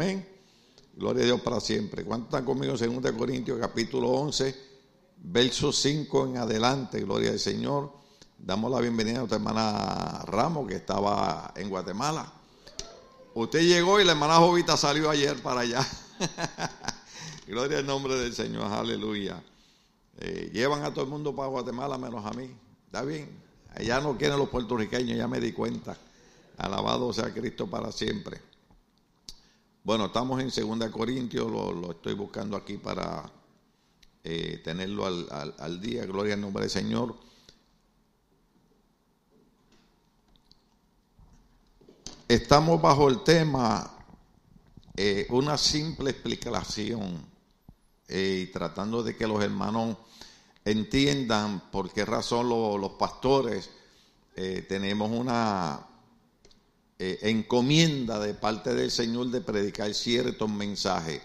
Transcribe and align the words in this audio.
Amén. 0.00 0.24
Gloria 0.94 1.24
a 1.24 1.26
Dios 1.26 1.40
para 1.40 1.58
siempre. 1.58 2.04
¿Cuántos 2.04 2.28
están 2.28 2.44
conmigo 2.44 2.72
en 2.78 3.02
2 3.02 3.12
Corintios 3.14 3.58
capítulo 3.58 4.10
11, 4.10 4.54
verso 5.24 5.72
5 5.72 6.26
en 6.26 6.36
adelante? 6.36 7.00
Gloria 7.00 7.32
al 7.32 7.40
Señor. 7.40 7.90
Damos 8.38 8.70
la 8.70 8.78
bienvenida 8.78 9.16
a 9.16 9.18
nuestra 9.18 9.38
hermana 9.38 10.22
Ramos 10.24 10.68
que 10.68 10.76
estaba 10.76 11.52
en 11.56 11.68
Guatemala. 11.68 12.32
Usted 13.34 13.62
llegó 13.62 14.00
y 14.00 14.04
la 14.04 14.12
hermana 14.12 14.36
Jovita 14.36 14.76
salió 14.76 15.10
ayer 15.10 15.42
para 15.42 15.62
allá. 15.62 15.84
Gloria 17.48 17.78
al 17.78 17.86
nombre 17.86 18.14
del 18.14 18.32
Señor, 18.32 18.70
aleluya. 18.70 19.42
Eh, 20.20 20.52
llevan 20.54 20.84
a 20.84 20.94
todo 20.94 21.06
el 21.06 21.10
mundo 21.10 21.34
para 21.34 21.48
Guatemala 21.48 21.98
menos 21.98 22.24
a 22.24 22.30
mí. 22.34 22.48
¿Está 22.86 23.02
bien? 23.02 23.28
Allá 23.74 24.00
no 24.00 24.16
quieren 24.16 24.38
los 24.38 24.48
puertorriqueños, 24.48 25.18
ya 25.18 25.26
me 25.26 25.40
di 25.40 25.50
cuenta. 25.50 25.96
Alabado 26.56 27.12
sea 27.12 27.34
Cristo 27.34 27.66
para 27.66 27.90
siempre. 27.90 28.47
Bueno, 29.88 30.04
estamos 30.04 30.38
en 30.38 30.78
2 30.78 30.90
Corintios, 30.90 31.50
lo, 31.50 31.92
estoy 31.92 32.12
buscando 32.12 32.58
aquí 32.58 32.76
para 32.76 33.24
eh, 34.22 34.60
tenerlo 34.62 35.06
al, 35.06 35.80
día. 35.80 36.04
Gloria 36.04 36.34
al 36.34 36.42
nombre 36.42 36.64
del 36.64 36.70
Señor. 36.70 37.16
Estamos 42.28 42.82
bajo 42.82 43.08
el 43.08 43.24
tema 43.24 43.90
eh, 44.94 45.26
una 45.30 45.56
simple 45.56 46.10
explicación 46.10 47.24
eh, 48.08 48.44
y 48.46 48.52
tratando 48.52 49.02
de 49.02 49.16
que 49.16 49.26
los 49.26 49.42
hermanos 49.42 49.96
entiendan 50.66 51.70
por 51.70 51.90
qué 51.90 52.04
razón 52.04 52.46
los 52.50 52.90
pastores 52.90 53.70
tenemos 54.68 55.10
una 55.10 55.80
eh, 56.98 57.18
encomienda 57.22 58.18
de 58.18 58.34
parte 58.34 58.74
del 58.74 58.90
Señor 58.90 59.28
de 59.28 59.40
predicar 59.40 59.94
ciertos 59.94 60.50
mensajes. 60.50 61.22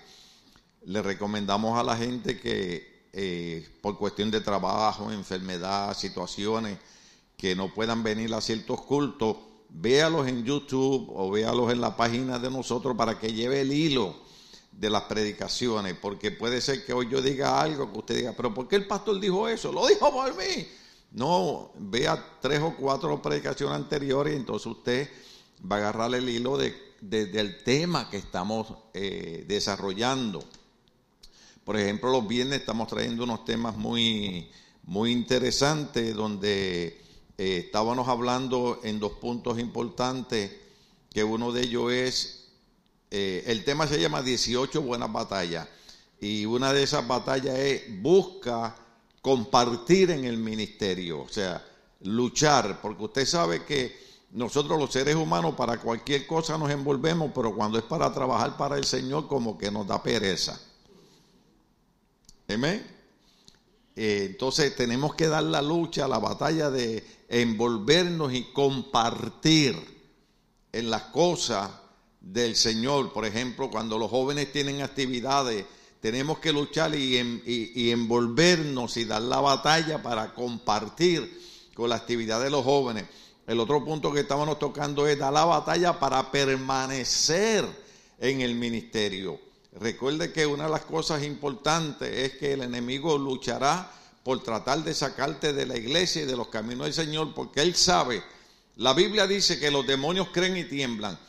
Le 0.86 1.02
recomendamos 1.02 1.80
a 1.80 1.84
la 1.84 1.98
gente 1.98 2.40
que 2.40 3.08
eh, 3.12 3.68
por 3.82 3.98
cuestión 3.98 4.30
de 4.32 4.42
trabajo, 4.42 5.12
enfermedad, 5.12 5.96
situaciones, 5.98 6.78
que 7.38 7.56
no 7.56 7.74
puedan 7.74 8.04
venir 8.04 8.34
a 8.34 8.42
ciertos 8.42 8.82
cultos, 8.82 9.38
véalos 9.70 10.28
en 10.28 10.44
YouTube 10.44 11.12
o 11.14 11.32
véalos 11.32 11.72
en 11.72 11.82
la 11.82 11.98
página 11.98 12.40
de 12.40 12.50
nosotros 12.50 12.96
para 12.96 13.20
que 13.20 13.34
lleve 13.34 13.62
el 13.62 13.74
hilo 13.74 14.16
de 14.72 14.90
las 14.90 15.04
predicaciones, 15.04 15.96
porque 16.00 16.32
puede 16.32 16.62
ser 16.62 16.86
que 16.86 16.94
hoy 16.94 17.08
yo 17.10 17.22
diga 17.22 17.60
algo 17.62 17.92
que 17.92 18.00
usted 18.00 18.18
diga, 18.18 18.34
pero 18.36 18.54
¿por 18.54 18.68
qué 18.68 18.76
el 18.76 18.88
pastor 18.88 19.20
dijo 19.20 19.48
eso? 19.48 19.72
Lo 19.72 19.88
dijo 19.88 20.12
por 20.12 20.36
mí. 20.36 20.68
No, 21.12 21.72
vea 21.78 22.40
tres 22.42 22.60
o 22.60 22.76
cuatro 22.76 23.22
predicaciones 23.22 23.76
anteriores 23.76 24.34
y 24.34 24.38
entonces 24.38 24.66
usted 24.66 25.10
va 25.62 25.78
a 25.78 25.80
agarrar 25.80 26.14
el 26.16 26.30
hilo 26.30 26.58
de, 26.58 26.74
del 27.02 27.64
tema 27.64 28.10
que 28.10 28.18
estamos 28.18 28.68
eh, 28.94 29.46
desarrollando. 29.48 30.44
Por 31.64 31.78
ejemplo, 31.78 32.12
los 32.12 32.28
viernes 32.28 32.60
estamos 32.60 32.88
trayendo 32.88 33.24
unos 33.24 33.46
temas 33.46 33.78
muy, 33.78 34.50
muy 34.84 35.12
interesantes 35.12 36.14
donde 36.14 37.02
eh, 37.38 37.64
estábamos 37.66 38.08
hablando 38.08 38.80
en 38.84 39.00
dos 39.00 39.14
puntos 39.14 39.60
importantes, 39.60 40.52
que 41.10 41.24
uno 41.24 41.52
de 41.52 41.62
ellos 41.64 41.92
es, 41.92 42.48
eh, 43.12 43.44
el 43.48 43.64
tema 43.64 43.88
se 43.88 44.00
llama 44.00 44.22
18 44.22 44.82
buenas 44.82 45.12
batallas, 45.12 45.68
y 46.20 46.46
una 46.46 46.74
de 46.74 46.84
esas 46.84 47.08
batallas 47.08 47.58
es 47.58 48.02
busca 48.02 48.76
compartir 49.22 50.12
en 50.12 50.26
el 50.26 50.38
ministerio, 50.38 51.22
o 51.22 51.30
sea, 51.30 51.66
luchar, 52.02 52.82
porque 52.82 53.04
usted 53.04 53.26
sabe 53.26 53.64
que 53.64 53.96
nosotros 54.34 54.80
los 54.80 54.92
seres 54.92 55.16
humanos 55.16 55.54
para 55.56 55.78
cualquier 55.78 56.26
cosa 56.26 56.58
nos 56.58 56.72
envolvemos, 56.72 57.32
pero 57.36 57.56
cuando 57.56 57.78
es 57.78 57.84
para 57.84 58.12
trabajar 58.12 58.58
para 58.58 58.78
el 58.78 58.84
Señor 58.84 59.28
como 59.28 59.58
que 59.60 59.70
nos 59.70 59.86
da 59.88 60.02
pereza. 60.02 60.60
Amén. 62.48 62.84
Eh, 63.96 64.30
entonces 64.32 64.76
tenemos 64.76 65.14
que 65.14 65.28
dar 65.28 65.44
la 65.44 65.62
lucha, 65.62 66.08
la 66.08 66.18
batalla 66.18 66.72
de 66.72 67.06
envolvernos 67.30 68.34
y 68.34 68.46
compartir 68.46 69.76
en 70.72 70.90
las 70.90 71.04
cosas 71.04 71.70
del 72.20 72.56
Señor. 72.56 73.14
Por 73.14 73.26
ejemplo, 73.26 73.70
cuando 73.70 74.00
los 74.00 74.10
jóvenes 74.10 74.52
tienen 74.52 74.82
actividades, 74.82 75.64
tenemos 76.00 76.40
que 76.40 76.52
luchar 76.52 76.96
y, 76.96 77.18
y 77.46 77.92
envolvernos 77.92 78.98
y 78.98 79.06
dar 79.06 79.22
la 79.22 79.42
batalla 79.42 80.02
para 80.02 80.34
compartir 80.34 81.40
con 81.76 81.90
la 81.90 81.98
actividad 81.98 82.42
de 82.42 82.50
los 82.50 82.64
jóvenes. 82.64 83.06
El 83.46 83.60
otro 83.60 83.84
punto 83.84 84.12
que 84.12 84.22
estábamos 84.22 84.58
tocando 84.58 85.06
es 85.08 85.20
dar 85.20 85.34
la 85.34 85.44
batalla 85.44 86.00
para 86.00 86.32
permanecer 86.32 87.66
en 88.20 88.42
el 88.42 88.56
ministerio. 88.56 89.40
Recuerde 89.80 90.32
que 90.32 90.46
una 90.46 90.66
de 90.66 90.70
las 90.70 90.86
cosas 90.86 91.24
importantes 91.24 92.10
es 92.10 92.38
que 92.38 92.54
el 92.54 92.62
enemigo 92.62 93.18
luchará 93.18 93.92
por 94.24 94.42
tratar 94.42 94.84
de 94.84 94.94
sacarte 94.94 95.52
de 95.52 95.66
la 95.66 95.78
iglesia 95.78 96.22
y 96.22 96.26
de 96.26 96.38
los 96.38 96.48
caminos 96.48 96.86
del 96.86 96.94
Señor, 96.94 97.34
porque 97.34 97.62
él 97.62 97.76
sabe, 97.76 98.24
la 98.78 98.94
Biblia 98.94 99.28
dice 99.28 99.60
que 99.60 99.70
los 99.70 99.86
demonios 99.86 100.30
creen 100.32 100.56
y 100.56 100.64
tiemblan. 100.64 101.20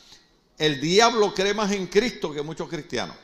El 0.57 0.79
diablo 0.79 1.33
cree 1.33 1.53
más 1.53 1.71
en 1.73 1.87
Cristo 1.87 2.31
que 2.31 2.41
muchos 2.41 2.69
cristianos. 2.69 3.17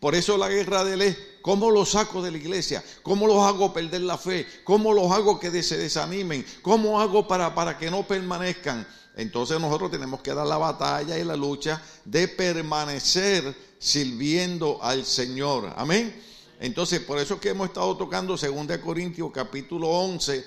Por 0.00 0.16
eso 0.16 0.36
la 0.36 0.48
guerra 0.48 0.84
de 0.84 0.96
¿cómo 1.42 1.70
los 1.70 1.90
saco 1.90 2.22
de 2.22 2.30
la 2.30 2.38
iglesia? 2.38 2.82
¿Cómo 3.02 3.26
los 3.26 3.42
hago 3.42 3.72
perder 3.72 4.00
la 4.00 4.16
fe? 4.16 4.46
¿Cómo 4.64 4.94
los 4.94 5.10
hago 5.12 5.38
que 5.38 5.62
se 5.62 5.76
desanimen? 5.76 6.46
¿Cómo 6.62 7.00
hago 7.00 7.28
para, 7.28 7.54
para 7.54 7.76
que 7.76 7.90
no 7.90 8.06
permanezcan? 8.06 8.86
Entonces 9.16 9.60
nosotros 9.60 9.90
tenemos 9.90 10.22
que 10.22 10.32
dar 10.32 10.46
la 10.46 10.56
batalla 10.56 11.18
y 11.18 11.24
la 11.24 11.36
lucha 11.36 11.82
de 12.04 12.28
permanecer 12.28 13.54
sirviendo 13.78 14.82
al 14.82 15.04
Señor. 15.04 15.72
Amén. 15.76 16.22
Entonces, 16.60 17.00
por 17.00 17.18
eso 17.18 17.34
es 17.34 17.40
que 17.40 17.48
hemos 17.50 17.66
estado 17.66 17.96
tocando 17.96 18.36
2 18.36 18.78
Corintios 18.78 19.30
capítulo 19.34 19.88
11, 19.88 20.46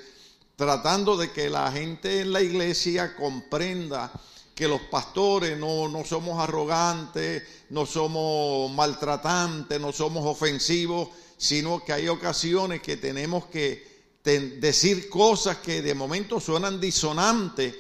tratando 0.56 1.18
de 1.18 1.30
que 1.30 1.50
la 1.50 1.70
gente 1.72 2.22
en 2.22 2.32
la 2.32 2.42
iglesia 2.42 3.16
comprenda 3.16 4.12
que 4.56 4.70
los 4.70 4.82
pastores 4.84 5.60
no, 5.60 5.92
somos 6.06 6.42
arrogantes, 6.42 7.44
no 7.72 7.86
somos 7.86 8.72
maltratantes, 8.72 9.82
no 9.82 9.92
somos 9.92 10.26
ofensivos, 10.26 11.10
sino 11.38 11.84
que 11.84 11.92
hay 11.92 12.08
ocasiones 12.08 12.82
que 12.82 12.96
tenemos 12.96 13.48
que 13.48 13.96
decir 14.24 15.10
cosas 15.10 15.58
que 15.58 15.82
de 15.82 15.94
momento 15.94 16.40
suenan 16.40 16.80
disonantes, 16.80 17.76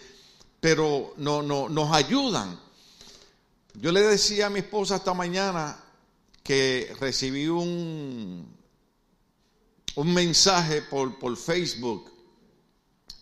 pero 0.59 1.14
no, 1.16 1.41
no, 1.41 1.69
nos 1.69 1.96
ayudan. 1.96 2.59
Yo 3.75 3.94
le 3.94 4.02
decía 4.02 4.47
a 4.47 4.50
mi 4.50 4.59
esposa 4.59 4.97
esta 4.97 5.14
mañana 5.14 5.81
que 6.44 6.94
recibí 7.00 7.47
un, 7.47 8.53
un 9.96 10.14
mensaje 10.14 10.81
por, 10.81 11.18
por 11.18 11.38
Facebook. 11.38 12.12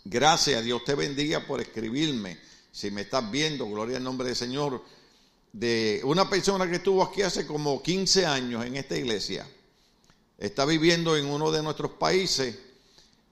Gracias, 0.05 0.63
Dios 0.63 0.83
te 0.83 0.95
bendiga 0.95 1.45
por 1.45 1.61
escribirme 1.61 2.52
si 2.73 2.89
me 2.89 3.01
estás 3.01 3.29
viendo, 3.29 3.69
gloria 3.69 3.97
al 3.97 4.03
nombre 4.03 4.27
del 4.27 4.35
Señor, 4.35 4.83
de 5.53 6.01
una 6.05 6.27
persona 6.27 6.67
que 6.67 6.77
estuvo 6.77 7.03
aquí 7.03 7.21
hace 7.21 7.45
como 7.45 7.83
15 7.83 8.25
años 8.25 8.65
en 8.65 8.75
esta 8.75 8.97
iglesia. 8.97 9.47
Está 10.39 10.65
viviendo 10.65 11.15
en 11.15 11.27
uno 11.27 11.51
de 11.51 11.61
nuestros 11.61 11.91
países 11.91 12.57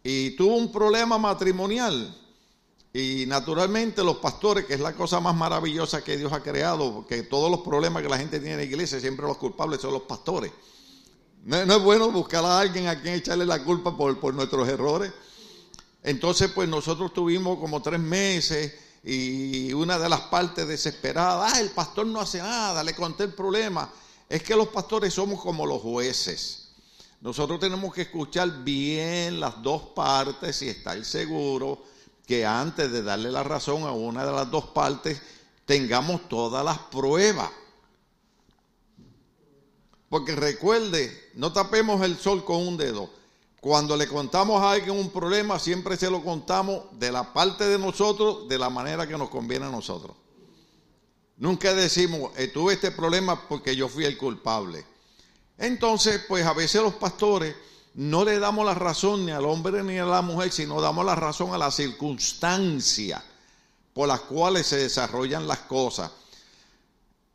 y 0.03 0.35
tuvo 0.35 0.55
un 0.55 0.71
problema 0.71 1.17
matrimonial. 1.17 2.15
Y 2.93 3.25
naturalmente 3.25 4.03
los 4.03 4.17
pastores, 4.17 4.65
que 4.65 4.75
es 4.75 4.79
la 4.79 4.93
cosa 4.93 5.19
más 5.19 5.35
maravillosa 5.35 6.03
que 6.03 6.17
Dios 6.17 6.31
ha 6.33 6.43
creado, 6.43 6.93
porque 6.93 7.23
todos 7.23 7.49
los 7.49 7.61
problemas 7.61 8.03
que 8.03 8.09
la 8.09 8.19
gente 8.19 8.37
tiene 8.39 8.53
en 8.53 8.59
la 8.59 8.65
iglesia, 8.65 8.99
siempre 8.99 9.25
los 9.25 9.37
culpables 9.37 9.81
son 9.81 9.93
los 9.93 10.03
pastores. 10.03 10.51
No, 11.45 11.57
es 11.57 11.81
bueno 11.81 12.11
buscar 12.11 12.45
a 12.45 12.59
alguien 12.59 12.87
a 12.87 13.01
quien 13.01 13.15
echarle 13.15 13.47
la 13.47 13.63
culpa 13.63 13.97
por, 13.97 14.19
por 14.19 14.35
nuestros 14.35 14.69
errores. 14.69 15.11
Entonces, 16.03 16.51
pues 16.53 16.69
nosotros 16.69 17.11
tuvimos 17.11 17.57
como 17.57 17.81
tres 17.81 17.99
meses 17.99 18.90
y 19.03 19.73
una 19.73 19.97
de 19.97 20.09
las 20.09 20.21
partes 20.21 20.67
desesperadas, 20.67 21.53
ah, 21.53 21.59
el 21.59 21.71
pastor 21.71 22.05
no 22.05 22.21
hace 22.21 22.37
nada, 22.37 22.83
le 22.83 22.93
conté 22.93 23.23
el 23.23 23.33
problema. 23.33 23.91
Es 24.29 24.43
que 24.43 24.55
los 24.55 24.67
pastores 24.67 25.13
somos 25.13 25.41
como 25.41 25.65
los 25.65 25.81
jueces. 25.81 26.69
Nosotros 27.21 27.59
tenemos 27.59 27.93
que 27.93 28.03
escuchar 28.03 28.63
bien 28.63 29.39
las 29.39 29.61
dos 29.61 29.81
partes 29.95 30.61
y 30.61 30.69
estar 30.69 31.03
seguro 31.05 31.83
que 32.25 32.45
antes 32.45 32.91
de 32.91 33.03
darle 33.03 33.31
la 33.31 33.43
razón 33.43 33.83
a 33.83 33.91
una 33.91 34.25
de 34.25 34.31
las 34.31 34.49
dos 34.49 34.65
partes 34.65 35.21
tengamos 35.65 36.27
todas 36.29 36.63
las 36.63 36.79
pruebas. 36.79 37.49
Porque 40.09 40.35
recuerde, 40.35 41.31
no 41.35 41.53
tapemos 41.53 42.01
el 42.03 42.17
sol 42.17 42.43
con 42.43 42.67
un 42.67 42.77
dedo. 42.77 43.09
Cuando 43.61 43.95
le 43.95 44.07
contamos 44.07 44.59
a 44.59 44.71
alguien 44.71 44.97
un 44.97 45.11
problema, 45.11 45.59
siempre 45.59 45.95
se 45.95 46.09
lo 46.09 46.23
contamos 46.23 46.81
de 46.93 47.11
la 47.11 47.31
parte 47.31 47.67
de 47.67 47.77
nosotros, 47.77 48.47
de 48.49 48.57
la 48.57 48.71
manera 48.71 49.07
que 49.07 49.15
nos 49.15 49.29
conviene 49.29 49.67
a 49.67 49.69
nosotros. 49.69 50.17
Nunca 51.37 51.71
decimos, 51.75 52.31
eh, 52.37 52.47
tuve 52.47 52.73
este 52.73 52.89
problema 52.89 53.47
porque 53.47 53.75
yo 53.75 53.87
fui 53.87 54.05
el 54.05 54.17
culpable. 54.17 54.83
Entonces, 55.59 56.23
pues 56.27 56.43
a 56.43 56.53
veces 56.53 56.81
los 56.81 56.95
pastores 56.95 57.55
no 57.93 58.25
le 58.25 58.39
damos 58.39 58.65
la 58.65 58.73
razón 58.73 59.27
ni 59.27 59.31
al 59.31 59.45
hombre 59.45 59.83
ni 59.83 59.99
a 59.99 60.05
la 60.05 60.23
mujer, 60.23 60.51
sino 60.51 60.81
damos 60.81 61.05
la 61.05 61.13
razón 61.13 61.53
a 61.53 61.57
las 61.59 61.75
circunstancias 61.75 63.21
por 63.93 64.07
las 64.07 64.21
cuales 64.21 64.65
se 64.65 64.77
desarrollan 64.77 65.47
las 65.47 65.59
cosas. 65.59 66.09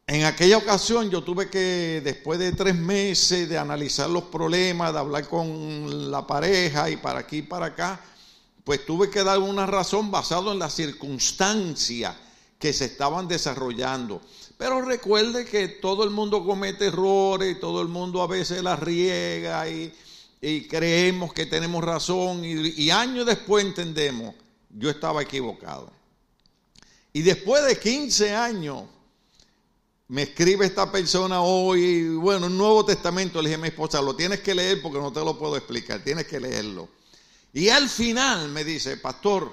En 0.08 0.24
aquella 0.24 0.58
ocasión 0.58 1.10
yo 1.10 1.24
tuve 1.24 1.50
que, 1.50 2.00
después 2.04 2.38
de 2.38 2.52
tres 2.52 2.76
meses 2.76 3.48
de 3.48 3.58
analizar 3.58 4.08
los 4.08 4.24
problemas, 4.24 4.92
de 4.92 5.00
hablar 5.00 5.28
con 5.28 6.12
la 6.12 6.24
pareja 6.24 6.88
y 6.88 6.96
para 6.96 7.20
aquí 7.20 7.38
y 7.38 7.42
para 7.42 7.66
acá, 7.66 8.00
pues 8.62 8.86
tuve 8.86 9.10
que 9.10 9.24
dar 9.24 9.40
una 9.40 9.66
razón 9.66 10.12
basado 10.12 10.52
en 10.52 10.60
las 10.60 10.74
circunstancias 10.74 12.14
que 12.56 12.72
se 12.72 12.84
estaban 12.84 13.26
desarrollando. 13.26 14.20
Pero 14.56 14.80
recuerde 14.80 15.44
que 15.44 15.66
todo 15.66 16.04
el 16.04 16.10
mundo 16.10 16.44
comete 16.44 16.86
errores, 16.86 17.58
todo 17.58 17.82
el 17.82 17.88
mundo 17.88 18.22
a 18.22 18.28
veces 18.28 18.62
la 18.62 18.76
riega 18.76 19.68
y, 19.68 19.92
creemos 20.68 21.32
que 21.32 21.46
tenemos 21.46 21.82
razón 21.82 22.44
y, 22.44 22.68
y 22.80 22.90
años 22.90 23.26
después 23.26 23.64
entendemos, 23.64 24.36
yo 24.70 24.88
estaba 24.88 25.20
equivocado. 25.22 25.90
Y 27.12 27.22
después 27.22 27.64
de 27.64 27.76
15 27.76 28.32
años 28.32 28.84
me 30.08 30.22
escribe 30.22 30.66
esta 30.66 30.90
persona 30.92 31.40
hoy, 31.40 32.08
bueno, 32.10 32.46
un 32.46 32.56
Nuevo 32.56 32.84
Testamento, 32.84 33.42
le 33.42 33.48
dije 33.48 33.58
a 33.58 33.62
mi 33.62 33.68
esposa, 33.68 34.00
lo 34.00 34.14
tienes 34.14 34.40
que 34.40 34.54
leer 34.54 34.80
porque 34.80 34.98
no 34.98 35.12
te 35.12 35.20
lo 35.20 35.36
puedo 35.36 35.56
explicar, 35.56 36.02
tienes 36.04 36.26
que 36.26 36.38
leerlo. 36.38 36.88
Y 37.52 37.70
al 37.70 37.88
final 37.88 38.48
me 38.50 38.62
dice, 38.62 38.98
pastor, 38.98 39.52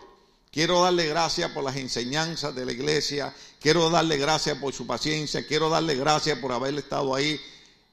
quiero 0.52 0.84
darle 0.84 1.08
gracias 1.08 1.50
por 1.52 1.64
las 1.64 1.76
enseñanzas 1.78 2.54
de 2.54 2.66
la 2.66 2.72
iglesia, 2.72 3.34
quiero 3.60 3.90
darle 3.90 4.18
gracias 4.18 4.58
por 4.60 4.74
su 4.74 4.86
paciencia, 4.86 5.48
quiero 5.48 5.70
darle 5.70 5.96
gracias 5.96 6.38
por 6.38 6.52
haber 6.52 6.76
estado 6.76 7.16
ahí. 7.16 7.40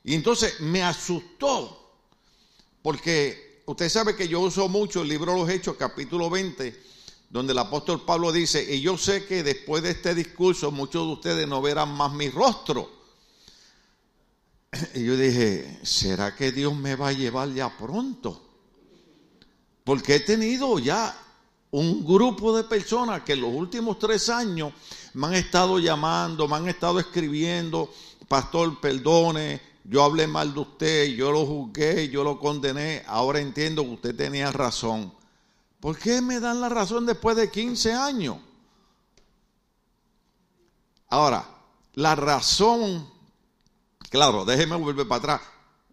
Y 0.04 0.14
entonces 0.14 0.60
me 0.60 0.82
asustó, 0.82 1.94
porque 2.82 3.62
usted 3.64 3.88
sabe 3.88 4.16
que 4.16 4.28
yo 4.28 4.40
uso 4.40 4.68
mucho 4.68 5.00
el 5.00 5.08
libro 5.08 5.32
de 5.32 5.38
los 5.38 5.48
Hechos, 5.48 5.76
capítulo 5.78 6.28
20, 6.28 6.78
donde 7.30 7.52
el 7.52 7.58
apóstol 7.58 8.04
Pablo 8.04 8.32
dice, 8.32 8.74
y 8.74 8.80
yo 8.80 8.98
sé 8.98 9.24
que 9.24 9.44
después 9.44 9.84
de 9.84 9.90
este 9.90 10.16
discurso 10.16 10.72
muchos 10.72 11.06
de 11.06 11.12
ustedes 11.12 11.48
no 11.48 11.62
verán 11.62 11.94
más 11.96 12.12
mi 12.12 12.28
rostro. 12.28 12.90
Y 14.94 15.04
yo 15.04 15.16
dije, 15.16 15.78
¿será 15.82 16.34
que 16.34 16.50
Dios 16.50 16.74
me 16.76 16.96
va 16.96 17.08
a 17.08 17.12
llevar 17.12 17.52
ya 17.54 17.76
pronto? 17.76 18.42
Porque 19.84 20.16
he 20.16 20.20
tenido 20.20 20.78
ya 20.80 21.16
un 21.70 22.04
grupo 22.04 22.56
de 22.56 22.64
personas 22.64 23.22
que 23.22 23.34
en 23.34 23.42
los 23.42 23.52
últimos 23.52 24.00
tres 24.00 24.28
años 24.28 24.72
me 25.14 25.28
han 25.28 25.34
estado 25.34 25.78
llamando, 25.78 26.48
me 26.48 26.56
han 26.56 26.68
estado 26.68 26.98
escribiendo, 26.98 27.92
pastor, 28.26 28.80
perdone, 28.80 29.60
yo 29.84 30.02
hablé 30.02 30.26
mal 30.26 30.52
de 30.52 30.60
usted, 30.60 31.06
yo 31.14 31.30
lo 31.30 31.46
juzgué, 31.46 32.08
yo 32.08 32.24
lo 32.24 32.40
condené, 32.40 33.04
ahora 33.06 33.40
entiendo 33.40 33.84
que 33.84 33.90
usted 33.90 34.16
tenía 34.16 34.50
razón. 34.50 35.19
¿Por 35.80 35.98
qué 35.98 36.20
me 36.20 36.40
dan 36.40 36.60
la 36.60 36.68
razón 36.68 37.06
después 37.06 37.36
de 37.36 37.50
15 37.50 37.92
años? 37.94 38.36
Ahora, 41.08 41.44
la 41.94 42.14
razón, 42.14 43.08
claro, 44.10 44.44
déjeme 44.44 44.76
volver 44.76 45.08
para 45.08 45.18
atrás. 45.18 45.40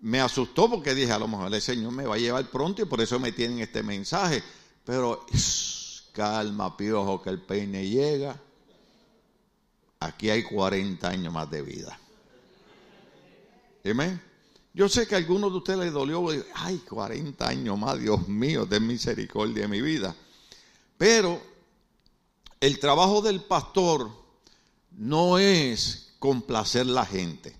Me 0.01 0.19
asustó 0.19 0.69
porque 0.69 0.93
dije, 0.93 1.11
a 1.11 1.17
lo 1.17 1.27
mejor 1.27 1.53
el 1.53 1.61
Señor 1.61 1.91
me 1.91 2.05
va 2.05 2.15
a 2.15 2.19
llevar 2.19 2.45
pronto 2.51 2.81
y 2.81 2.85
por 2.85 3.01
eso 3.01 3.19
me 3.19 3.31
tienen 3.31 3.59
este 3.59 3.81
mensaje. 3.81 4.43
Pero 4.85 5.25
calma, 6.11 6.75
piojo, 6.75 7.21
que 7.21 7.29
el 7.29 7.41
peine 7.41 7.87
llega. 7.87 8.39
Aquí 9.99 10.29
hay 10.29 10.43
40 10.43 11.07
años 11.07 11.33
más 11.33 11.49
de 11.49 11.61
vida. 11.61 11.99
Amén. 13.85 14.26
Yo 14.77 14.87
sé 14.87 15.07
que 15.07 15.15
a 15.15 15.17
algunos 15.17 15.51
de 15.51 15.57
ustedes 15.57 15.79
les 15.79 15.91
dolió, 15.91 16.23
ay, 16.53 16.77
40 16.87 17.47
años 17.47 17.79
más, 17.79 17.99
Dios 17.99 18.27
mío, 18.27 18.63
de 18.67 18.79
misericordia 18.79 19.63
de 19.63 19.67
mi 19.67 19.81
vida. 19.81 20.15
Pero 20.99 21.41
el 22.59 22.77
trabajo 22.77 23.23
del 23.23 23.41
pastor 23.41 24.11
no 24.91 25.39
es 25.39 26.13
complacer 26.19 26.85
la 26.85 27.07
gente. 27.07 27.57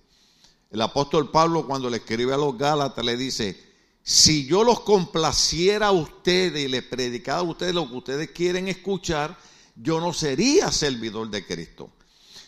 El 0.70 0.80
apóstol 0.80 1.32
Pablo 1.32 1.66
cuando 1.66 1.90
le 1.90 1.98
escribe 1.98 2.36
a 2.36 2.38
los 2.38 2.56
Gálatas 2.56 3.04
le 3.04 3.18
dice, 3.18 3.60
si 4.04 4.46
yo 4.46 4.64
los 4.64 4.82
complaciera 4.82 5.88
a 5.88 5.94
ustedes 5.94 6.66
y 6.66 6.68
les 6.68 6.84
predicara 6.84 7.40
a 7.40 7.42
ustedes 7.42 7.74
lo 7.74 7.90
que 7.90 7.96
ustedes 7.96 8.30
quieren 8.30 8.68
escuchar, 8.68 9.36
yo 9.76 10.00
no 10.00 10.14
sería 10.14 10.72
servidor 10.72 11.32
de 11.32 11.44
Cristo. 11.44 11.90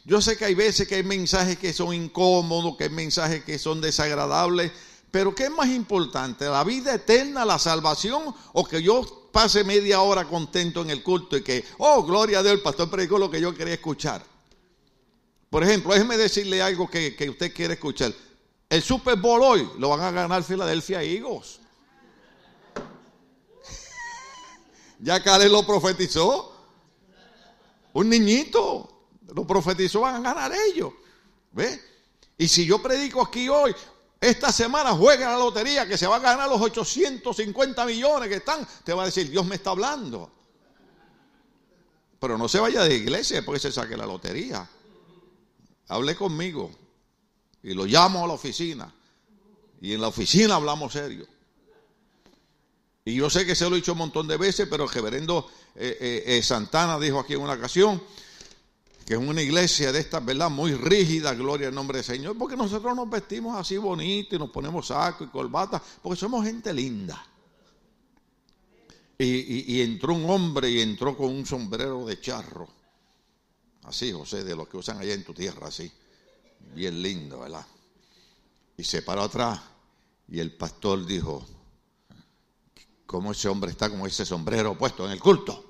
Yo 0.05 0.21
sé 0.21 0.37
que 0.37 0.45
hay 0.45 0.55
veces 0.55 0.87
que 0.87 0.95
hay 0.95 1.03
mensajes 1.03 1.57
que 1.57 1.73
son 1.73 1.93
incómodos, 1.93 2.77
que 2.77 2.85
hay 2.85 2.89
mensajes 2.89 3.43
que 3.43 3.59
son 3.59 3.81
desagradables, 3.81 4.71
pero 5.11 5.33
¿qué 5.33 5.45
es 5.45 5.51
más 5.51 5.69
importante? 5.69 6.45
¿La 6.45 6.63
vida 6.63 6.93
eterna, 6.93 7.45
la 7.45 7.59
salvación 7.59 8.33
o 8.53 8.65
que 8.65 8.81
yo 8.81 9.29
pase 9.31 9.63
media 9.63 10.01
hora 10.01 10.25
contento 10.25 10.81
en 10.81 10.89
el 10.89 11.03
culto 11.03 11.37
y 11.37 11.43
que, 11.43 11.63
oh, 11.79 12.03
gloria 12.03 12.39
a 12.39 12.43
Dios, 12.43 12.53
el 12.53 12.61
pastor 12.61 12.89
predicó 12.89 13.17
lo 13.17 13.29
que 13.29 13.41
yo 13.41 13.53
quería 13.53 13.73
escuchar? 13.73 14.23
Por 15.49 15.63
ejemplo, 15.63 15.93
déjeme 15.93 16.15
decirle 16.15 16.61
algo 16.61 16.87
que, 16.87 17.15
que 17.15 17.29
usted 17.29 17.53
quiere 17.53 17.73
escuchar. 17.73 18.13
El 18.69 18.83
Super 18.83 19.17
Bowl 19.17 19.41
hoy 19.41 19.67
lo 19.79 19.89
van 19.89 20.01
a 20.01 20.11
ganar 20.11 20.43
Filadelfia 20.43 21.01
Eagles. 21.01 21.59
ya 24.99 25.23
Karen 25.23 25.51
lo 25.51 25.65
profetizó. 25.65 26.55
Un 27.93 28.09
niñito 28.09 28.98
lo 29.33 29.45
profetizó, 29.45 30.01
van 30.01 30.15
a 30.15 30.19
ganar 30.21 30.51
ellos. 30.69 30.93
¿Ve? 31.51 31.81
Y 32.37 32.47
si 32.47 32.65
yo 32.65 32.81
predico 32.81 33.21
aquí 33.21 33.49
hoy, 33.49 33.75
esta 34.19 34.51
semana 34.51 34.91
juega 34.91 35.31
la 35.31 35.37
lotería 35.37 35.87
que 35.87 35.97
se 35.97 36.07
va 36.07 36.17
a 36.17 36.19
ganar 36.19 36.49
los 36.49 36.61
850 36.61 37.85
millones 37.85 38.29
que 38.29 38.35
están, 38.35 38.67
te 38.83 38.93
va 38.93 39.03
a 39.03 39.05
decir, 39.05 39.29
Dios 39.29 39.45
me 39.45 39.55
está 39.55 39.71
hablando. 39.71 40.31
Pero 42.19 42.37
no 42.37 42.49
se 42.49 42.59
vaya 42.59 42.83
de 42.83 42.95
iglesia 42.95 43.37
después 43.37 43.61
se 43.61 43.71
saque 43.71 43.95
la 43.95 44.05
lotería. 44.05 44.67
Hable 45.87 46.15
conmigo 46.15 46.71
y 47.63 47.73
lo 47.73 47.85
llamo 47.85 48.23
a 48.23 48.27
la 48.27 48.33
oficina. 48.33 48.93
Y 49.81 49.93
en 49.93 50.01
la 50.01 50.09
oficina 50.09 50.55
hablamos 50.55 50.93
serio. 50.93 51.25
Y 53.05 53.15
yo 53.15 53.29
sé 53.29 53.45
que 53.45 53.55
se 53.55 53.67
lo 53.69 53.75
he 53.75 53.79
dicho 53.79 53.93
un 53.93 53.99
montón 53.99 54.27
de 54.27 54.37
veces, 54.37 54.67
pero 54.69 54.83
el 54.83 54.89
reverendo 54.89 55.49
eh, 55.75 55.97
eh, 55.99 56.23
eh, 56.37 56.43
Santana 56.43 56.99
dijo 56.99 57.19
aquí 57.19 57.33
en 57.33 57.41
una 57.41 57.53
ocasión, 57.53 58.03
que 59.09 59.15
es 59.15 59.19
una 59.19 59.41
iglesia 59.41 59.91
de 59.91 60.01
estas, 60.01 60.23
¿verdad? 60.23 60.51
Muy 60.51 60.75
rígida, 60.75 61.33
gloria 61.33 61.69
al 61.69 61.73
nombre 61.73 61.97
del 61.97 62.05
Señor, 62.05 62.37
porque 62.37 62.55
nosotros 62.55 62.95
nos 62.95 63.09
vestimos 63.09 63.57
así 63.57 63.75
bonito 63.75 64.35
y 64.35 64.37
nos 64.37 64.51
ponemos 64.51 64.85
saco 64.85 65.23
y 65.23 65.27
corbata, 65.29 65.81
porque 66.03 66.19
somos 66.19 66.45
gente 66.45 66.71
linda. 66.71 67.19
Y, 69.17 69.81
entró 69.81 70.13
un 70.13 70.29
hombre 70.29 70.69
y 70.69 70.81
entró 70.81 71.17
con 71.17 71.33
un 71.33 71.43
sombrero 71.43 72.05
de 72.05 72.21
charro, 72.21 72.69
así, 73.85 74.11
José, 74.11 74.43
de 74.43 74.55
los 74.55 74.67
que 74.67 74.77
usan 74.77 74.99
allá 74.99 75.15
en 75.15 75.23
tu 75.23 75.33
tierra, 75.33 75.69
así, 75.69 75.91
bien 76.75 77.01
lindo, 77.01 77.39
¿verdad? 77.39 77.65
Y 78.77 78.83
se 78.83 79.01
paró 79.01 79.23
atrás 79.23 79.59
y 80.27 80.39
el 80.39 80.55
pastor 80.55 81.03
dijo, 81.03 81.43
¿cómo 83.07 83.31
ese 83.31 83.49
hombre 83.49 83.71
está 83.71 83.89
con 83.89 84.05
ese 84.05 84.23
sombrero 84.23 84.77
puesto 84.77 85.03
en 85.07 85.13
el 85.13 85.19
culto? 85.19 85.68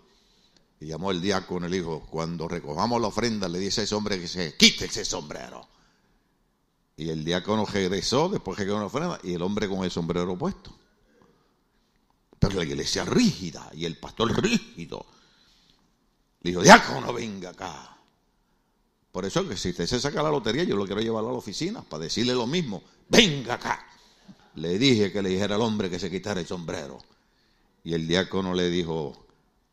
Y 0.80 0.88
llamó 0.88 1.12
el 1.12 1.22
diácono 1.22 1.68
y 1.68 1.70
le 1.70 1.78
dijo, 1.78 2.08
cuando 2.10 2.48
recojamos 2.48 3.02
la 3.02 3.08
ofrenda, 3.08 3.50
le 3.50 3.60
dice 3.60 3.82
a 3.82 3.84
ese 3.84 3.96
hombre 3.96 4.20
que 4.20 4.28
se 4.28 4.56
quite 4.56 4.86
ese 4.86 5.04
sombrero. 5.04 5.68
Y 6.96 7.10
el 7.10 7.24
diácono 7.24 7.66
regresó 7.66 8.30
después 8.30 8.58
que 8.58 8.66
quedó 8.66 8.80
la 8.80 8.86
ofrenda 8.86 9.20
y 9.24 9.34
el 9.34 9.42
hombre 9.42 9.68
con 9.68 9.84
el 9.84 9.92
sombrero 9.92 10.38
puesto. 10.38 10.74
Pero 12.40 12.56
la 12.56 12.64
iglesia 12.64 13.04
rígida 13.04 13.70
y 13.74 13.86
el 13.86 13.98
pastor 13.98 14.32
rígido. 14.42 15.06
Le 16.42 16.52
dijo, 16.52 16.62
diácono, 16.62 17.12
venga 17.14 17.50
acá. 17.50 17.98
Por 19.12 19.26
eso 19.26 19.48
que 19.48 19.58
si 19.58 19.70
usted 19.70 19.88
se 19.88 20.00
saca 20.00 20.24
la 20.24 20.30
lotería, 20.30 20.64
yo 20.64 20.78
lo 20.78 20.86
quiero 20.86 21.02
llevar 21.02 21.24
a 21.26 21.28
la 21.28 21.34
oficina 21.34 21.82
para 21.82 22.04
decirle 22.04 22.34
lo 22.34 22.48
mismo. 22.48 22.84
Venga 23.10 23.56
acá. 23.56 23.86
Le 24.56 24.78
dije 24.78 25.12
que 25.12 25.22
le 25.22 25.30
dijera 25.30 25.56
al 25.56 25.62
hombre 25.62 25.90
que 25.90 26.00
se 26.00 26.10
quitara 26.10 26.40
el 26.40 26.48
sombrero. 26.48 27.00
Y 27.84 27.94
el 27.94 28.08
diácono 28.08 28.54
le 28.54 28.70
dijo, 28.70 29.29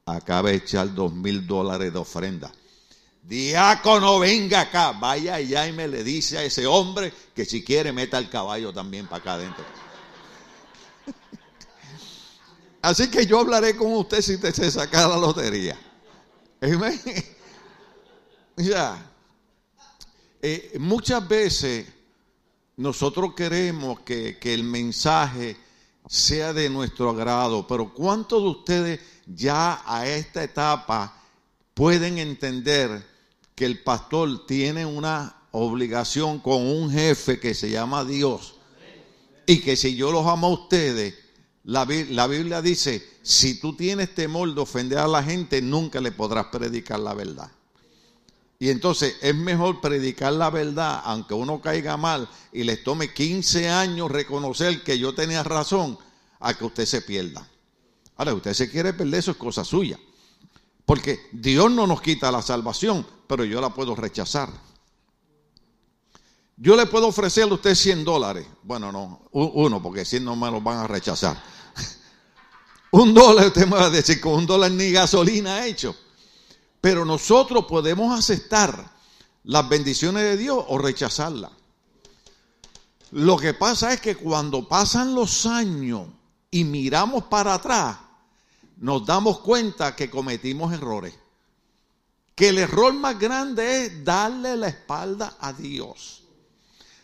acaba 0.07 0.51
de 0.51 0.57
echar 0.57 0.95
dos 0.95 1.13
mil 1.13 1.47
dólares 1.47 1.93
de 1.93 1.99
ofrenda. 1.99 2.53
Diácono, 3.25 4.21
venga 4.21 4.61
acá, 4.61 4.93
vaya 4.93 5.35
allá 5.35 5.67
y 5.67 5.73
me 5.73 5.89
le 5.89 6.05
dice 6.05 6.39
a 6.39 6.45
ese 6.45 6.65
hombre 6.65 7.13
que 7.35 7.45
si 7.45 7.65
quiere 7.65 7.93
meta 7.93 8.17
el 8.19 8.31
caballo 8.31 8.73
también 8.73 9.07
para 9.07 9.17
acá 9.17 9.33
adentro. 9.35 9.65
Así 12.83 13.11
que 13.11 13.27
yo 13.27 13.41
hablaré 13.41 13.77
con 13.77 13.93
usted 13.95 14.23
si 14.23 14.39
te 14.39 14.53
se 14.53 14.71
saca 14.71 15.09
la 15.09 15.17
lotería. 15.17 15.79
Ya. 18.59 18.97
Eh, 20.41 20.77
muchas 20.79 21.29
veces 21.29 21.87
nosotros 22.79 23.35
queremos 23.35 24.01
que, 24.01 24.39
que 24.39 24.55
el 24.55 24.65
mensaje 24.65 25.59
sea 26.09 26.55
de 26.55 26.71
nuestro 26.71 27.11
agrado, 27.11 27.67
pero 27.67 27.93
¿cuántos 27.93 28.43
de 28.43 28.49
ustedes 28.49 29.01
ya 29.27 29.83
a 29.85 30.07
esta 30.07 30.43
etapa 30.43 31.23
pueden 31.75 32.19
entender 32.19 33.05
que 33.55 33.67
el 33.67 33.83
pastor 33.83 34.47
tiene 34.47 34.87
una 34.87 35.37
obligación 35.51 36.39
con 36.39 36.67
un 36.67 36.91
jefe 36.91 37.41
que 37.41 37.55
se 37.55 37.71
llama 37.71 38.05
Dios 38.05 38.55
y 39.47 39.61
que 39.61 39.77
si 39.77 39.97
yo 39.97 40.11
los 40.11 40.27
amo 40.27 40.49
a 40.49 40.51
ustedes, 40.51 41.15
la, 41.65 41.85
Biblia 41.85 42.63
dice, 42.63 43.05
si 43.23 43.59
tú 43.59 43.75
tienes 43.75 44.15
temor 44.15 44.55
de 44.55 44.61
ofender 44.61 44.99
a 44.99 45.09
la 45.09 45.23
gente, 45.23 45.63
nunca 45.63 46.01
le 46.01 46.13
podrás 46.13 46.47
predicar 46.47 47.01
la 47.01 47.15
verdad. 47.15 47.51
Y 48.59 48.71
entonces 48.71 49.17
es 49.21 49.35
mejor 49.35 49.81
predicar 49.81 50.33
la 50.33 50.51
verdad, 50.51 51.01
aunque 51.05 51.35
uno 51.35 51.61
caiga 51.61 51.97
mal 51.97 52.29
y 52.53 52.65
les 52.65 52.83
tome 52.83 53.13
15 53.13 53.69
años 53.69 54.11
reconocer 54.11 54.83
que 54.83 54.99
yo 54.99 55.15
tenía 55.15 55.43
razón, 55.43 55.99
a 56.39 56.55
que 56.55 56.65
usted 56.65 56.87
se 56.87 57.03
pierda. 57.03 57.49
Ahora, 58.17 58.35
usted 58.35 58.55
se 58.55 58.71
quiere 58.71 58.95
perder, 58.95 59.21
eso 59.21 59.31
es 59.33 59.37
cosa 59.37 59.65
suya. 59.65 59.99
Porque 60.85 61.29
Dios 61.33 61.71
no 61.71 61.87
nos 61.87 62.01
quita 62.01 62.31
la 62.31 62.41
salvación, 62.41 63.07
pero 63.27 63.45
yo 63.45 63.61
la 63.61 63.71
puedo 63.71 63.95
rechazar. 63.95 64.49
Yo 66.57 66.77
le 66.77 66.87
puedo 66.87 67.09
ofrecerle 67.09 67.53
a 67.53 67.55
usted 67.57 67.75
100 67.75 68.05
dólares. 68.05 68.47
Bueno, 68.63 68.91
no, 68.91 69.29
uno, 69.33 69.83
porque 69.83 70.05
si 70.05 70.21
no 70.21 70.37
me 70.37 70.51
lo 70.51 70.61
van 70.61 70.79
a 70.79 70.87
rechazar. 70.87 71.43
un 72.93 73.13
dólar, 73.13 73.49
usted 73.49 73.67
me 73.67 73.77
va 73.77 73.87
a 73.87 73.91
decir, 73.91 74.21
con 74.21 74.35
un 74.35 74.47
dólar 74.47 74.71
ni 74.71 74.91
gasolina 74.91 75.67
hecho. 75.67 75.95
Pero 76.81 77.05
nosotros 77.05 77.67
podemos 77.67 78.19
aceptar 78.19 78.93
las 79.45 79.69
bendiciones 79.69 80.23
de 80.23 80.37
Dios 80.37 80.65
o 80.69 80.79
rechazarlas. 80.79 81.51
Lo 83.11 83.37
que 83.37 83.55
pasa 83.55 83.93
es 83.93 84.01
que 84.01 84.17
cuando 84.17 84.67
pasan 84.67 85.15
los 85.15 85.47
años 85.47 86.09
y 86.51 86.65
miramos 86.65 87.25
para 87.25 87.55
atrás, 87.55 87.97
nos 88.77 89.05
damos 89.05 89.41
cuenta 89.41 89.97
que 89.97 90.11
cometimos 90.11 90.73
errores. 90.73 91.15
Que 92.35 92.51
el 92.51 92.59
error 92.59 92.93
más 92.93 93.19
grande 93.19 93.85
es 93.85 94.05
darle 94.05 94.57
la 94.57 94.69
espalda 94.69 95.37
a 95.41 95.53
Dios. 95.53 96.23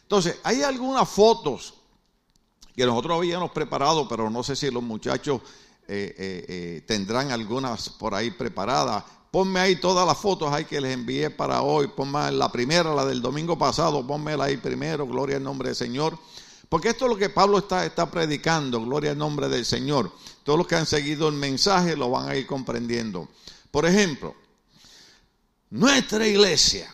Entonces, 0.02 0.38
hay 0.42 0.62
algunas 0.62 1.08
fotos 1.08 1.74
que 2.76 2.84
nosotros 2.84 3.16
habíamos 3.16 3.50
preparado, 3.50 4.06
pero 4.06 4.28
no 4.28 4.42
sé 4.42 4.56
si 4.56 4.70
los 4.70 4.82
muchachos 4.82 5.40
eh, 5.88 6.14
eh, 6.16 6.44
eh, 6.48 6.84
tendrán 6.86 7.30
algunas 7.30 7.88
por 7.88 8.14
ahí 8.14 8.30
preparadas. 8.30 9.04
Ponme 9.30 9.60
ahí 9.60 9.76
todas 9.76 10.06
las 10.06 10.18
fotos 10.18 10.52
ahí 10.52 10.66
que 10.66 10.80
les 10.80 10.92
envié 10.92 11.30
para 11.30 11.62
hoy. 11.62 11.88
Ponme 11.88 12.30
la 12.32 12.52
primera, 12.52 12.94
la 12.94 13.06
del 13.06 13.22
domingo 13.22 13.58
pasado, 13.58 14.06
ponmela 14.06 14.44
ahí 14.44 14.58
primero, 14.58 15.06
gloria 15.06 15.36
al 15.36 15.42
nombre 15.42 15.70
del 15.70 15.76
Señor. 15.76 16.18
Porque 16.72 16.88
esto 16.88 17.04
es 17.04 17.10
lo 17.10 17.18
que 17.18 17.28
Pablo 17.28 17.58
está, 17.58 18.10
predicando, 18.10 18.80
gloria 18.80 19.10
al 19.10 19.18
nombre 19.18 19.46
del 19.46 19.66
Señor. 19.66 20.10
Todos 20.42 20.56
los 20.58 20.66
que 20.66 20.74
han 20.74 20.86
seguido 20.86 21.28
el 21.28 21.34
mensaje 21.34 21.94
lo 21.94 22.08
van 22.08 22.30
a 22.30 22.34
ir 22.34 22.46
comprendiendo. 22.46 23.28
Por 23.70 23.84
ejemplo, 23.84 24.34
nuestra 25.68 26.26
iglesia 26.26 26.90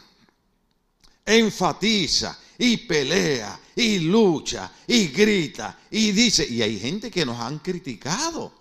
enfatiza 1.24 2.36
y 2.58 2.78
pelea 2.78 3.56
y 3.76 4.00
lucha 4.00 4.68
y 4.84 5.06
grita 5.10 5.78
y 5.92 6.10
dice, 6.10 6.44
y 6.44 6.60
hay 6.60 6.80
gente 6.80 7.08
que 7.08 7.24
nos 7.24 7.38
han 7.38 7.60
criticado. 7.60 8.57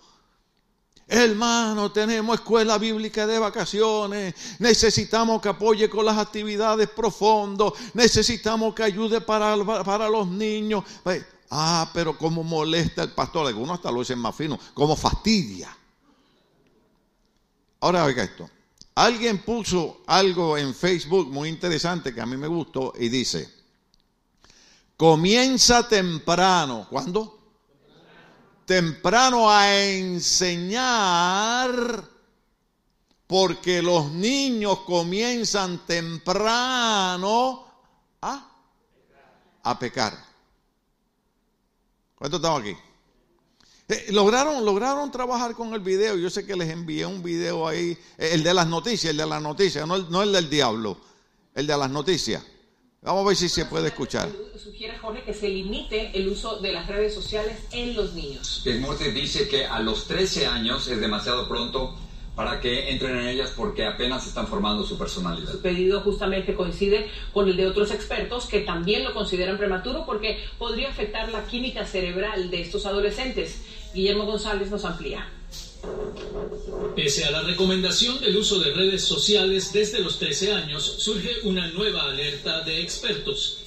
Hermano, 1.10 1.90
tenemos 1.90 2.34
escuela 2.34 2.76
bíblica 2.76 3.26
de 3.26 3.38
vacaciones, 3.38 4.34
necesitamos 4.58 5.40
que 5.40 5.48
apoye 5.48 5.88
con 5.88 6.04
las 6.04 6.18
actividades 6.18 6.86
profundas, 6.90 7.72
necesitamos 7.94 8.74
que 8.74 8.82
ayude 8.82 9.22
para, 9.22 9.56
para 9.84 10.06
los 10.10 10.28
niños. 10.28 10.84
Ah, 11.50 11.90
pero 11.94 12.18
como 12.18 12.44
molesta 12.44 13.04
el 13.04 13.12
pastor, 13.12 13.46
algunos 13.46 13.76
hasta 13.76 13.90
lo 13.90 14.00
dicen 14.00 14.18
más 14.18 14.36
fino, 14.36 14.58
como 14.74 14.94
fastidia. 14.96 15.74
Ahora 17.80 18.04
oiga 18.04 18.24
esto, 18.24 18.50
alguien 18.94 19.38
puso 19.38 20.02
algo 20.06 20.58
en 20.58 20.74
Facebook 20.74 21.28
muy 21.28 21.48
interesante 21.48 22.14
que 22.14 22.20
a 22.20 22.26
mí 22.26 22.36
me 22.36 22.48
gustó 22.48 22.92
y 22.98 23.08
dice, 23.08 23.50
comienza 24.94 25.88
temprano, 25.88 26.86
¿cuándo? 26.90 27.37
Temprano 28.68 29.50
a 29.50 29.74
enseñar, 29.82 31.70
porque 33.26 33.80
los 33.80 34.12
niños 34.12 34.80
comienzan 34.80 35.86
temprano 35.86 37.66
a, 38.20 38.46
a 39.62 39.78
pecar. 39.78 40.22
¿Cuántos 42.14 42.40
estamos 42.40 42.60
aquí? 42.60 42.76
Eh, 43.88 44.08
lograron, 44.10 44.62
lograron 44.62 45.10
trabajar 45.10 45.54
con 45.54 45.72
el 45.72 45.80
video. 45.80 46.18
Yo 46.18 46.28
sé 46.28 46.44
que 46.44 46.54
les 46.54 46.68
envié 46.68 47.06
un 47.06 47.22
video 47.22 47.66
ahí, 47.66 47.96
el 48.18 48.42
de 48.42 48.52
las 48.52 48.66
noticias, 48.66 49.12
el 49.12 49.16
de 49.16 49.26
las 49.26 49.40
noticias, 49.40 49.88
no 49.88 49.96
no 49.96 50.22
el 50.22 50.30
del 50.30 50.50
diablo, 50.50 51.00
el 51.54 51.66
de 51.66 51.74
las 51.74 51.88
noticias. 51.90 52.44
Vamos 53.02 53.24
a 53.24 53.28
ver 53.28 53.36
si 53.36 53.48
se 53.48 53.64
puede 53.64 53.88
escuchar. 53.88 54.28
Sugiere 54.56 54.98
Jorge 54.98 55.22
que 55.22 55.32
se 55.32 55.48
limite 55.48 56.10
el 56.14 56.28
uso 56.28 56.58
de 56.58 56.72
las 56.72 56.88
redes 56.88 57.14
sociales 57.14 57.56
en 57.70 57.94
los 57.94 58.14
niños. 58.14 58.62
El 58.64 58.80
Morte 58.80 59.12
dice 59.12 59.48
que 59.48 59.64
a 59.64 59.78
los 59.78 60.08
13 60.08 60.46
años 60.46 60.88
es 60.88 61.00
demasiado 61.00 61.48
pronto 61.48 61.94
para 62.34 62.60
que 62.60 62.90
entren 62.90 63.18
en 63.18 63.28
ellas 63.28 63.52
porque 63.56 63.86
apenas 63.86 64.26
están 64.26 64.48
formando 64.48 64.84
su 64.84 64.98
personalidad. 64.98 65.52
Su 65.52 65.62
pedido 65.62 66.00
justamente 66.00 66.54
coincide 66.54 67.08
con 67.32 67.48
el 67.48 67.56
de 67.56 67.68
otros 67.68 67.92
expertos 67.92 68.46
que 68.46 68.60
también 68.60 69.04
lo 69.04 69.14
consideran 69.14 69.58
prematuro 69.58 70.04
porque 70.04 70.38
podría 70.58 70.90
afectar 70.90 71.30
la 71.30 71.46
química 71.46 71.86
cerebral 71.86 72.50
de 72.50 72.62
estos 72.62 72.84
adolescentes. 72.84 73.62
Guillermo 73.94 74.24
González 74.26 74.70
nos 74.70 74.84
amplía. 74.84 75.28
Pese 76.96 77.24
a 77.24 77.30
la 77.30 77.42
recomendación 77.42 78.20
del 78.20 78.36
uso 78.36 78.58
de 78.58 78.72
redes 78.72 79.04
sociales 79.04 79.72
desde 79.72 80.00
los 80.00 80.18
13 80.18 80.52
años, 80.52 80.82
surge 80.98 81.40
una 81.44 81.68
nueva 81.68 82.04
alerta 82.04 82.62
de 82.62 82.82
expertos. 82.82 83.58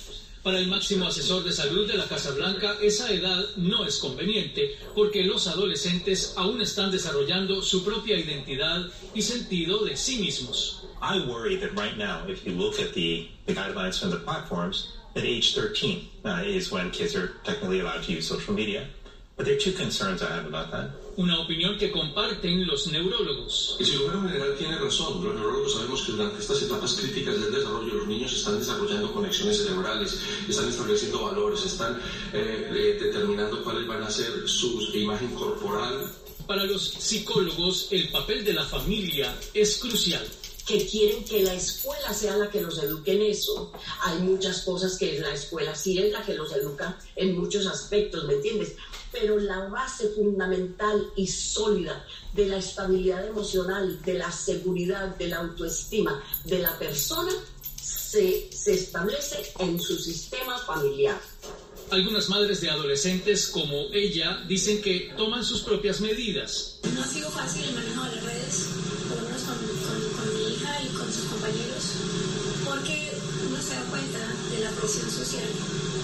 Para 0.43 0.59
el 0.59 0.67
máximo 0.67 1.05
asesor 1.05 1.43
de 1.43 1.53
salud 1.53 1.87
de 1.87 1.97
la 1.97 2.07
Casa 2.07 2.31
Blanca, 2.31 2.75
esa 2.81 3.11
edad 3.11 3.45
no 3.57 3.85
es 3.85 3.99
conveniente 3.99 4.75
porque 4.95 5.23
los 5.23 5.47
adolescentes 5.47 6.33
aún 6.35 6.61
están 6.61 6.91
desarrollando 6.91 7.61
su 7.61 7.85
propia 7.85 8.17
identidad 8.17 8.89
y 9.13 9.21
sentido 9.21 9.85
de 9.85 9.95
sí 9.95 10.17
mismos. 10.17 10.83
I 11.01 11.19
worry 11.27 11.57
that 11.57 11.71
right 11.75 11.95
now, 11.97 12.27
if 12.27 12.45
you 12.45 12.53
look 12.53 12.79
at 12.79 12.93
the, 12.93 13.29
guidelines 13.47 13.99
from 13.99 14.09
the 14.09 14.17
platforms, 14.17 14.93
at 15.15 15.23
age 15.23 15.53
13 15.55 16.09
uh, 16.25 16.41
is 16.45 16.71
when 16.71 16.89
kids 16.91 17.15
are 17.15 17.33
technically 17.43 17.81
allowed 17.81 18.03
to 18.03 18.11
use 18.11 18.27
social 18.27 18.53
media. 18.53 18.87
But 19.37 19.45
there 19.45 19.55
are 19.55 19.59
two 19.59 19.73
concerns 19.73 20.21
I 20.23 20.35
have 20.35 20.45
about 20.45 20.71
that 20.71 21.00
una 21.17 21.39
opinión 21.39 21.77
que 21.77 21.91
comparten 21.91 22.65
los 22.65 22.87
neurólogos. 22.87 23.75
El 23.79 23.85
cirujano 23.85 24.27
general 24.27 24.55
tiene 24.57 24.77
razón. 24.77 25.23
Los 25.23 25.35
neurólogos 25.35 25.73
sabemos 25.73 26.01
que 26.03 26.11
durante 26.13 26.41
estas 26.41 26.61
etapas 26.61 26.93
críticas 26.93 27.39
del 27.39 27.51
desarrollo 27.51 27.93
los 27.95 28.07
niños 28.07 28.33
están 28.33 28.59
desarrollando 28.59 29.13
conexiones 29.13 29.57
cerebrales, 29.57 30.19
están 30.47 30.69
estableciendo 30.69 31.23
valores, 31.23 31.65
están 31.65 31.99
eh, 32.33 32.69
eh, 32.73 32.97
determinando 32.99 33.63
cuáles 33.63 33.87
van 33.87 34.03
a 34.03 34.09
ser 34.09 34.47
su 34.47 34.89
imagen 34.93 35.33
corporal. 35.35 36.11
Para 36.47 36.65
los 36.65 36.89
psicólogos, 36.89 37.87
el 37.91 38.09
papel 38.09 38.43
de 38.43 38.53
la 38.53 38.65
familia 38.65 39.35
es 39.53 39.77
crucial 39.77 40.25
que 40.65 40.85
quieren 40.85 41.23
que 41.25 41.43
la 41.43 41.53
escuela 41.53 42.13
sea 42.13 42.37
la 42.37 42.49
que 42.49 42.61
los 42.61 42.81
eduque 42.81 43.13
en 43.13 43.23
eso. 43.23 43.71
Hay 44.03 44.19
muchas 44.19 44.61
cosas 44.61 44.97
que 44.97 45.19
la 45.19 45.33
escuela 45.33 45.75
sí 45.75 45.97
es 45.99 46.11
la 46.11 46.23
que 46.23 46.35
los 46.35 46.53
educa 46.53 46.97
en 47.15 47.37
muchos 47.37 47.65
aspectos, 47.65 48.25
¿me 48.25 48.35
entiendes? 48.35 48.75
Pero 49.11 49.37
la 49.39 49.67
base 49.67 50.09
fundamental 50.09 51.05
y 51.15 51.27
sólida 51.27 52.05
de 52.33 52.47
la 52.47 52.57
estabilidad 52.57 53.27
emocional, 53.27 54.01
de 54.03 54.13
la 54.15 54.31
seguridad, 54.31 55.15
de 55.17 55.27
la 55.27 55.37
autoestima 55.37 56.23
de 56.45 56.59
la 56.59 56.77
persona 56.79 57.31
se, 58.11 58.49
establece 58.65 59.53
en 59.59 59.79
su 59.79 59.97
sistema 59.97 60.57
familiar. 60.59 61.19
Algunas 61.89 62.29
madres 62.29 62.61
de 62.61 62.69
adolescentes 62.69 63.47
como 63.47 63.87
ella 63.93 64.43
dicen 64.47 64.81
que 64.81 65.13
toman 65.17 65.43
sus 65.43 65.61
propias 65.61 65.99
medidas. 66.01 66.79
No 66.93 67.01
ha 67.01 67.07
sido 67.07 67.29
fácil 67.31 67.63
el 67.65 67.73
manejo 67.73 68.03
de 68.03 68.15
las 68.15 68.23
redes, 68.23 68.67
por 69.09 69.17
lo 69.17 69.23
menos 69.27 69.41
con, 69.41 70.35
mi 70.35 70.53
hija 70.53 70.81
y 70.83 70.87
con 70.89 71.11
sus 71.11 71.25
compañeros, 71.25 71.83
porque 72.65 73.11
uno 73.47 73.61
se 73.61 73.75
da 73.75 73.83
cuenta 73.89 74.19
de 74.51 74.63
la 74.63 74.71
presión 74.71 75.09
social 75.09 75.47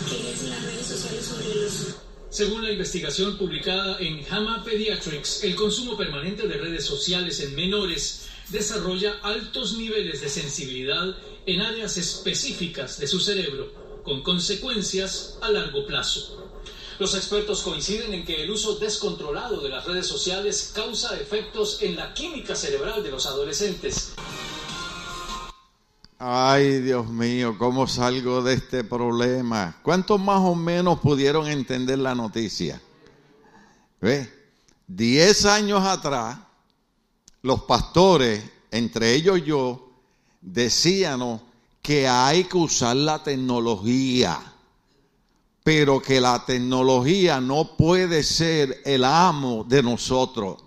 que 0.09 0.31
es 0.31 0.41
en 0.43 0.49
las 0.49 0.63
redes 0.63 0.87
sociales 0.87 1.25
sobre 1.25 1.55
los 1.55 2.06
según 2.37 2.63
la 2.63 2.69
investigación 2.69 3.35
publicada 3.35 3.97
en 3.99 4.23
JAMA 4.23 4.63
Pediatrics, 4.63 5.43
el 5.43 5.55
consumo 5.55 5.97
permanente 5.97 6.47
de 6.47 6.59
redes 6.59 6.85
sociales 6.85 7.39
en 7.39 7.55
menores 7.55 8.27
desarrolla 8.49 9.17
altos 9.23 9.75
niveles 9.75 10.21
de 10.21 10.29
sensibilidad 10.29 11.17
en 11.47 11.61
áreas 11.61 11.97
específicas 11.97 12.99
de 12.99 13.07
su 13.07 13.19
cerebro, 13.19 13.71
con 14.03 14.21
consecuencias 14.21 15.39
a 15.41 15.49
largo 15.49 15.87
plazo. 15.87 16.51
Los 16.99 17.15
expertos 17.15 17.63
coinciden 17.63 18.13
en 18.13 18.23
que 18.23 18.43
el 18.43 18.51
uso 18.51 18.77
descontrolado 18.77 19.59
de 19.59 19.69
las 19.69 19.85
redes 19.85 20.05
sociales 20.05 20.73
causa 20.75 21.19
efectos 21.19 21.81
en 21.81 21.95
la 21.95 22.13
química 22.13 22.55
cerebral 22.55 23.01
de 23.01 23.09
los 23.09 23.25
adolescentes. 23.25 24.13
Ay, 26.19 26.79
Dios 26.79 27.07
mío, 27.09 27.55
¿cómo 27.59 27.85
salgo 27.85 28.41
de 28.41 28.55
este 28.55 28.83
problema? 28.83 29.77
¿Cuántos 29.83 30.19
más 30.19 30.39
o 30.39 30.55
menos 30.55 30.99
pudieron 30.99 31.47
entender 31.47 31.99
la 31.99 32.15
noticia? 32.15 32.81
¿Ve? 34.01 34.27
Diez 34.87 35.45
años 35.45 35.85
atrás, 35.85 36.39
los 37.43 37.61
pastores, 37.63 38.43
entre 38.71 39.13
ellos 39.13 39.45
yo, 39.45 39.91
decían 40.41 41.39
que 41.83 42.07
hay 42.07 42.45
que 42.45 42.57
usar 42.57 42.95
la 42.95 43.21
tecnología, 43.21 44.39
pero 45.63 46.01
que 46.01 46.19
la 46.19 46.43
tecnología 46.43 47.39
no 47.39 47.77
puede 47.77 48.23
ser 48.23 48.81
el 48.85 49.03
amo 49.03 49.65
de 49.67 49.83
nosotros. 49.83 50.63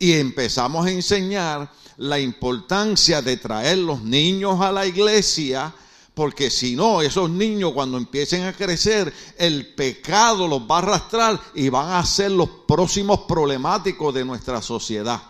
Y 0.00 0.14
empezamos 0.14 0.86
a 0.86 0.90
enseñar 0.90 1.70
la 1.98 2.18
importancia 2.18 3.20
de 3.20 3.36
traer 3.36 3.76
los 3.76 4.02
niños 4.02 4.58
a 4.62 4.72
la 4.72 4.86
iglesia, 4.86 5.72
porque 6.14 6.50
si 6.50 6.74
no, 6.74 7.02
esos 7.02 7.28
niños 7.28 7.72
cuando 7.74 7.98
empiecen 7.98 8.44
a 8.44 8.54
crecer, 8.54 9.12
el 9.36 9.74
pecado 9.74 10.48
los 10.48 10.62
va 10.62 10.76
a 10.76 10.78
arrastrar 10.78 11.38
y 11.54 11.68
van 11.68 11.92
a 11.92 12.06
ser 12.06 12.30
los 12.30 12.48
próximos 12.66 13.20
problemáticos 13.28 14.14
de 14.14 14.24
nuestra 14.24 14.62
sociedad. 14.62 15.20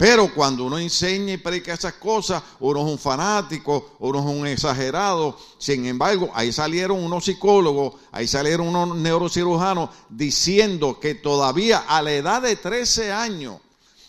Pero 0.00 0.32
cuando 0.32 0.64
uno 0.64 0.78
enseña 0.78 1.34
y 1.34 1.36
predica 1.36 1.74
esas 1.74 1.92
cosas, 1.92 2.42
uno 2.60 2.80
es 2.80 2.86
un 2.90 2.98
fanático, 2.98 3.96
uno 3.98 4.20
es 4.20 4.24
un 4.24 4.46
exagerado. 4.46 5.38
Sin 5.58 5.84
embargo, 5.84 6.30
ahí 6.32 6.54
salieron 6.54 7.04
unos 7.04 7.26
psicólogos, 7.26 7.96
ahí 8.10 8.26
salieron 8.26 8.68
unos 8.68 8.96
neurocirujanos 8.96 9.90
diciendo 10.08 10.98
que 10.98 11.16
todavía 11.16 11.80
a 11.86 12.00
la 12.00 12.12
edad 12.12 12.40
de 12.40 12.56
13 12.56 13.12
años 13.12 13.58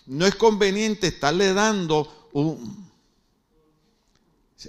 no 0.05 0.25
es 0.25 0.36
conveniente 0.36 1.07
estarle 1.07 1.53
dando 1.53 2.29
un... 2.31 2.88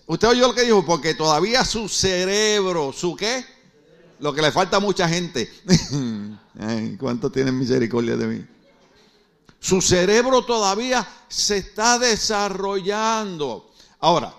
Usted 0.06 0.26
oyó 0.26 0.48
lo 0.48 0.54
que 0.56 0.62
dijo, 0.62 0.84
porque 0.84 1.14
todavía 1.14 1.64
su 1.64 1.88
cerebro, 1.88 2.92
¿su 2.92 3.14
qué? 3.14 3.44
Lo 4.18 4.34
que 4.34 4.42
le 4.42 4.50
falta 4.50 4.78
a 4.78 4.80
mucha 4.80 5.08
gente. 5.08 5.48
¿Cuánto 6.98 7.30
tienen 7.30 7.56
misericordia 7.56 8.16
de 8.16 8.26
mí? 8.26 8.44
Su 9.62 9.80
cerebro 9.80 10.44
todavía 10.44 11.06
se 11.28 11.58
está 11.58 11.96
desarrollando. 11.96 13.70
Ahora, 14.00 14.34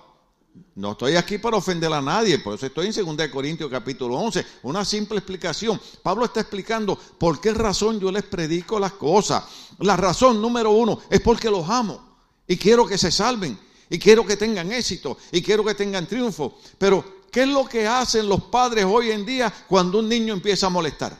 no 0.75 0.91
estoy 0.91 1.15
aquí 1.15 1.37
para 1.37 1.55
ofender 1.55 1.93
a 1.93 2.01
nadie, 2.01 2.39
por 2.39 2.55
eso 2.55 2.65
estoy 2.65 2.87
en 2.87 3.15
2 3.15 3.27
Corintios 3.29 3.71
capítulo 3.71 4.17
11. 4.17 4.45
Una 4.63 4.83
simple 4.83 5.19
explicación. 5.19 5.79
Pablo 6.03 6.25
está 6.25 6.41
explicando 6.41 6.97
por 6.97 7.39
qué 7.39 7.53
razón 7.53 8.01
yo 8.01 8.11
les 8.11 8.23
predico 8.23 8.77
las 8.77 8.91
cosas. 8.93 9.45
La 9.79 9.95
razón 9.95 10.41
número 10.41 10.71
uno 10.71 10.99
es 11.09 11.21
porque 11.21 11.49
los 11.49 11.69
amo 11.69 12.01
y 12.45 12.57
quiero 12.57 12.85
que 12.85 12.97
se 12.97 13.09
salven 13.09 13.57
y 13.89 13.97
quiero 13.97 14.25
que 14.25 14.35
tengan 14.35 14.73
éxito 14.73 15.17
y 15.31 15.41
quiero 15.41 15.63
que 15.63 15.73
tengan 15.73 16.05
triunfo. 16.05 16.59
Pero, 16.77 17.23
¿qué 17.31 17.43
es 17.43 17.47
lo 17.47 17.63
que 17.63 17.87
hacen 17.87 18.27
los 18.27 18.43
padres 18.43 18.83
hoy 18.83 19.11
en 19.11 19.25
día 19.25 19.53
cuando 19.69 19.99
un 19.99 20.09
niño 20.09 20.33
empieza 20.33 20.67
a 20.67 20.69
molestar? 20.69 21.17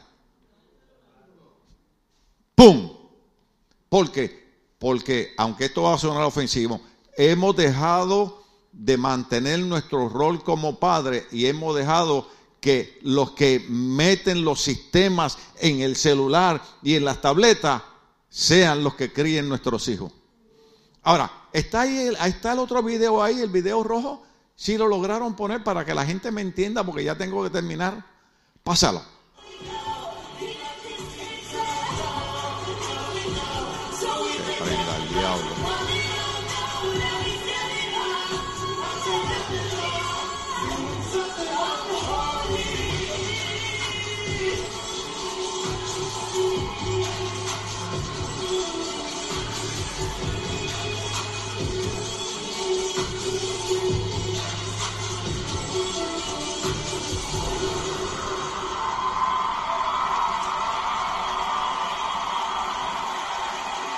¡Pum! 2.53 2.92
¿Por 3.93 4.11
qué? 4.11 4.43
Porque, 4.79 5.35
aunque 5.37 5.65
esto 5.65 5.83
va 5.83 5.93
a 5.93 5.99
sonar 5.99 6.23
ofensivo, 6.23 6.81
hemos 7.15 7.55
dejado 7.55 8.41
de 8.71 8.97
mantener 8.97 9.59
nuestro 9.59 10.09
rol 10.09 10.43
como 10.43 10.79
padre 10.79 11.27
y 11.31 11.45
hemos 11.45 11.75
dejado 11.75 12.27
que 12.59 12.97
los 13.03 13.33
que 13.33 13.63
meten 13.69 14.43
los 14.43 14.63
sistemas 14.63 15.37
en 15.59 15.81
el 15.81 15.95
celular 15.95 16.59
y 16.81 16.95
en 16.95 17.05
las 17.05 17.21
tabletas 17.21 17.83
sean 18.29 18.83
los 18.83 18.95
que 18.95 19.13
críen 19.13 19.47
nuestros 19.47 19.87
hijos. 19.87 20.11
Ahora, 21.03 21.31
¿está 21.53 21.81
ahí, 21.81 22.11
ahí 22.17 22.31
está 22.31 22.53
el 22.53 22.59
otro 22.59 22.81
video 22.81 23.21
ahí, 23.21 23.41
el 23.41 23.51
video 23.51 23.83
rojo? 23.83 24.23
Si 24.55 24.75
lo 24.75 24.87
lograron 24.87 25.35
poner 25.35 25.63
para 25.63 25.85
que 25.85 25.93
la 25.93 26.03
gente 26.03 26.31
me 26.31 26.41
entienda, 26.41 26.83
porque 26.83 27.03
ya 27.03 27.15
tengo 27.15 27.43
que 27.43 27.51
terminar. 27.51 28.03
Pásalo. 28.63 29.12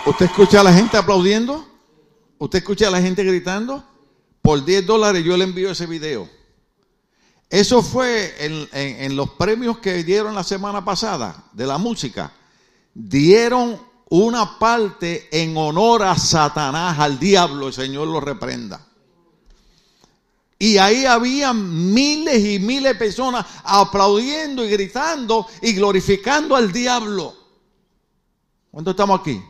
¿Usted 0.06 0.28
escucha 0.28 0.62
a 0.62 0.64
la 0.64 0.72
gente 0.72 0.98
aplaudiendo? 0.98 1.66
¿Usted 2.38 2.60
escucha 2.60 2.88
a 2.88 2.92
la 2.92 3.02
gente 3.02 3.24
gritando? 3.24 3.84
Por 4.40 4.64
10 4.64 4.86
dólares 4.86 5.24
yo 5.24 5.36
le 5.36 5.46
envío 5.46 5.72
ese 5.72 5.88
video. 5.88 6.30
Eso 7.50 7.82
fue 7.82 8.36
en, 8.40 9.16
los 9.16 9.32
premios 9.32 9.80
que 9.80 10.04
dieron 10.04 10.36
la 10.36 10.44
semana 10.44 10.86
pasada 10.86 11.46
de 11.54 11.66
la 11.66 11.80
música. 11.80 12.32
Dieron 12.94 13.82
una 14.10 14.60
parte 14.60 15.28
en 15.32 15.58
honor 15.58 16.04
a 16.04 16.16
Satanás, 16.16 17.00
al 17.00 17.18
diablo, 17.18 17.68
el 17.68 17.74
Señor 17.74 18.08
lo 18.08 18.20
reprenda. 18.20 18.86
Y 20.60 20.78
ahí 20.78 21.06
había 21.06 21.52
miles 21.52 22.46
y 22.46 22.60
miles 22.60 22.94
de 22.94 23.00
personas 23.00 23.46
aplaudiendo 23.64 24.64
y 24.64 24.70
gritando 24.70 25.48
y 25.64 25.74
glorificando 25.74 26.56
al 26.56 26.72
diablo. 26.72 27.34
¿Cuánto 28.70 28.92
estamos 28.92 29.20
aquí? 29.20 29.42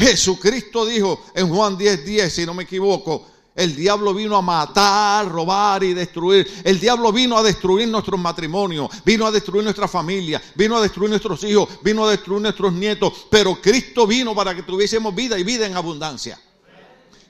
Jesucristo 0.00 0.86
dijo 0.86 1.26
en 1.34 1.48
Juan 1.48 1.76
10:10, 1.76 2.04
10, 2.04 2.32
si 2.32 2.46
no 2.46 2.54
me 2.54 2.62
equivoco, 2.62 3.26
el 3.54 3.76
diablo 3.76 4.14
vino 4.14 4.36
a 4.36 4.40
matar, 4.40 5.28
robar 5.28 5.84
y 5.84 5.92
destruir. 5.92 6.62
El 6.64 6.80
diablo 6.80 7.12
vino 7.12 7.36
a 7.36 7.42
destruir 7.42 7.86
nuestros 7.86 8.18
matrimonios, 8.18 8.88
vino 9.04 9.26
a 9.26 9.30
destruir 9.30 9.62
nuestra 9.62 9.86
familia, 9.86 10.40
vino 10.54 10.78
a 10.78 10.80
destruir 10.80 11.10
nuestros 11.10 11.44
hijos, 11.44 11.68
vino 11.82 12.06
a 12.06 12.10
destruir 12.10 12.40
nuestros 12.40 12.72
nietos. 12.72 13.26
Pero 13.30 13.60
Cristo 13.60 14.06
vino 14.06 14.34
para 14.34 14.54
que 14.54 14.62
tuviésemos 14.62 15.14
vida 15.14 15.38
y 15.38 15.44
vida 15.44 15.66
en 15.66 15.76
abundancia. 15.76 16.40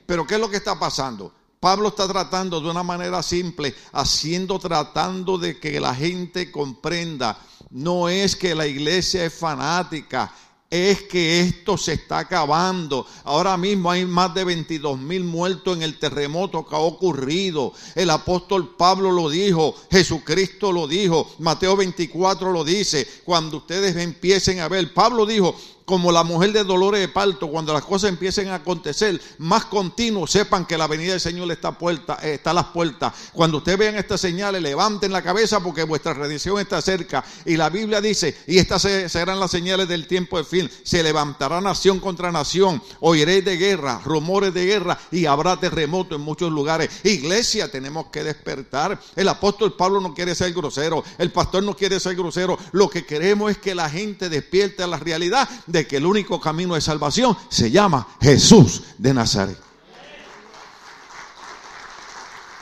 Pero 0.05 0.25
¿qué 0.25 0.35
es 0.35 0.39
lo 0.39 0.49
que 0.49 0.57
está 0.57 0.79
pasando? 0.79 1.33
Pablo 1.59 1.89
está 1.89 2.07
tratando 2.07 2.61
de 2.61 2.69
una 2.69 2.83
manera 2.83 3.21
simple, 3.21 3.75
haciendo, 3.91 4.57
tratando 4.57 5.37
de 5.37 5.59
que 5.59 5.79
la 5.79 5.93
gente 5.93 6.51
comprenda. 6.51 7.37
No 7.71 8.09
es 8.09 8.35
que 8.35 8.55
la 8.55 8.65
iglesia 8.65 9.25
es 9.25 9.33
fanática, 9.33 10.33
es 10.71 11.03
que 11.03 11.41
esto 11.41 11.77
se 11.77 11.93
está 11.93 12.19
acabando. 12.19 13.05
Ahora 13.25 13.57
mismo 13.57 13.91
hay 13.91 14.05
más 14.05 14.33
de 14.33 14.45
22 14.45 14.97
mil 14.97 15.25
muertos 15.25 15.75
en 15.75 15.83
el 15.83 15.99
terremoto 15.99 16.65
que 16.65 16.73
ha 16.73 16.79
ocurrido. 16.79 17.73
El 17.93 18.09
apóstol 18.09 18.75
Pablo 18.77 19.11
lo 19.11 19.29
dijo, 19.29 19.75
Jesucristo 19.91 20.71
lo 20.71 20.87
dijo, 20.87 21.29
Mateo 21.39 21.75
24 21.75 22.53
lo 22.53 22.63
dice. 22.63 23.05
Cuando 23.25 23.57
ustedes 23.57 23.97
empiecen 23.97 24.61
a 24.61 24.69
ver, 24.69 24.93
Pablo 24.93 25.25
dijo, 25.25 25.53
como 25.91 26.13
la 26.13 26.23
mujer 26.23 26.53
de 26.53 26.63
dolores 26.63 27.01
de 27.01 27.09
parto, 27.09 27.49
cuando 27.49 27.73
las 27.73 27.83
cosas 27.83 28.11
empiecen 28.11 28.47
a 28.47 28.55
acontecer 28.55 29.21
más 29.39 29.65
continuo, 29.65 30.25
sepan 30.25 30.65
que 30.65 30.77
la 30.77 30.87
venida 30.87 31.11
del 31.11 31.19
Señor 31.19 31.51
eh, 31.51 32.33
está 32.33 32.51
a 32.51 32.53
las 32.53 32.67
puertas. 32.67 33.13
Cuando 33.33 33.57
ustedes 33.57 33.77
vean 33.77 33.97
estas 33.97 34.21
señales, 34.21 34.61
levanten 34.61 35.11
la 35.11 35.21
cabeza 35.21 35.59
porque 35.59 35.83
vuestra 35.83 36.13
redención 36.13 36.57
está 36.61 36.81
cerca. 36.81 37.25
Y 37.45 37.57
la 37.57 37.69
Biblia 37.69 37.99
dice, 37.99 38.37
y 38.47 38.57
estas 38.57 38.83
serán 38.83 39.41
las 39.41 39.51
señales 39.51 39.89
del 39.89 40.07
tiempo 40.07 40.37
de 40.37 40.45
fin. 40.45 40.71
Se 40.83 41.03
levantará 41.03 41.59
nación 41.59 41.99
contra 41.99 42.31
nación, 42.31 42.81
oiréis 43.01 43.43
de 43.43 43.57
guerra, 43.57 43.99
rumores 44.05 44.53
de 44.53 44.65
guerra 44.65 44.97
y 45.11 45.25
habrá 45.25 45.59
terremoto 45.59 46.15
en 46.15 46.21
muchos 46.21 46.53
lugares. 46.53 46.89
Iglesia, 47.03 47.69
tenemos 47.69 48.05
que 48.05 48.23
despertar. 48.23 48.97
El 49.17 49.27
apóstol 49.27 49.73
Pablo 49.73 49.99
no 49.99 50.13
quiere 50.13 50.35
ser 50.35 50.53
grosero, 50.53 51.03
el 51.17 51.33
pastor 51.33 51.63
no 51.63 51.75
quiere 51.75 51.99
ser 51.99 52.15
grosero. 52.15 52.57
Lo 52.71 52.89
que 52.89 53.05
queremos 53.05 53.51
es 53.51 53.57
que 53.57 53.75
la 53.75 53.89
gente 53.89 54.29
despierte 54.29 54.83
a 54.83 54.87
la 54.87 54.95
realidad 54.95 55.49
de 55.67 55.80
que 55.87 55.97
el 55.97 56.05
único 56.05 56.39
camino 56.39 56.75
de 56.75 56.81
salvación 56.81 57.37
se 57.49 57.71
llama 57.71 58.07
Jesús 58.21 58.83
de 58.97 59.13
Nazaret. 59.13 59.57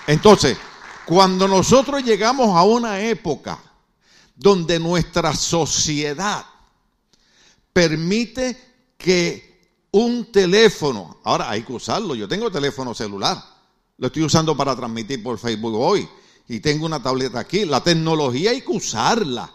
Entonces, 0.07 0.57
cuando 1.05 1.47
nosotros 1.47 2.03
llegamos 2.03 2.55
a 2.55 2.63
una 2.63 2.99
época 3.01 3.59
donde 4.35 4.79
nuestra 4.79 5.35
sociedad 5.35 6.45
permite 7.73 8.57
que 8.97 9.49
un 9.91 10.31
teléfono, 10.31 11.17
ahora 11.23 11.49
hay 11.49 11.63
que 11.63 11.73
usarlo, 11.73 12.15
yo 12.15 12.27
tengo 12.27 12.51
teléfono 12.51 12.93
celular, 12.93 13.43
lo 13.97 14.07
estoy 14.07 14.23
usando 14.23 14.55
para 14.55 14.75
transmitir 14.75 15.21
por 15.21 15.37
Facebook 15.37 15.75
hoy 15.75 16.07
y 16.47 16.59
tengo 16.59 16.85
una 16.85 17.01
tableta 17.01 17.39
aquí, 17.39 17.65
la 17.65 17.83
tecnología 17.83 18.51
hay 18.51 18.61
que 18.61 18.71
usarla. 18.71 19.51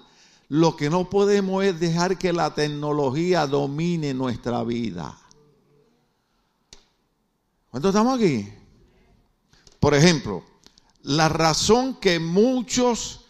Lo 0.48 0.76
que 0.76 0.90
no 0.90 1.09
podemos 1.09 1.64
es 1.64 1.80
dejar 1.80 2.18
que 2.18 2.33
la 2.33 2.54
tecnología 2.54 3.46
domine 3.46 4.14
nuestra 4.14 4.62
vida. 4.64 5.18
¿Cuántos 7.70 7.90
estamos 7.90 8.18
aquí? 8.18 8.48
Por 9.80 9.94
ejemplo, 9.94 10.44
la 11.02 11.28
razón 11.28 11.96
que 11.96 12.18
muchos 12.18 13.24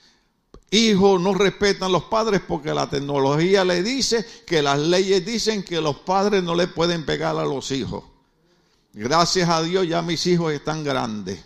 hijos 0.70 1.20
no 1.20 1.35
respetan 1.35 1.85
a 1.85 1.92
los 1.92 2.05
padres 2.05 2.42
porque 2.46 2.74
la 2.74 2.88
tecnología 2.90 3.64
le 3.64 3.83
dice 3.83 4.27
que 4.46 4.61
las 4.61 4.79
leyes 4.79 5.24
dicen 5.24 5.62
que 5.62 5.81
los 5.81 5.96
padres 6.00 6.42
no 6.42 6.55
le 6.55 6.66
pueden 6.66 7.07
pegar 7.07 7.37
a 7.37 7.44
los 7.44 7.70
hijos. 7.70 8.05
Gracias 8.92 9.48
a 9.48 9.62
Dios 9.62 9.88
ya 9.88 10.03
mis 10.03 10.27
hijos 10.27 10.53
están 10.53 10.85
grandes. 10.85 11.42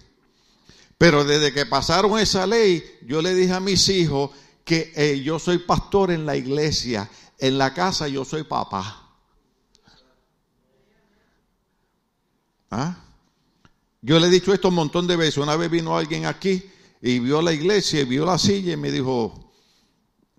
Pero 0.98 1.24
desde 1.24 1.52
que 1.52 1.64
pasaron 1.64 2.18
esa 2.18 2.46
ley, 2.46 2.85
yo 3.07 3.22
le 3.22 3.35
dije 3.35 3.52
a 3.52 3.61
mis 3.61 3.88
hijos 3.88 4.31
que 4.68 4.92
eh, 4.94 5.22
yo 5.22 5.38
soy 5.38 5.61
pastor 5.61 6.11
en 6.11 6.26
la 6.26 6.37
iglesia, 6.37 7.09
en 7.38 7.57
la 7.57 7.72
casa 7.72 8.07
yo 8.07 8.22
soy 8.22 8.44
papá. 8.44 9.16
¿Ah? 12.70 12.94
Yo 14.02 14.20
le 14.20 14.26
he 14.26 14.31
dicho 14.31 14.52
esto 14.52 14.68
un 14.68 14.74
montón 14.74 15.07
de 15.07 15.16
veces. 15.16 15.38
Una 15.38 15.57
vez 15.57 15.70
vino 15.70 15.96
alguien 15.96 16.26
aquí 16.26 16.62
y 17.00 17.18
vio 17.18 17.40
la 17.40 17.54
iglesia 17.54 18.02
y 18.02 18.04
vio 18.04 18.26
la 18.26 18.37
silla 18.37 18.74
y 18.74 18.76
me 18.76 18.90
dijo, 18.90 19.54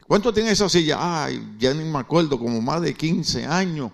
¿cuánto 0.08 0.32
tiene 0.32 0.52
esa 0.52 0.70
silla? 0.70 0.98
Ay, 1.26 1.56
ya 1.58 1.74
ni 1.74 1.84
me 1.84 1.98
acuerdo, 1.98 2.38
como 2.38 2.62
más 2.62 2.84
de 2.84 2.94
15 2.94 3.48
años. 3.48 3.92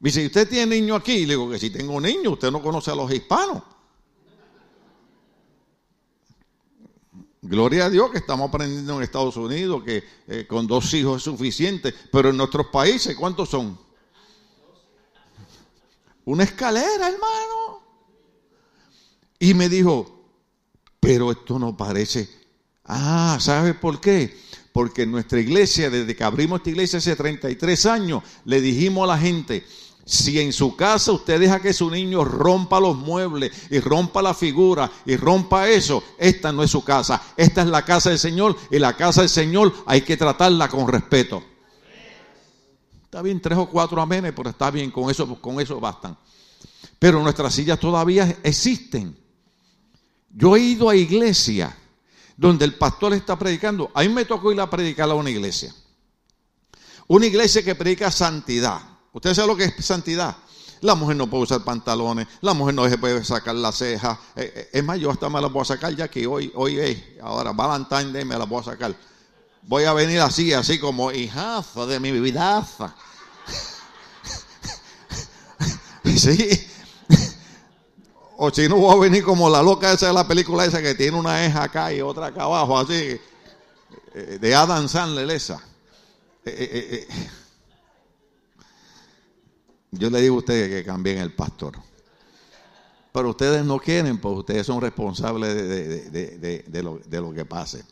Me 0.00 0.08
dice, 0.08 0.24
¿usted 0.24 0.48
tiene 0.48 0.80
niño 0.80 0.94
aquí? 0.94 1.12
Y 1.12 1.26
le 1.26 1.34
digo 1.34 1.50
que 1.50 1.58
si 1.58 1.68
tengo 1.68 2.00
niño, 2.00 2.30
usted 2.30 2.50
no 2.50 2.62
conoce 2.62 2.90
a 2.90 2.94
los 2.94 3.12
hispanos. 3.12 3.62
Gloria 7.40 7.86
a 7.86 7.90
Dios 7.90 8.10
que 8.10 8.18
estamos 8.18 8.48
aprendiendo 8.48 8.96
en 8.96 9.02
Estados 9.02 9.36
Unidos 9.36 9.84
que 9.84 10.02
eh, 10.26 10.46
con 10.48 10.66
dos 10.66 10.92
hijos 10.94 11.18
es 11.18 11.22
suficiente, 11.22 11.94
pero 12.10 12.30
en 12.30 12.36
nuestros 12.36 12.66
países, 12.66 13.16
¿cuántos 13.16 13.48
son? 13.48 13.78
Una 16.24 16.44
escalera, 16.44 17.08
hermano. 17.08 17.82
Y 19.38 19.54
me 19.54 19.68
dijo, 19.68 20.18
pero 20.98 21.30
esto 21.30 21.58
no 21.58 21.76
parece. 21.76 22.28
Ah, 22.84 23.38
¿sabe 23.40 23.74
por 23.74 24.00
qué? 24.00 24.36
Porque 24.72 25.02
en 25.02 25.12
nuestra 25.12 25.38
iglesia, 25.40 25.90
desde 25.90 26.16
que 26.16 26.24
abrimos 26.24 26.58
esta 26.58 26.70
iglesia 26.70 26.98
hace 26.98 27.14
33 27.14 27.86
años, 27.86 28.22
le 28.44 28.60
dijimos 28.60 29.04
a 29.04 29.14
la 29.14 29.18
gente, 29.18 29.64
si 30.08 30.40
en 30.40 30.54
su 30.54 30.74
casa 30.74 31.12
usted 31.12 31.38
deja 31.38 31.60
que 31.60 31.74
su 31.74 31.90
niño 31.90 32.24
rompa 32.24 32.80
los 32.80 32.96
muebles 32.96 33.52
y 33.68 33.78
rompa 33.78 34.22
la 34.22 34.32
figura 34.32 34.90
y 35.04 35.16
rompa 35.16 35.68
eso, 35.68 36.02
esta 36.16 36.50
no 36.50 36.62
es 36.62 36.70
su 36.70 36.82
casa. 36.82 37.22
Esta 37.36 37.60
es 37.60 37.68
la 37.68 37.84
casa 37.84 38.08
del 38.08 38.18
Señor 38.18 38.56
y 38.70 38.78
la 38.78 38.96
casa 38.96 39.20
del 39.20 39.28
Señor 39.28 39.70
hay 39.84 40.00
que 40.00 40.16
tratarla 40.16 40.70
con 40.70 40.88
respeto. 40.88 41.44
Está 43.04 43.20
bien, 43.20 43.38
tres 43.42 43.58
o 43.58 43.68
cuatro 43.68 44.00
amenes, 44.00 44.32
pero 44.34 44.48
está 44.48 44.70
bien, 44.70 44.90
con 44.90 45.10
eso, 45.10 45.38
con 45.42 45.60
eso 45.60 45.78
bastan. 45.78 46.16
Pero 46.98 47.22
nuestras 47.22 47.52
sillas 47.52 47.78
todavía 47.78 48.38
existen. 48.42 49.14
Yo 50.30 50.56
he 50.56 50.60
ido 50.60 50.88
a 50.88 50.96
iglesia 50.96 51.76
donde 52.34 52.64
el 52.64 52.76
pastor 52.76 53.12
está 53.12 53.38
predicando. 53.38 53.90
A 53.92 54.00
mí 54.00 54.08
me 54.08 54.24
tocó 54.24 54.52
ir 54.52 54.60
a 54.62 54.70
predicar 54.70 55.10
a 55.10 55.14
una 55.14 55.28
iglesia. 55.28 55.74
Una 57.08 57.26
iglesia 57.26 57.62
que 57.62 57.74
predica 57.74 58.10
santidad. 58.10 58.97
¿Usted 59.12 59.34
sabe 59.34 59.48
lo 59.48 59.56
que 59.56 59.64
es 59.64 59.84
santidad? 59.84 60.36
La 60.80 60.94
mujer 60.94 61.16
no 61.16 61.28
puede 61.28 61.44
usar 61.44 61.64
pantalones, 61.64 62.28
la 62.40 62.54
mujer 62.54 62.74
no 62.74 62.88
se 62.88 62.98
puede 62.98 63.24
sacar 63.24 63.54
la 63.54 63.72
ceja. 63.72 64.18
Eh, 64.36 64.52
eh, 64.54 64.70
es 64.72 64.84
más, 64.84 64.98
yo 64.98 65.10
hasta 65.10 65.28
me 65.28 65.40
la 65.40 65.48
voy 65.48 65.62
a 65.62 65.64
sacar 65.64 65.94
ya 65.94 66.08
que 66.08 66.26
hoy, 66.26 66.52
hoy 66.54 67.16
ahora 67.20 67.52
Valentine 67.52 68.24
me 68.24 68.38
la 68.38 68.44
voy 68.44 68.60
a 68.60 68.64
sacar. 68.64 68.94
Voy 69.62 69.84
a 69.84 69.92
venir 69.92 70.20
así, 70.20 70.52
así 70.52 70.78
como 70.78 71.10
hijazo 71.10 71.86
de 71.86 71.98
mi 71.98 72.12
vidaza. 72.12 72.94
sí. 76.16 76.66
O 78.36 78.50
si 78.50 78.68
no, 78.68 78.76
voy 78.76 78.96
a 78.96 79.00
venir 79.00 79.24
como 79.24 79.50
la 79.50 79.62
loca 79.62 79.92
esa 79.92 80.06
de 80.06 80.12
la 80.12 80.28
película 80.28 80.64
esa 80.64 80.80
que 80.80 80.94
tiene 80.94 81.18
una 81.18 81.44
eja 81.44 81.64
acá 81.64 81.92
y 81.92 82.00
otra 82.00 82.26
acá 82.26 82.44
abajo, 82.44 82.78
así. 82.78 83.20
Eh, 84.14 84.38
de 84.40 84.54
Adam 84.54 84.88
Sandler 84.88 85.28
esa. 85.30 85.60
Yo 89.90 90.10
le 90.10 90.20
digo 90.20 90.36
a 90.36 90.38
ustedes 90.38 90.68
que 90.68 90.84
cambien 90.84 91.18
el 91.18 91.32
pastor. 91.32 91.78
Pero 93.12 93.30
ustedes 93.30 93.64
no 93.64 93.78
quieren, 93.78 94.18
pues 94.18 94.38
ustedes 94.38 94.66
son 94.66 94.80
responsables 94.80 95.54
de, 95.54 97.20
lo, 97.20 97.32
que 97.32 97.44
pase. 97.44 97.82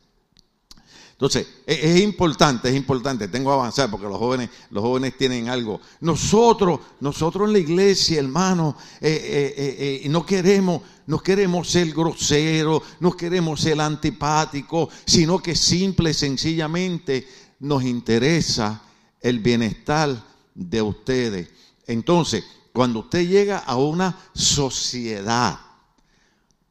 Entonces, 1.12 1.46
e, 1.66 1.94
es, 1.94 2.00
importante, 2.02 2.68
es 2.68 2.76
importante, 2.76 3.26
tengo 3.28 3.50
que 3.50 3.54
avanzar 3.54 3.90
porque 3.90 4.06
los 4.06 4.18
jóvenes, 4.18 4.50
los 4.70 4.84
jóvenes 4.84 5.16
tienen 5.16 5.48
algo. 5.48 5.80
Nosotros, 6.00 6.80
nosotros 7.00 7.48
en 7.48 7.54
la 7.54 7.58
iglesia, 7.58 8.18
hermano, 8.18 8.76
eh, 9.00 9.54
eh, 9.56 10.00
eh, 10.04 10.08
no 10.10 10.26
queremos, 10.26 10.82
no 11.06 11.18
queremos 11.18 11.70
ser 11.70 11.90
groseros, 11.92 12.82
no 13.00 13.12
queremos 13.12 13.60
ser 13.60 13.80
antipáticos, 13.80 14.90
sino 15.06 15.38
que 15.38 15.56
simple 15.56 16.10
y 16.10 16.14
sencillamente 16.14 17.26
nos 17.60 17.82
interesa 17.82 18.82
el 19.22 19.38
bienestar 19.38 20.22
de 20.54 20.82
ustedes. 20.82 21.48
Entonces, 21.86 22.44
cuando 22.72 23.00
usted 23.00 23.26
llega 23.26 23.58
a 23.58 23.76
una 23.76 24.18
sociedad 24.34 25.58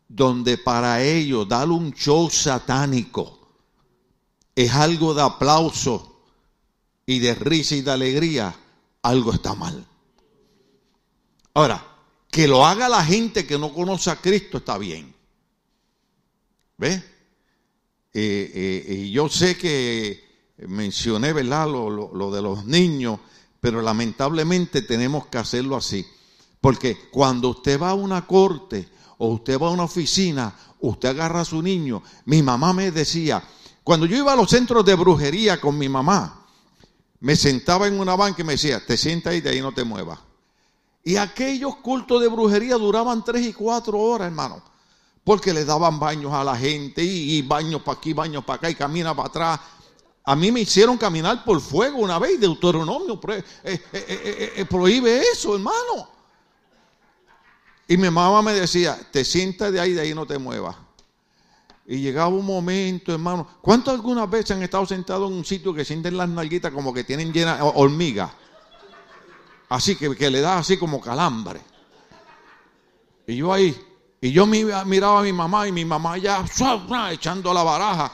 donde 0.07 0.57
para 0.57 1.01
ellos 1.01 1.47
darle 1.47 1.73
un 1.73 1.93
show 1.93 2.29
satánico 2.29 3.39
es 4.53 4.71
algo 4.71 5.13
de 5.13 5.21
aplauso 5.21 6.21
y 7.05 7.19
de 7.19 7.33
risa 7.35 7.75
y 7.75 7.81
de 7.81 7.91
alegría, 7.91 8.55
algo 9.01 9.33
está 9.33 9.53
mal. 9.55 9.85
Ahora, 11.53 11.85
que 12.29 12.47
lo 12.47 12.65
haga 12.65 12.89
la 12.89 13.03
gente 13.03 13.45
que 13.47 13.57
no 13.57 13.73
conoce 13.73 14.09
a 14.09 14.17
Cristo 14.17 14.57
está 14.57 14.77
bien. 14.77 15.13
¿Ve? 16.77 17.03
Eh, 18.13 18.51
eh, 18.53 18.93
y 18.93 19.11
yo 19.11 19.29
sé 19.29 19.57
que 19.57 20.23
mencioné, 20.67 21.33
¿verdad? 21.33 21.67
lo 21.67 22.31
de 22.31 22.41
los 22.41 22.65
niños 22.65 23.19
pero 23.65 23.81
lamentablemente 23.81 24.83
tenemos 24.83 25.25
que 25.25 25.39
hacerlo 25.39 25.75
así. 25.75 26.05
Porque 26.61 27.09
cuando 27.09 27.49
usted 27.49 27.81
va 27.81 27.89
a 27.89 27.93
una 27.95 28.27
corte 28.27 28.87
o 29.17 29.29
usted 29.29 29.59
va 29.59 29.69
a 29.69 29.71
una 29.71 29.85
oficina, 29.85 30.55
usted 30.81 31.09
agarra 31.09 31.41
a 31.41 31.45
su 31.45 31.63
niño. 31.63 32.03
Mi 32.25 32.43
mamá 32.43 32.73
me 32.73 32.91
decía, 32.91 33.43
cuando 33.83 34.05
yo 34.05 34.17
iba 34.17 34.33
a 34.33 34.35
los 34.35 34.51
centros 34.51 34.85
de 34.85 34.93
brujería 34.93 35.59
con 35.59 35.79
mi 35.79 35.89
mamá, 35.89 36.45
me 37.21 37.35
sentaba 37.35 37.87
en 37.87 37.99
una 37.99 38.15
banca 38.15 38.43
y 38.43 38.45
me 38.45 38.53
decía, 38.53 38.85
te 38.85 38.97
sientas 38.97 39.33
ahí, 39.33 39.41
de 39.41 39.49
ahí 39.49 39.61
no 39.61 39.73
te 39.73 39.83
muevas. 39.83 40.19
Y 41.03 41.15
aquellos 41.15 41.77
cultos 41.77 42.21
de 42.21 42.27
brujería 42.27 42.75
duraban 42.75 43.23
tres 43.23 43.47
y 43.47 43.53
cuatro 43.53 43.97
horas, 43.97 44.27
hermano. 44.27 44.61
Porque 45.23 45.55
le 45.55 45.65
daban 45.65 45.99
baños 45.99 46.31
a 46.33 46.43
la 46.43 46.55
gente 46.55 47.03
y, 47.03 47.37
y 47.37 47.41
baños 47.41 47.81
para 47.81 47.97
aquí, 47.97 48.13
baños 48.13 48.45
para 48.45 48.57
acá 48.57 48.69
y 48.69 48.75
camina 48.75 49.15
para 49.15 49.27
atrás. 49.27 49.59
A 50.25 50.35
mí 50.35 50.51
me 50.51 50.61
hicieron 50.61 50.97
caminar 50.97 51.43
por 51.43 51.61
fuego 51.61 51.99
una 51.99 52.17
vez, 52.17 52.39
Deuteronomio 52.39 53.19
eh, 53.29 53.43
eh, 53.63 54.53
eh, 54.57 54.65
prohíbe 54.65 55.21
eso, 55.21 55.53
hermano. 55.53 56.09
Y 57.87 57.95
mi 57.97 58.09
mamá 58.09 58.41
me 58.41 58.53
decía, 58.53 58.99
te 59.11 59.23
sientas 59.23 59.71
de 59.71 59.79
ahí, 59.79 59.93
de 59.93 60.01
ahí 60.01 60.15
no 60.15 60.25
te 60.25 60.39
muevas. 60.39 60.75
Y 61.85 61.97
llegaba 61.97 62.29
un 62.29 62.45
momento, 62.45 63.11
hermano. 63.11 63.47
¿Cuántos 63.61 63.93
algunas 63.93 64.27
veces 64.27 64.51
han 64.51 64.63
estado 64.63 64.87
sentados 64.87 65.29
en 65.29 65.37
un 65.37 65.45
sitio 65.45 65.71
que 65.71 65.85
sienten 65.85 66.17
las 66.17 66.27
nalguitas 66.27 66.71
como 66.71 66.91
que 66.91 67.03
tienen 67.03 67.31
llena 67.31 67.63
hormiga? 67.63 68.33
Así 69.69 69.95
que, 69.95 70.15
que 70.15 70.31
le 70.31 70.41
da 70.41 70.57
así 70.57 70.77
como 70.77 70.99
calambre. 70.99 71.61
Y 73.27 73.35
yo 73.35 73.53
ahí, 73.53 73.79
y 74.19 74.31
yo 74.31 74.47
miraba 74.47 75.19
a 75.19 75.23
mi 75.23 75.33
mamá 75.33 75.67
y 75.67 75.71
mi 75.71 75.85
mamá 75.85 76.17
ya 76.17 76.43
echando 77.11 77.53
la 77.53 77.61
baraja. 77.61 78.11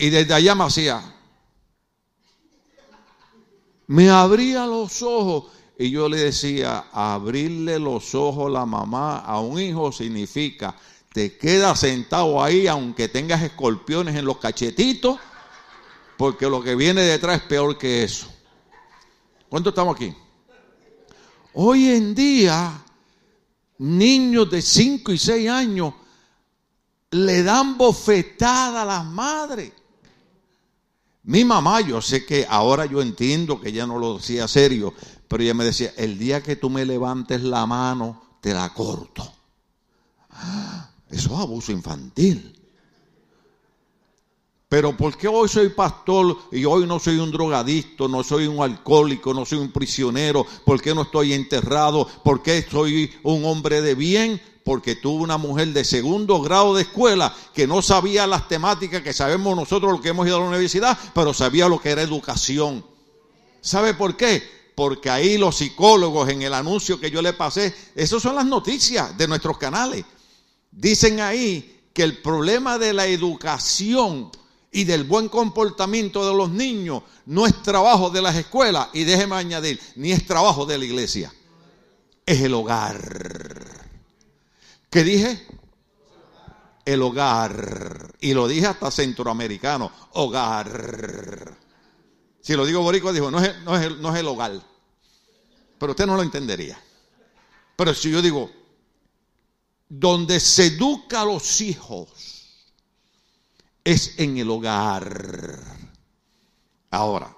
Y 0.00 0.08
desde 0.08 0.32
allá 0.32 0.54
me 0.54 0.64
hacía. 0.64 1.14
Me 3.86 4.08
abría 4.08 4.64
los 4.66 5.02
ojos 5.02 5.52
y 5.78 5.90
yo 5.90 6.08
le 6.08 6.16
decía, 6.16 6.86
abrirle 6.90 7.78
los 7.78 8.14
ojos 8.14 8.46
a 8.46 8.60
la 8.60 8.64
mamá 8.64 9.18
a 9.18 9.40
un 9.40 9.60
hijo 9.60 9.92
significa, 9.92 10.74
te 11.12 11.36
quedas 11.36 11.80
sentado 11.80 12.42
ahí 12.42 12.66
aunque 12.66 13.08
tengas 13.08 13.42
escorpiones 13.42 14.16
en 14.16 14.24
los 14.24 14.38
cachetitos, 14.38 15.18
porque 16.16 16.48
lo 16.48 16.62
que 16.62 16.74
viene 16.76 17.02
detrás 17.02 17.42
es 17.42 17.46
peor 17.46 17.76
que 17.76 18.02
eso. 18.02 18.26
¿Cuánto 19.50 19.68
estamos 19.68 19.96
aquí? 19.96 20.14
Hoy 21.52 21.90
en 21.90 22.14
día, 22.14 22.72
niños 23.76 24.50
de 24.50 24.62
5 24.62 25.12
y 25.12 25.18
6 25.18 25.50
años 25.50 25.92
le 27.10 27.42
dan 27.42 27.76
bofetada 27.76 28.80
a 28.80 28.86
las 28.86 29.04
madres. 29.04 29.72
Mi 31.22 31.44
mamá, 31.44 31.80
yo 31.82 32.00
sé 32.00 32.24
que 32.24 32.46
ahora 32.48 32.86
yo 32.86 33.02
entiendo 33.02 33.60
que 33.60 33.68
ella 33.68 33.86
no 33.86 33.98
lo 33.98 34.16
decía 34.16 34.48
serio, 34.48 34.94
pero 35.28 35.42
ella 35.42 35.54
me 35.54 35.64
decía, 35.64 35.92
el 35.96 36.18
día 36.18 36.42
que 36.42 36.56
tú 36.56 36.70
me 36.70 36.84
levantes 36.84 37.42
la 37.42 37.66
mano, 37.66 38.22
te 38.40 38.54
la 38.54 38.72
corto. 38.72 39.30
Eso 41.10 41.34
es 41.34 41.40
abuso 41.40 41.72
infantil. 41.72 42.56
Pero 44.70 44.96
¿por 44.96 45.16
qué 45.16 45.26
hoy 45.26 45.48
soy 45.48 45.70
pastor 45.70 46.38
y 46.52 46.64
hoy 46.64 46.86
no 46.86 47.00
soy 47.00 47.18
un 47.18 47.32
drogadicto, 47.32 48.06
no 48.06 48.22
soy 48.22 48.46
un 48.46 48.62
alcohólico, 48.62 49.34
no 49.34 49.44
soy 49.44 49.58
un 49.58 49.72
prisionero? 49.72 50.46
¿Por 50.64 50.80
qué 50.80 50.94
no 50.94 51.02
estoy 51.02 51.32
enterrado? 51.32 52.06
¿Por 52.24 52.40
qué 52.40 52.64
soy 52.70 53.12
un 53.24 53.44
hombre 53.44 53.82
de 53.82 53.96
bien? 53.96 54.40
Porque 54.64 54.96
tuvo 54.96 55.22
una 55.22 55.38
mujer 55.38 55.68
de 55.68 55.84
segundo 55.84 56.40
grado 56.40 56.74
de 56.74 56.82
escuela 56.82 57.34
que 57.54 57.66
no 57.66 57.82
sabía 57.82 58.26
las 58.26 58.48
temáticas 58.48 59.02
que 59.02 59.12
sabemos 59.12 59.56
nosotros 59.56 59.92
lo 59.92 60.00
que 60.00 60.10
hemos 60.10 60.26
ido 60.26 60.36
a 60.36 60.40
la 60.40 60.48
universidad, 60.48 60.98
pero 61.14 61.32
sabía 61.32 61.68
lo 61.68 61.80
que 61.80 61.90
era 61.90 62.02
educación. 62.02 62.84
¿Sabe 63.60 63.94
por 63.94 64.16
qué? 64.16 64.42
Porque 64.74 65.10
ahí 65.10 65.38
los 65.38 65.56
psicólogos 65.56 66.28
en 66.28 66.42
el 66.42 66.54
anuncio 66.54 67.00
que 67.00 67.10
yo 67.10 67.22
le 67.22 67.32
pasé, 67.32 67.74
esas 67.94 68.22
son 68.22 68.34
las 68.34 68.46
noticias 68.46 69.16
de 69.16 69.28
nuestros 69.28 69.58
canales. 69.58 70.04
Dicen 70.70 71.20
ahí 71.20 71.80
que 71.92 72.02
el 72.02 72.18
problema 72.18 72.78
de 72.78 72.92
la 72.92 73.06
educación 73.06 74.30
y 74.72 74.84
del 74.84 75.04
buen 75.04 75.28
comportamiento 75.28 76.26
de 76.26 76.34
los 76.34 76.50
niños 76.50 77.02
no 77.26 77.46
es 77.46 77.62
trabajo 77.62 78.10
de 78.10 78.22
las 78.22 78.36
escuelas 78.36 78.88
y 78.92 79.04
déjeme 79.04 79.36
añadir, 79.36 79.80
ni 79.96 80.12
es 80.12 80.26
trabajo 80.26 80.64
de 80.64 80.78
la 80.78 80.84
iglesia, 80.84 81.32
es 82.24 82.40
el 82.40 82.54
hogar. 82.54 83.79
¿Qué 84.90 85.04
dije? 85.04 85.46
El 86.84 87.00
hogar. 87.02 88.16
Y 88.20 88.34
lo 88.34 88.48
dije 88.48 88.66
hasta 88.66 88.90
centroamericano. 88.90 89.90
Hogar. 90.14 91.56
Si 92.40 92.54
lo 92.54 92.66
digo 92.66 92.82
boricua, 92.82 93.12
dijo, 93.12 93.30
no 93.30 93.38
es, 93.38 93.62
no 93.62 93.76
es, 93.76 93.96
no 93.98 94.12
es 94.12 94.20
el 94.20 94.26
hogar. 94.26 94.60
Pero 95.78 95.92
usted 95.92 96.06
no 96.06 96.16
lo 96.16 96.22
entendería. 96.22 96.82
Pero 97.76 97.94
si 97.94 98.10
yo 98.10 98.20
digo, 98.20 98.50
donde 99.88 100.40
se 100.40 100.66
educa 100.66 101.22
a 101.22 101.24
los 101.24 101.60
hijos 101.60 102.08
es 103.84 104.18
en 104.18 104.38
el 104.38 104.50
hogar. 104.50 105.58
Ahora, 106.90 107.36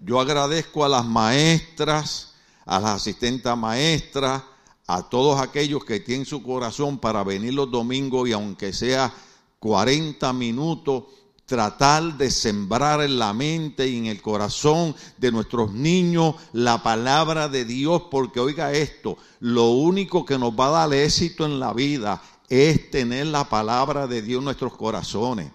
yo 0.00 0.20
agradezco 0.20 0.84
a 0.84 0.88
las 0.88 1.04
maestras, 1.04 2.34
a 2.66 2.80
las 2.80 2.96
asistentes 2.96 3.56
maestras, 3.56 4.42
a 4.86 5.08
todos 5.08 5.40
aquellos 5.40 5.84
que 5.84 6.00
tienen 6.00 6.26
su 6.26 6.42
corazón 6.42 6.98
para 6.98 7.24
venir 7.24 7.54
los 7.54 7.70
domingos 7.70 8.28
y 8.28 8.32
aunque 8.32 8.72
sea 8.72 9.12
40 9.58 10.32
minutos, 10.32 11.04
tratar 11.46 12.16
de 12.16 12.30
sembrar 12.30 13.02
en 13.02 13.18
la 13.18 13.32
mente 13.32 13.88
y 13.88 13.98
en 13.98 14.06
el 14.06 14.22
corazón 14.22 14.94
de 15.18 15.30
nuestros 15.32 15.72
niños 15.72 16.36
la 16.52 16.82
palabra 16.82 17.48
de 17.48 17.64
Dios, 17.64 18.04
porque 18.10 18.40
oiga 18.40 18.72
esto, 18.72 19.16
lo 19.40 19.70
único 19.70 20.24
que 20.24 20.38
nos 20.38 20.52
va 20.52 20.68
a 20.68 20.86
dar 20.86 20.94
éxito 20.94 21.44
en 21.44 21.60
la 21.60 21.72
vida 21.72 22.22
es 22.48 22.90
tener 22.90 23.26
la 23.26 23.48
palabra 23.48 24.06
de 24.06 24.22
Dios 24.22 24.38
en 24.38 24.44
nuestros 24.44 24.76
corazones. 24.76 25.50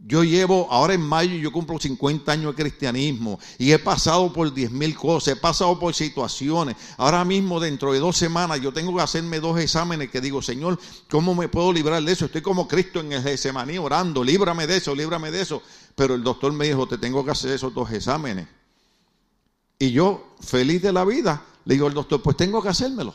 Yo 0.00 0.22
llevo, 0.22 0.68
ahora 0.70 0.94
en 0.94 1.00
mayo 1.00 1.34
yo 1.36 1.50
cumplo 1.50 1.78
50 1.78 2.30
años 2.30 2.54
de 2.54 2.62
cristianismo 2.62 3.38
y 3.58 3.72
he 3.72 3.78
pasado 3.80 4.32
por 4.32 4.54
10 4.54 4.70
mil 4.70 4.94
cosas, 4.94 5.34
he 5.34 5.36
pasado 5.36 5.76
por 5.78 5.92
situaciones. 5.92 6.76
Ahora 6.96 7.24
mismo, 7.24 7.58
dentro 7.58 7.92
de 7.92 7.98
dos 7.98 8.16
semanas, 8.16 8.60
yo 8.60 8.72
tengo 8.72 8.94
que 8.94 9.02
hacerme 9.02 9.40
dos 9.40 9.58
exámenes 9.58 10.08
que 10.08 10.20
digo, 10.20 10.40
Señor, 10.40 10.78
¿cómo 11.10 11.34
me 11.34 11.48
puedo 11.48 11.72
librar 11.72 12.00
de 12.02 12.12
eso? 12.12 12.26
Estoy 12.26 12.42
como 12.42 12.68
Cristo 12.68 13.00
en 13.00 13.12
el 13.12 13.22
Getsemaní 13.22 13.76
orando, 13.78 14.22
líbrame 14.22 14.68
de 14.68 14.76
eso, 14.76 14.94
líbrame 14.94 15.32
de 15.32 15.40
eso. 15.40 15.62
Pero 15.96 16.14
el 16.14 16.22
doctor 16.22 16.52
me 16.52 16.66
dijo, 16.66 16.86
te 16.86 16.96
tengo 16.96 17.24
que 17.24 17.32
hacer 17.32 17.50
esos 17.50 17.74
dos 17.74 17.90
exámenes. 17.90 18.46
Y 19.80 19.90
yo, 19.90 20.36
feliz 20.40 20.80
de 20.80 20.92
la 20.92 21.04
vida, 21.04 21.44
le 21.64 21.74
digo 21.74 21.88
al 21.88 21.94
doctor, 21.94 22.22
pues 22.22 22.36
tengo 22.36 22.62
que 22.62 22.68
hacérmelo. 22.68 23.14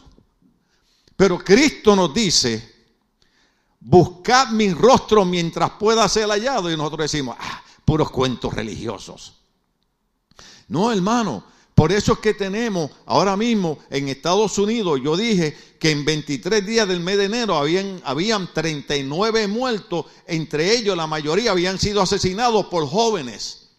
Pero 1.16 1.40
Cristo 1.40 1.96
nos 1.96 2.14
dice, 2.14 2.73
buscad 3.84 4.50
mi 4.50 4.74
rostro 4.74 5.26
mientras 5.26 5.72
pueda 5.72 6.08
ser 6.08 6.28
hallado. 6.30 6.72
Y 6.72 6.78
nosotros 6.78 7.12
decimos, 7.12 7.36
ah, 7.40 7.62
puros 7.86 8.10
cuentos 8.10 8.54
religiosos. 8.54 9.34
No, 10.70 10.92
hermano, 10.92 11.44
por 11.76 11.92
eso 11.92 12.14
es 12.14 12.20
que 12.20 12.34
tenemos 12.34 12.92
ahora 13.06 13.36
mismo 13.36 13.80
en 13.90 14.08
Estados 14.08 14.58
Unidos, 14.58 15.02
yo 15.04 15.18
dije 15.18 15.58
que 15.80 15.92
en 15.92 16.06
23 16.06 16.66
días 16.66 16.88
del 16.88 17.02
mes 17.02 17.18
de 17.18 17.26
enero 17.26 17.56
habían, 17.56 18.02
habían 18.06 18.54
39 18.54 19.48
muertos, 19.48 20.06
entre 20.28 20.78
ellos 20.78 20.96
la 20.96 21.08
mayoría 21.08 21.52
habían 21.52 21.78
sido 21.80 22.02
asesinados 22.02 22.68
por 22.68 22.88
jóvenes. 22.88 23.72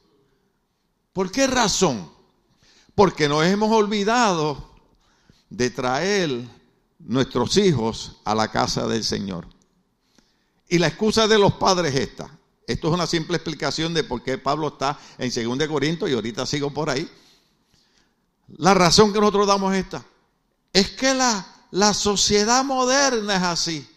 ¿Por 1.12 1.31
qué 1.31 1.47
razón? 1.47 2.11
Porque 2.95 3.29
nos 3.29 3.45
hemos 3.47 3.71
olvidado 3.71 4.71
de 5.49 5.71
traer 5.71 6.45
nuestros 6.99 7.57
hijos 7.57 8.17
a 8.25 8.35
la 8.35 8.51
casa 8.51 8.87
del 8.87 9.05
Señor. 9.05 9.54
Y 10.68 10.79
la 10.79 10.88
excusa 10.88 11.29
de 11.29 11.38
los 11.38 11.55
padres 11.55 11.94
es 11.94 12.09
esta. 12.09 12.38
Esto 12.66 12.88
es 12.88 12.94
una 12.94 13.07
simple 13.07 13.37
explicación 13.37 13.92
de 13.92 14.05
por 14.05 14.22
qué 14.22 14.38
Pablo 14.38 14.68
está 14.68 14.98
en 15.18 15.59
2 15.59 15.68
Corintios 15.68 16.11
y 16.11 16.14
ahorita 16.14 16.46
sigo 16.46 16.70
por 16.70 16.88
ahí. 16.88 17.09
La 18.57 18.74
razón 18.74 19.12
que 19.12 19.20
nosotros 19.20 19.46
damos 19.46 19.74
es 19.74 19.85
esta. 19.85 20.05
Es 20.72 20.90
que 20.90 21.12
la, 21.14 21.46
la 21.70 21.92
sociedad 21.92 22.64
moderna 22.64 23.37
es 23.37 23.42
así. 23.42 23.88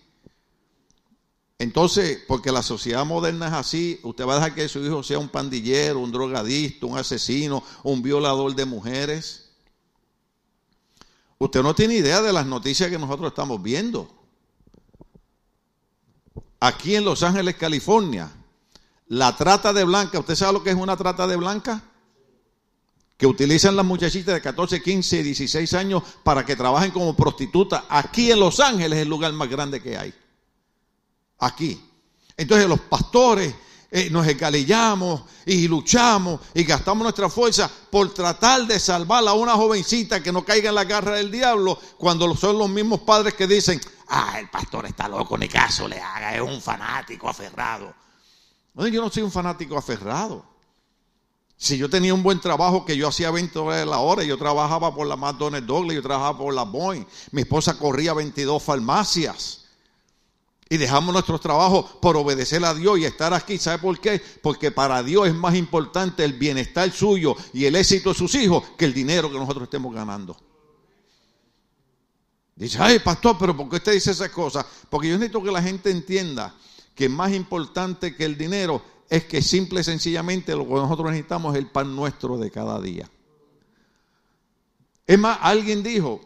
Entonces, 1.60 2.20
porque 2.28 2.52
la 2.52 2.62
sociedad 2.62 3.04
moderna 3.06 3.48
es 3.48 3.54
así, 3.54 4.00
usted 4.04 4.28
va 4.28 4.34
a 4.34 4.36
dejar 4.36 4.54
que 4.54 4.70
su 4.70 4.86
hijo 4.86 5.02
sea 5.02 5.18
un 5.18 5.30
pandillero, 5.30 6.00
un 6.00 6.12
drogadicto, 6.12 6.86
un 6.86 6.98
asesino, 7.00 7.64
un 7.84 8.04
violador 8.04 8.54
de 8.54 8.66
mujeres. 8.66 9.50
Usted 11.40 11.64
no 11.64 11.74
tiene 11.74 11.96
idea 11.96 12.22
de 12.22 12.32
las 12.32 12.46
noticias 12.46 12.92
que 12.92 13.00
nosotros 13.00 13.30
estamos 13.30 13.62
viendo 13.64 14.17
aquí 16.60 16.96
en 16.96 17.06
Los 17.06 17.24
Ángeles, 17.24 17.56
California, 17.56 18.32
la 19.08 19.36
trata 19.36 19.72
de 19.74 19.84
blanca, 19.84 20.20
¿usted 20.20 20.36
sabe 20.36 20.54
lo 20.54 20.64
que 20.64 20.72
es 20.72 20.76
una 20.76 20.98
trata 20.98 21.28
de 21.28 21.36
blanca? 21.36 21.82
Que 23.18 23.26
utilizan 23.26 23.76
las 23.76 23.86
muchachitas 23.86 24.36
de 24.36 24.42
14, 24.42 24.82
15, 24.82 25.24
16 25.24 25.74
años 25.74 26.04
para 26.24 26.46
que 26.46 26.56
trabajen 26.56 26.92
como 26.92 27.16
prostitutas. 27.16 27.84
Aquí 27.90 28.32
en 28.32 28.40
Los 28.40 28.60
Ángeles 28.60 28.98
es 28.98 29.04
el 29.04 29.10
lugar 29.10 29.32
más 29.34 29.50
grande 29.50 29.82
que 29.82 29.98
hay. 29.98 30.14
Aquí. 31.40 31.82
Entonces 32.36 32.68
los 32.68 32.80
pastores 32.82 33.56
eh, 33.90 34.10
nos 34.10 34.28
escalillamos 34.28 35.22
y 35.46 35.68
luchamos 35.68 36.42
y 36.54 36.64
gastamos 36.64 37.04
nuestra 37.04 37.30
fuerza 37.30 37.72
por 37.90 38.14
tratar 38.14 38.68
de 38.68 38.80
salvar 38.80 39.26
a 39.26 39.34
una 39.34 39.54
jovencita 39.54 40.22
que 40.22 40.34
no 40.34 40.44
caiga 40.44 40.70
en 40.70 40.76
la 40.76 40.84
garra 40.84 41.16
del 41.16 41.32
diablo 41.32 41.80
cuando 41.98 42.36
son 42.36 42.58
los 42.58 42.70
mismos 42.70 43.00
padres 43.02 43.34
que 43.34 43.48
dicen, 43.48 43.80
ah, 44.10 44.40
el 44.40 44.50
pastor 44.50 44.86
está 44.86 45.08
loco, 45.08 45.38
ni 45.38 45.48
caso 45.48 45.88
le 45.88 46.00
haga, 46.00 46.36
es 46.36 46.42
un 46.42 46.62
fanático 46.62 47.30
aferrado. 47.30 47.94
yo 48.76 49.02
no 49.02 49.10
soy 49.10 49.24
un 49.24 49.32
fanático 49.32 49.78
aferrado. 49.78 50.58
Si 51.60 51.76
yo 51.76 51.90
tenía 51.90 52.14
un 52.14 52.22
buen 52.22 52.40
trabajo 52.40 52.86
que 52.86 52.96
yo 52.96 53.08
hacía 53.08 53.32
20 53.32 53.58
dólares 53.58 53.88
la 53.88 53.98
hora, 53.98 54.24
yo 54.24 54.38
trabajaba 54.38 54.94
por 54.94 55.08
la 55.08 55.16
McDonald's 55.16 55.66
Douglas, 55.66 55.96
yo 55.96 56.04
trabajaba 56.04 56.38
por 56.38 56.54
la 56.54 56.64
Boeing, 56.64 57.04
mi 57.32 57.42
esposa 57.42 57.80
corría 57.80 58.14
22 58.14 58.62
farmacias. 58.62 59.64
Y 60.70 60.78
dejamos 60.78 61.14
nuestros 61.14 61.40
trabajos 61.42 61.86
por 62.02 62.18
obedecer 62.18 62.64
a 62.66 62.74
Dios 62.74 63.00
y 63.00 63.06
estar 63.06 63.34
aquí. 63.34 63.58
¿Sabe 63.58 63.80
por 63.80 63.98
qué? 64.00 64.22
Porque 64.44 64.70
para 64.70 65.02
Dios 65.02 65.28
es 65.28 65.34
más 65.34 65.56
importante 65.56 66.26
el 66.26 66.34
bienestar 66.34 66.92
suyo 66.92 67.36
y 67.54 67.66
el 67.66 67.76
éxito 67.76 68.10
de 68.10 68.16
sus 68.16 68.36
hijos 68.36 68.64
que 68.78 68.84
el 68.84 68.94
dinero 68.94 69.32
que 69.32 69.40
nosotros 69.40 69.64
estemos 69.64 69.96
ganando. 69.96 70.38
Dice, 72.58 72.80
ay, 72.82 73.00
pastor, 73.00 73.38
pero 73.40 73.56
¿por 73.56 73.70
qué 73.70 73.76
usted 73.76 73.94
dice 73.94 74.12
esas 74.12 74.32
cosas? 74.32 74.66
Porque 74.90 75.08
yo 75.08 75.14
necesito 75.14 75.44
que 75.44 75.52
la 75.52 75.62
gente 75.62 75.92
entienda 75.92 76.56
que 76.96 77.08
más 77.08 77.32
importante 77.32 78.16
que 78.16 78.26
el 78.26 78.36
dinero 78.36 78.82
es 79.10 79.26
que 79.26 79.44
simple 79.44 79.82
y 79.82 79.84
sencillamente 79.84 80.56
lo 80.56 80.68
que 80.68 80.74
nosotros 80.74 81.12
necesitamos 81.12 81.54
es 81.54 81.60
el 81.60 81.70
pan 81.70 81.96
nuestro 81.96 82.36
de 82.38 82.50
cada 82.50 82.82
día. 82.82 83.08
Es 85.06 85.20
más, 85.20 85.38
alguien 85.42 85.84
dijo 85.84 86.20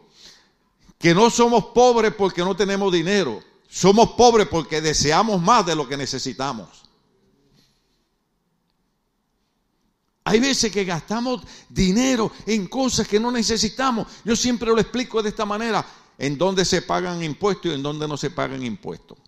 que 0.98 1.14
no 1.14 1.28
somos 1.28 1.66
pobres 1.66 2.14
porque 2.14 2.42
no 2.42 2.56
tenemos 2.56 2.90
dinero, 2.90 3.42
somos 3.68 4.12
pobres 4.12 4.48
porque 4.48 4.80
deseamos 4.80 5.40
más 5.40 5.66
de 5.66 5.76
lo 5.76 5.86
que 5.86 5.98
necesitamos. 5.98 6.68
Hay 10.24 10.40
veces 10.40 10.72
que 10.72 10.84
gastamos 10.84 11.42
dinero 11.68 12.32
en 12.46 12.68
cosas 12.68 13.06
que 13.06 13.20
no 13.20 13.30
necesitamos. 13.30 14.06
Yo 14.24 14.34
siempre 14.34 14.70
lo 14.70 14.78
explico 14.78 15.22
de 15.22 15.28
esta 15.28 15.44
manera 15.44 15.84
en 16.22 16.38
dónde 16.38 16.64
se 16.64 16.82
pagan 16.82 17.20
impuestos 17.24 17.72
y 17.72 17.74
en 17.74 17.82
dónde 17.82 18.06
no 18.06 18.16
se 18.16 18.30
pagan 18.30 18.62
impuestos. 18.62 19.18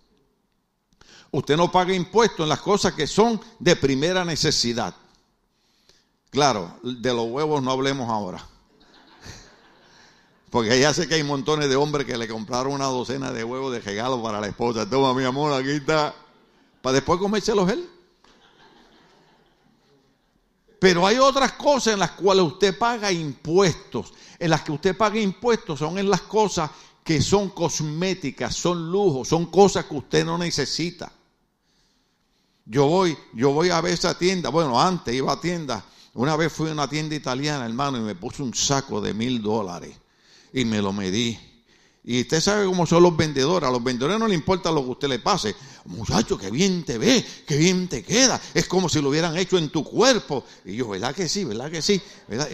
Usted 1.33 1.57
no 1.57 1.73
paga 1.73 1.93
impuestos 1.93 2.45
en 2.45 2.49
las 2.49 2.61
cosas 2.61 2.93
que 2.93 3.09
son 3.09 3.41
de 3.59 3.75
primera 3.75 4.25
necesidad. 4.25 4.95
Claro, 6.31 6.79
de 6.85 7.13
los 7.13 7.27
huevos 7.27 7.61
no 7.65 7.73
hablemos 7.73 8.09
ahora. 8.09 8.47
Porque 10.51 10.79
ya 10.79 10.95
sé 10.95 11.09
que 11.09 11.17
hay 11.17 11.25
montones 11.25 11.69
de 11.69 11.75
hombres 11.75 12.07
que 12.07 12.17
le 12.17 12.29
compraron 12.29 12.73
una 12.73 12.85
docena 12.85 13.33
de 13.33 13.43
huevos 13.43 13.73
de 13.73 13.81
regalo 13.81 14.23
para 14.23 14.41
la 14.41 14.47
esposa. 14.47 14.89
Toma, 14.89 15.15
mi 15.15 15.25
amor, 15.25 15.53
aquí 15.53 15.71
está. 15.71 16.15
Para 16.81 16.95
después 16.95 17.19
comérselos 17.19 17.69
él. 17.73 17.91
Pero 20.85 21.07
hay 21.07 21.17
otras 21.17 21.53
cosas 21.53 21.95
en 21.95 22.01
las 22.01 22.11
cuales 22.11 22.45
usted 22.45 22.77
paga 22.77 23.11
impuestos. 23.11 24.13
En 24.39 24.51
las 24.51 24.61
que 24.61 24.71
usted 24.71 24.95
paga 24.95 25.19
impuestos 25.19 25.79
son 25.79 25.97
en 25.97 26.11
las 26.11 26.21
cosas 26.21 26.71
que 27.03 27.23
son 27.23 27.49
cosméticas, 27.49 28.55
son 28.55 28.93
lujos, 28.93 29.29
son 29.29 29.47
cosas 29.47 29.87
que 29.87 29.95
usted 29.95 30.27
no 30.27 30.37
necesita. 30.37 31.11
Yo 32.67 32.85
voy, 32.85 33.17
yo 33.33 33.53
voy 33.53 33.71
a 33.71 33.81
ver 33.81 33.95
esa 33.95 34.19
tienda. 34.19 34.51
Bueno, 34.51 34.79
antes 34.79 35.15
iba 35.15 35.33
a 35.33 35.41
tienda. 35.41 35.83
Una 36.13 36.37
vez 36.37 36.53
fui 36.53 36.69
a 36.69 36.73
una 36.73 36.87
tienda 36.87 37.15
italiana, 37.15 37.65
hermano, 37.65 37.97
y 37.97 38.03
me 38.03 38.15
puse 38.15 38.43
un 38.43 38.53
saco 38.53 39.01
de 39.01 39.15
mil 39.15 39.41
dólares 39.41 39.97
y 40.53 40.67
me 40.67 40.83
lo 40.83 40.93
medí. 40.93 41.54
Y 42.07 42.21
usted 42.21 42.41
sabe 42.41 42.67
cómo 42.67 42.85
son 42.85 43.03
los 43.03 43.17
vendedores. 43.17 43.67
A 43.67 43.73
los 43.73 43.83
vendedores 43.83 44.19
no 44.19 44.29
le 44.29 44.35
importa 44.35 44.71
lo 44.71 44.85
que 44.85 44.91
usted 44.91 45.09
le 45.09 45.19
pase. 45.21 45.57
Muchacho, 45.87 46.37
qué 46.37 46.51
bien 46.51 46.85
te 46.85 46.99
ve, 46.99 47.25
qué 47.47 47.57
bien 47.57 47.89
te 47.89 48.03
queda. 48.03 48.39
Es 48.53 48.69
como 48.69 48.91
si 48.91 49.01
lo 49.01 49.09
hubieran 49.09 49.37
hecho 49.39 49.57
en 49.57 49.71
tu 49.71 49.83
cuerpo. 49.83 50.45
Y 50.67 50.77
yo, 50.77 50.89
¿verdad 50.89 51.15
que 51.15 51.29
sí? 51.29 51.45
¿Verdad 51.45 51.71
que 51.71 51.81
sí? 51.81 52.01
¿Verdad? 52.29 52.49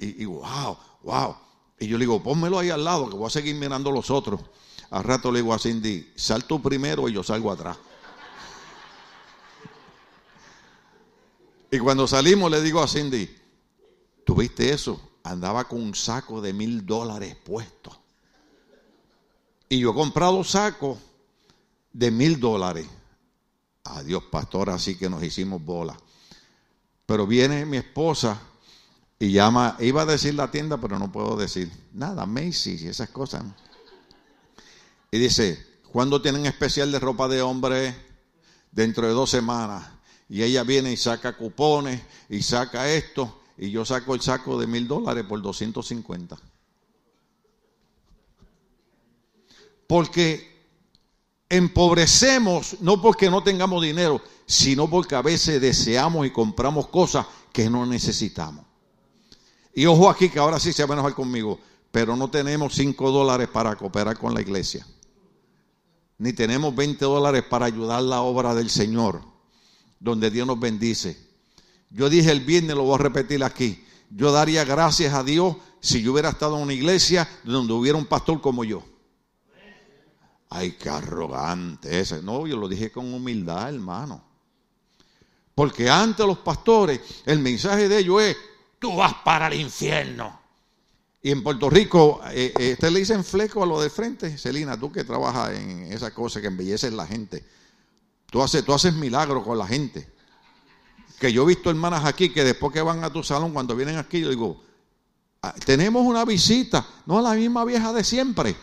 Y, 0.00 0.24
wow, 0.24 0.78
wow. 1.02 1.36
Y 1.78 1.88
yo 1.88 1.98
le 1.98 2.04
digo, 2.04 2.22
pónmelo 2.22 2.58
ahí 2.58 2.70
al 2.70 2.84
lado, 2.84 3.10
que 3.10 3.16
voy 3.16 3.26
a 3.26 3.30
seguir 3.30 3.54
mirando 3.56 3.90
los 3.90 4.10
otros. 4.10 4.40
Al 4.88 5.04
rato 5.04 5.30
le 5.30 5.40
digo 5.40 5.52
a 5.52 5.58
Cindy, 5.58 6.12
sal 6.16 6.44
tú 6.44 6.62
primero 6.62 7.06
y 7.06 7.12
yo 7.12 7.22
salgo 7.22 7.52
atrás. 7.52 7.76
Y 11.70 11.78
cuando 11.78 12.06
salimos 12.06 12.50
le 12.50 12.62
digo 12.62 12.82
a 12.82 12.88
Cindy, 12.88 13.28
¿tuviste 14.24 14.72
eso? 14.72 14.98
Andaba 15.22 15.64
con 15.64 15.82
un 15.82 15.94
saco 15.94 16.40
de 16.40 16.54
mil 16.54 16.86
dólares 16.86 17.36
puesto. 17.44 18.05
Y 19.68 19.80
yo 19.80 19.90
he 19.90 19.94
comprado 19.94 20.44
sacos 20.44 20.98
de 21.92 22.10
mil 22.10 22.38
dólares. 22.38 22.86
Adiós, 23.84 24.24
pastor, 24.30 24.70
así 24.70 24.96
que 24.96 25.08
nos 25.08 25.22
hicimos 25.22 25.64
bola. 25.64 25.96
Pero 27.06 27.26
viene 27.26 27.64
mi 27.66 27.76
esposa 27.76 28.40
y 29.18 29.32
llama, 29.32 29.76
iba 29.80 30.02
a 30.02 30.06
decir 30.06 30.34
la 30.34 30.50
tienda, 30.50 30.78
pero 30.78 30.98
no 30.98 31.10
puedo 31.10 31.36
decir 31.36 31.70
nada, 31.92 32.26
Macy's 32.26 32.82
y 32.82 32.88
esas 32.88 33.10
cosas. 33.10 33.44
Y 35.10 35.18
dice, 35.18 35.64
¿cuándo 35.90 36.20
tienen 36.20 36.46
especial 36.46 36.92
de 36.92 36.98
ropa 36.98 37.28
de 37.28 37.42
hombre? 37.42 37.94
Dentro 38.70 39.06
de 39.06 39.14
dos 39.14 39.30
semanas. 39.30 39.88
Y 40.28 40.42
ella 40.42 40.64
viene 40.64 40.92
y 40.92 40.96
saca 40.96 41.36
cupones 41.36 42.02
y 42.28 42.42
saca 42.42 42.90
esto. 42.90 43.40
Y 43.56 43.70
yo 43.70 43.84
saco 43.84 44.14
el 44.14 44.20
saco 44.20 44.60
de 44.60 44.66
mil 44.66 44.86
dólares 44.86 45.24
por 45.24 45.40
250. 45.40 46.36
Porque 49.86 50.56
empobrecemos 51.48 52.76
no 52.80 53.00
porque 53.00 53.30
no 53.30 53.42
tengamos 53.42 53.82
dinero, 53.82 54.20
sino 54.46 54.88
porque 54.88 55.14
a 55.14 55.22
veces 55.22 55.60
deseamos 55.60 56.26
y 56.26 56.30
compramos 56.30 56.88
cosas 56.88 57.26
que 57.52 57.70
no 57.70 57.86
necesitamos. 57.86 58.64
Y 59.74 59.86
ojo 59.86 60.08
aquí 60.08 60.28
que 60.28 60.38
ahora 60.38 60.58
sí 60.58 60.72
se 60.72 60.84
va 60.84 60.94
a 60.94 60.98
enojar 60.98 61.14
conmigo, 61.14 61.60
pero 61.90 62.16
no 62.16 62.30
tenemos 62.30 62.74
5 62.74 63.10
dólares 63.10 63.48
para 63.48 63.76
cooperar 63.76 64.18
con 64.18 64.34
la 64.34 64.40
iglesia. 64.40 64.86
Ni 66.18 66.32
tenemos 66.32 66.74
20 66.74 67.04
dólares 67.04 67.44
para 67.48 67.66
ayudar 67.66 68.02
la 68.02 68.22
obra 68.22 68.54
del 68.54 68.70
Señor, 68.70 69.22
donde 70.00 70.30
Dios 70.30 70.46
nos 70.46 70.58
bendice. 70.58 71.18
Yo 71.90 72.08
dije 72.08 72.32
el 72.32 72.40
viernes, 72.40 72.74
lo 72.74 72.84
voy 72.84 72.94
a 72.94 72.98
repetir 72.98 73.44
aquí. 73.44 73.84
Yo 74.10 74.32
daría 74.32 74.64
gracias 74.64 75.12
a 75.12 75.22
Dios 75.22 75.56
si 75.80 76.02
yo 76.02 76.12
hubiera 76.12 76.30
estado 76.30 76.56
en 76.56 76.62
una 76.62 76.72
iglesia 76.72 77.28
donde 77.44 77.72
hubiera 77.72 77.98
un 77.98 78.06
pastor 78.06 78.40
como 78.40 78.64
yo. 78.64 78.82
Ay, 80.48 80.72
qué 80.72 80.88
arrogante 80.88 82.00
ese. 82.00 82.22
No, 82.22 82.46
yo 82.46 82.56
lo 82.56 82.68
dije 82.68 82.90
con 82.90 83.12
humildad, 83.12 83.74
hermano. 83.74 84.22
Porque 85.54 85.88
antes 85.88 86.26
los 86.26 86.38
pastores, 86.38 87.00
el 87.24 87.38
mensaje 87.38 87.88
de 87.88 87.98
ellos 87.98 88.22
es, 88.22 88.36
tú 88.78 88.96
vas 88.96 89.14
para 89.24 89.48
el 89.48 89.60
infierno. 89.60 90.38
Y 91.22 91.30
en 91.30 91.42
Puerto 91.42 91.68
Rico, 91.68 92.20
eh, 92.30 92.52
eh, 92.58 92.72
¿usted 92.74 92.90
le 92.90 93.00
dicen 93.00 93.24
fleco 93.24 93.62
a 93.62 93.66
lo 93.66 93.80
de 93.80 93.90
frente? 93.90 94.38
Celina, 94.38 94.78
tú 94.78 94.92
que 94.92 95.02
trabajas 95.02 95.56
en 95.56 95.92
esa 95.92 96.12
cosa 96.12 96.40
que 96.40 96.46
embelleces 96.46 96.92
la 96.92 97.06
gente. 97.06 97.44
Tú 98.30 98.42
haces, 98.42 98.64
tú 98.64 98.72
haces 98.72 98.94
milagros 98.94 99.42
con 99.44 99.58
la 99.58 99.66
gente. 99.66 100.08
Que 101.18 101.32
yo 101.32 101.42
he 101.44 101.46
visto 101.46 101.70
hermanas 101.70 102.04
aquí 102.04 102.28
que 102.28 102.44
después 102.44 102.72
que 102.72 102.82
van 102.82 103.02
a 103.02 103.10
tu 103.10 103.22
salón, 103.22 103.52
cuando 103.52 103.74
vienen 103.74 103.96
aquí, 103.96 104.20
yo 104.20 104.28
digo, 104.28 104.62
ah, 105.42 105.54
tenemos 105.64 106.06
una 106.06 106.24
visita, 106.24 106.86
no 107.06 107.20
la 107.20 107.32
misma 107.32 107.64
vieja 107.64 107.92
de 107.92 108.04
siempre. 108.04 108.54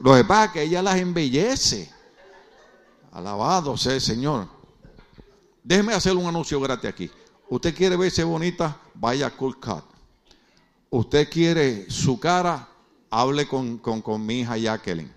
Lo 0.00 0.14
que 0.14 0.24
pasa 0.24 0.46
es 0.46 0.50
que 0.52 0.62
ella 0.62 0.82
las 0.82 0.96
embellece. 0.96 1.90
Alabado 3.12 3.76
sea 3.76 3.94
el 3.94 4.00
Señor. 4.00 4.48
Déjeme 5.62 5.92
hacer 5.92 6.16
un 6.16 6.26
anuncio 6.26 6.58
gratis 6.60 6.90
aquí. 6.90 7.10
Usted 7.50 7.74
quiere 7.74 7.96
verse 7.96 8.24
bonita, 8.24 8.80
vaya 8.94 9.26
a 9.26 9.30
Cool 9.30 9.60
Cut. 9.60 9.84
Usted 10.88 11.28
quiere 11.28 11.90
su 11.90 12.18
cara, 12.18 12.66
hable 13.10 13.46
con, 13.46 13.78
con, 13.78 14.24
mi 14.24 14.40
hija 14.40 14.56
Jacqueline. 14.56 15.12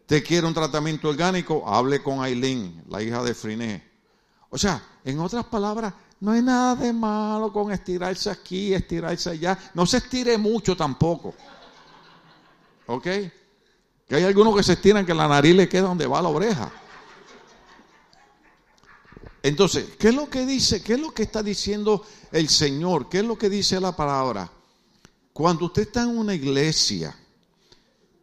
Usted 0.00 0.24
quiere 0.24 0.46
un 0.46 0.54
tratamiento 0.54 1.08
orgánico, 1.08 1.62
hable 1.66 2.02
con 2.02 2.20
Aileen, 2.20 2.82
la 2.88 3.02
hija 3.02 3.22
de 3.22 3.34
Friné. 3.34 3.90
O 4.50 4.58
sea, 4.58 4.82
en 5.04 5.20
otras 5.20 5.44
palabras, 5.44 5.94
no 6.20 6.32
hay 6.32 6.42
nada 6.42 6.74
de 6.74 6.92
malo 6.92 7.52
con 7.52 7.70
estirarse 7.70 8.28
aquí, 8.28 8.74
estirarse 8.74 9.30
allá. 9.30 9.58
No 9.74 9.86
se 9.86 9.98
estire 9.98 10.36
mucho 10.36 10.76
tampoco. 10.76 11.34
¿Ok? 12.86 13.06
Que 14.08 14.16
hay 14.16 14.24
algunos 14.24 14.54
que 14.56 14.62
se 14.62 14.74
estiran 14.74 15.06
que 15.06 15.14
la 15.14 15.28
nariz 15.28 15.54
le 15.54 15.68
queda 15.68 15.88
donde 15.88 16.06
va 16.06 16.20
la 16.20 16.28
oreja. 16.28 16.70
Entonces, 19.42 19.90
¿qué 19.98 20.08
es 20.08 20.14
lo 20.14 20.28
que 20.30 20.46
dice? 20.46 20.82
¿Qué 20.82 20.94
es 20.94 21.00
lo 21.00 21.12
que 21.12 21.22
está 21.22 21.42
diciendo 21.42 22.04
el 22.32 22.48
Señor? 22.48 23.08
¿Qué 23.08 23.18
es 23.18 23.24
lo 23.24 23.36
que 23.36 23.50
dice 23.50 23.78
la 23.78 23.94
palabra? 23.94 24.50
Cuando 25.32 25.66
usted 25.66 25.82
está 25.82 26.02
en 26.02 26.16
una 26.16 26.34
iglesia, 26.34 27.14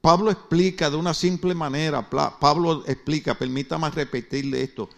Pablo 0.02 0.32
explica 0.32 0.90
de 0.90 0.96
una 0.96 1.14
simple 1.14 1.54
manera, 1.54 2.10
Pablo 2.10 2.84
explica, 2.88 3.38
permítame 3.38 3.90
repetirle 3.92 4.64
esto, 4.64 4.90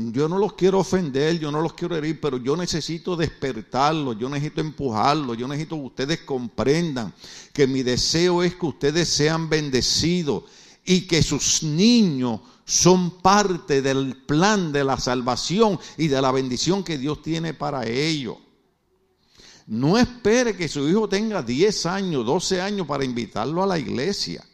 yo 0.00 0.28
no 0.28 0.38
los 0.38 0.52
quiero 0.52 0.78
ofender, 0.78 1.40
yo 1.40 1.50
no 1.50 1.60
los 1.60 1.72
quiero 1.72 1.96
herir, 1.96 2.20
pero 2.20 2.36
yo 2.36 2.56
necesito 2.56 3.16
despertarlos, 3.16 4.16
yo 4.16 4.28
necesito 4.28 4.60
empujarlos, 4.60 5.36
yo 5.36 5.48
necesito 5.48 5.74
que 5.74 5.82
ustedes 5.82 6.20
comprendan 6.20 7.12
que 7.52 7.66
mi 7.66 7.82
deseo 7.82 8.44
es 8.44 8.54
que 8.54 8.66
ustedes 8.66 9.08
sean 9.08 9.48
bendecidos 9.48 10.44
y 10.84 11.08
que 11.08 11.20
sus 11.20 11.64
niños 11.64 12.40
son 12.64 13.20
parte 13.20 13.82
del 13.82 14.14
plan 14.24 14.70
de 14.70 14.84
la 14.84 15.00
salvación 15.00 15.80
y 15.96 16.06
de 16.06 16.22
la 16.22 16.30
bendición 16.30 16.84
que 16.84 16.96
Dios 16.96 17.20
tiene 17.20 17.52
para 17.52 17.84
ellos. 17.84 18.36
No 19.66 19.98
espere 19.98 20.56
que 20.56 20.68
su 20.68 20.88
hijo 20.88 21.08
tenga 21.08 21.42
10 21.42 21.86
años, 21.86 22.24
12 22.24 22.60
años 22.60 22.86
para 22.86 23.04
invitarlo 23.04 23.64
a 23.64 23.66
la 23.66 23.78
iglesia. 23.80 24.46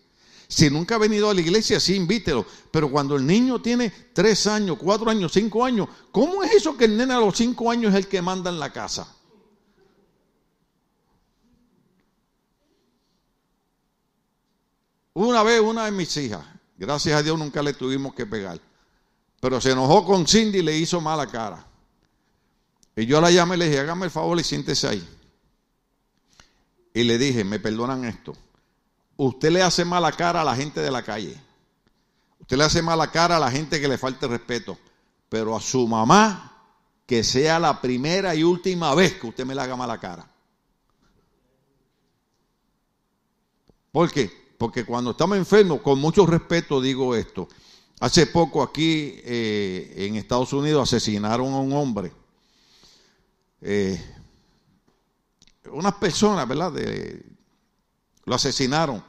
Si 0.49 0.71
nunca 0.71 0.97
ha 0.97 0.99
venido 0.99 1.31
a 1.31 1.35
la 1.35 1.41
iglesia, 1.41 1.81
sí, 1.81 1.95
invítelo. 1.95 2.47
Pero 2.71 2.91
cuando 2.91 3.17
el 3.17 3.27
niño 3.27 3.61
tiene 3.61 3.91
tres 4.13 4.47
años, 4.47 4.79
cuatro 4.79 5.11
años, 5.11 5.33
cinco 5.33 5.65
años, 5.65 5.89
¿cómo 6.11 6.43
es 6.43 6.53
eso 6.53 6.77
que 6.77 6.85
el 6.85 6.97
nene 6.97 7.15
a 7.15 7.21
los 7.21 7.37
cinco 7.37 7.71
años 7.71 7.93
es 7.93 7.99
el 7.99 8.09
que 8.09 8.21
manda 8.21 8.51
en 8.51 8.59
la 8.59 8.73
casa? 8.73 9.07
Una 15.15 15.43
vez 15.43 15.61
una 15.61 15.85
de 15.85 15.93
mis 15.93 16.17
hijas, 16.17 16.45
gracias 16.77 17.17
a 17.17 17.23
Dios 17.23 17.39
nunca 17.39 17.63
le 17.63 17.73
tuvimos 17.73 18.15
que 18.15 18.27
pegar, 18.27 18.61
pero 19.41 19.61
se 19.61 19.71
enojó 19.71 20.05
con 20.05 20.27
Cindy 20.27 20.59
y 20.59 20.63
le 20.63 20.77
hizo 20.77 21.01
mala 21.01 21.29
cara. 21.29 21.65
Y 22.97 23.07
yo 23.07 23.21
la 23.21 23.31
llamé 23.31 23.55
y 23.55 23.59
le 23.59 23.67
dije, 23.67 23.81
hágame 23.81 24.07
el 24.07 24.11
favor 24.11 24.39
y 24.39 24.45
siéntese 24.45 24.89
ahí. 24.89 25.09
Y 26.93 27.05
le 27.05 27.17
dije, 27.17 27.45
me 27.45 27.61
perdonan 27.61 28.05
esto 28.05 28.37
usted 29.17 29.51
le 29.51 29.63
hace 29.63 29.85
mala 29.85 30.13
cara 30.13 30.41
a 30.41 30.45
la 30.45 30.57
gente 30.57 30.81
de 30.81 30.91
la 30.91 31.03
calle. 31.03 31.37
Usted 32.41 32.57
le 32.57 32.65
hace 32.65 32.83
mala 32.83 33.11
cara 33.11 33.37
a 33.37 33.41
la 33.41 33.51
gente 33.51 33.81
que 33.81 33.89
le 33.89 33.99
falte 33.99 34.27
respeto. 34.27 34.79
Pero 35.29 35.57
a 35.57 35.61
su 35.61 35.87
mamá, 35.89 36.55
que 37.07 37.25
sea 37.25 37.59
la 37.59 37.81
primera 37.81 38.35
y 38.35 38.45
última 38.45 38.95
vez 38.95 39.15
que 39.15 39.27
usted 39.27 39.45
me 39.45 39.55
le 39.55 39.63
haga 39.63 39.77
mala 39.77 39.99
cara. 39.99 40.29
¿Por 43.91 44.11
qué? 44.11 44.31
Porque 44.59 44.85
cuando 44.85 45.13
estamos 45.13 45.39
enfermos, 45.39 45.81
con 45.81 45.99
mucho 45.99 46.27
respeto 46.27 46.81
digo 46.81 47.15
esto. 47.15 47.49
Hace 48.01 48.27
poco 48.27 48.63
aquí 48.63 49.21
eh, 49.25 49.95
en 49.97 50.17
Estados 50.17 50.53
Unidos 50.53 50.93
asesinaron 50.93 51.53
a 51.53 51.59
un 51.59 51.73
hombre. 51.73 52.13
Eh, 53.61 53.99
unas 55.71 55.95
personas, 55.95 56.47
¿verdad? 56.47 56.73
De, 56.73 57.34
lo 58.25 58.35
asesinaron. 58.35 59.03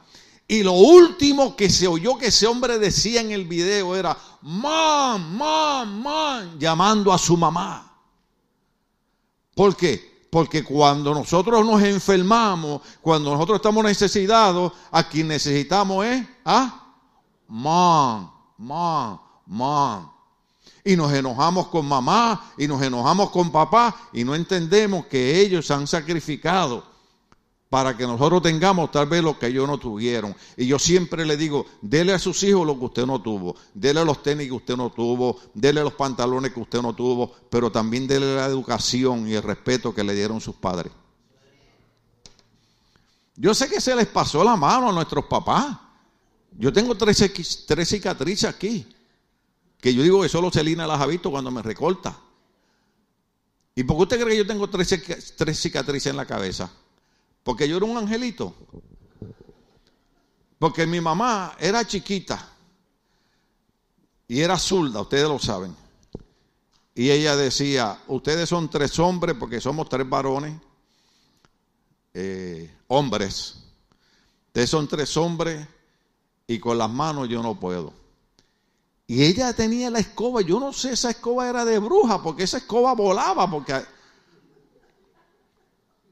Y 0.48 0.62
lo 0.62 0.72
último 0.72 1.56
que 1.56 1.68
se 1.68 1.88
oyó 1.88 2.16
que 2.16 2.26
ese 2.26 2.46
hombre 2.46 2.78
decía 2.78 3.20
en 3.20 3.32
el 3.32 3.46
video 3.46 3.96
era, 3.96 4.16
mam, 4.42 5.36
mam, 5.36 6.02
mam, 6.02 6.58
llamando 6.58 7.12
a 7.12 7.18
su 7.18 7.36
mamá. 7.36 7.92
¿Por 9.54 9.74
qué? 9.74 10.28
Porque 10.30 10.62
cuando 10.62 11.14
nosotros 11.14 11.64
nos 11.66 11.82
enfermamos, 11.82 12.82
cuando 13.00 13.32
nosotros 13.32 13.56
estamos 13.56 13.82
necesitados, 13.82 14.72
a 14.92 15.08
quien 15.08 15.28
necesitamos 15.28 16.04
es 16.04 16.24
a 16.44 16.94
mam, 17.48 18.30
mam, 18.58 19.18
mam. 19.46 20.12
Y 20.84 20.94
nos 20.94 21.12
enojamos 21.12 21.66
con 21.68 21.86
mamá 21.86 22.52
y 22.56 22.68
nos 22.68 22.80
enojamos 22.82 23.30
con 23.30 23.50
papá 23.50 23.96
y 24.12 24.22
no 24.22 24.36
entendemos 24.36 25.06
que 25.06 25.40
ellos 25.40 25.68
han 25.72 25.88
sacrificado 25.88 26.95
para 27.68 27.96
que 27.96 28.06
nosotros 28.06 28.42
tengamos 28.42 28.90
tal 28.92 29.06
vez 29.06 29.22
lo 29.22 29.38
que 29.38 29.48
ellos 29.48 29.66
no 29.66 29.78
tuvieron. 29.78 30.34
Y 30.56 30.66
yo 30.66 30.78
siempre 30.78 31.26
le 31.26 31.36
digo, 31.36 31.66
dele 31.80 32.12
a 32.12 32.18
sus 32.18 32.42
hijos 32.44 32.66
lo 32.66 32.78
que 32.78 32.84
usted 32.84 33.06
no 33.06 33.20
tuvo, 33.20 33.56
dele 33.74 34.04
los 34.04 34.22
tenis 34.22 34.46
que 34.46 34.52
usted 34.52 34.76
no 34.76 34.90
tuvo, 34.90 35.40
dele 35.52 35.82
los 35.82 35.94
pantalones 35.94 36.52
que 36.52 36.60
usted 36.60 36.80
no 36.80 36.94
tuvo, 36.94 37.34
pero 37.50 37.70
también 37.72 38.06
dele 38.06 38.36
la 38.36 38.46
educación 38.46 39.28
y 39.28 39.34
el 39.34 39.42
respeto 39.42 39.94
que 39.94 40.04
le 40.04 40.14
dieron 40.14 40.40
sus 40.40 40.54
padres. 40.54 40.92
Yo 43.34 43.52
sé 43.52 43.68
que 43.68 43.80
se 43.80 43.94
les 43.94 44.06
pasó 44.06 44.42
la 44.42 44.56
mano 44.56 44.88
a 44.88 44.92
nuestros 44.92 45.26
papás. 45.26 45.76
Yo 46.58 46.72
tengo 46.72 46.94
tres, 46.94 47.64
tres 47.66 47.88
cicatrices 47.88 48.48
aquí, 48.48 48.86
que 49.78 49.92
yo 49.92 50.02
digo 50.02 50.22
que 50.22 50.28
solo 50.28 50.50
Celina 50.50 50.86
las 50.86 51.00
ha 51.00 51.06
visto 51.06 51.30
cuando 51.30 51.50
me 51.50 51.60
recorta. 51.60 52.18
¿Y 53.74 53.84
por 53.84 53.96
qué 53.96 54.02
usted 54.04 54.20
cree 54.22 54.30
que 54.30 54.38
yo 54.38 54.46
tengo 54.46 54.70
tres, 54.70 55.34
tres 55.36 55.60
cicatrices 55.60 56.06
en 56.06 56.16
la 56.16 56.24
cabeza? 56.24 56.70
Porque 57.46 57.68
yo 57.68 57.76
era 57.76 57.86
un 57.86 57.96
angelito. 57.96 58.52
Porque 60.58 60.84
mi 60.84 61.00
mamá 61.00 61.54
era 61.60 61.86
chiquita 61.86 62.44
y 64.26 64.40
era 64.40 64.58
zurda, 64.58 65.02
ustedes 65.02 65.28
lo 65.28 65.38
saben. 65.38 65.72
Y 66.92 67.08
ella 67.08 67.36
decía, 67.36 68.02
ustedes 68.08 68.48
son 68.48 68.68
tres 68.68 68.98
hombres 68.98 69.36
porque 69.38 69.60
somos 69.60 69.88
tres 69.88 70.08
varones, 70.08 70.60
eh, 72.14 72.68
hombres. 72.88 73.58
Ustedes 74.48 74.68
son 74.68 74.88
tres 74.88 75.16
hombres 75.16 75.68
y 76.48 76.58
con 76.58 76.76
las 76.76 76.90
manos 76.90 77.28
yo 77.28 77.44
no 77.44 77.60
puedo. 77.60 77.92
Y 79.06 79.22
ella 79.22 79.52
tenía 79.52 79.88
la 79.88 80.00
escoba, 80.00 80.40
yo 80.40 80.58
no 80.58 80.72
sé, 80.72 80.94
esa 80.94 81.10
escoba 81.10 81.48
era 81.48 81.64
de 81.64 81.78
bruja, 81.78 82.20
porque 82.20 82.42
esa 82.42 82.58
escoba 82.58 82.92
volaba, 82.92 83.48
porque, 83.48 83.84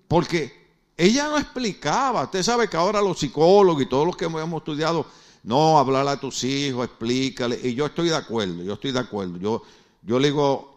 porque 0.07 0.64
ella 0.97 1.29
no 1.29 1.39
explicaba. 1.39 2.25
Usted 2.25 2.43
sabe 2.43 2.69
que 2.69 2.77
ahora 2.77 3.03
los 3.03 3.19
psicólogos 3.19 3.83
y 3.83 3.87
todos 3.87 4.07
los 4.07 4.17
que 4.17 4.27
hemos 4.27 4.59
estudiado, 4.59 5.07
no, 5.43 5.79
hablar 5.79 6.07
a 6.09 6.19
tus 6.19 6.45
hijos, 6.45 6.87
explícale. 6.87 7.59
Y 7.63 7.75
yo 7.75 7.87
estoy 7.87 8.09
de 8.09 8.17
acuerdo, 8.17 8.63
yo 8.63 8.75
estoy 8.75 8.93
de 8.93 9.01
acuerdo. 9.01 9.39
Yo, 9.39 9.63
yo 10.03 10.19
le 10.19 10.29
digo, 10.29 10.75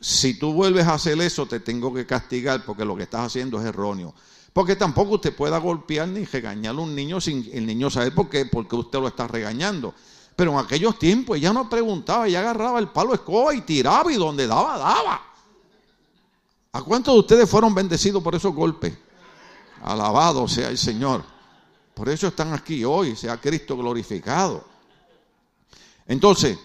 si 0.00 0.38
tú 0.38 0.52
vuelves 0.52 0.86
a 0.86 0.94
hacer 0.94 1.20
eso, 1.20 1.46
te 1.46 1.60
tengo 1.60 1.92
que 1.92 2.06
castigar 2.06 2.64
porque 2.64 2.84
lo 2.84 2.96
que 2.96 3.04
estás 3.04 3.26
haciendo 3.26 3.60
es 3.60 3.66
erróneo. 3.66 4.14
Porque 4.52 4.76
tampoco 4.76 5.14
usted 5.14 5.34
pueda 5.34 5.58
golpear 5.58 6.08
ni 6.08 6.24
regañar 6.24 6.74
a 6.74 6.78
un 6.78 6.94
niño 6.94 7.20
sin 7.20 7.48
el 7.52 7.66
niño 7.66 7.90
saber 7.90 8.14
por 8.14 8.28
qué, 8.28 8.46
porque 8.46 8.76
usted 8.76 8.98
lo 8.98 9.08
está 9.08 9.28
regañando. 9.28 9.94
Pero 10.34 10.52
en 10.52 10.58
aquellos 10.58 10.98
tiempos 10.98 11.36
ella 11.36 11.52
no 11.52 11.68
preguntaba, 11.68 12.26
ella 12.26 12.40
agarraba 12.40 12.78
el 12.78 12.88
palo 12.88 13.14
escoba 13.14 13.54
y 13.54 13.60
tiraba 13.60 14.10
y 14.12 14.16
donde 14.16 14.46
daba, 14.46 14.78
daba. 14.78 15.22
¿A 16.72 16.82
cuántos 16.82 17.14
de 17.14 17.20
ustedes 17.20 17.50
fueron 17.50 17.74
bendecidos 17.74 18.22
por 18.22 18.34
esos 18.34 18.54
golpes? 18.54 18.96
Alabado 19.82 20.46
sea 20.46 20.68
el 20.68 20.78
Señor. 20.78 21.24
Por 21.94 22.08
eso 22.08 22.28
están 22.28 22.52
aquí 22.52 22.84
hoy, 22.84 23.16
sea 23.16 23.40
Cristo 23.40 23.76
glorificado. 23.76 24.64
Entonces, 26.06 26.58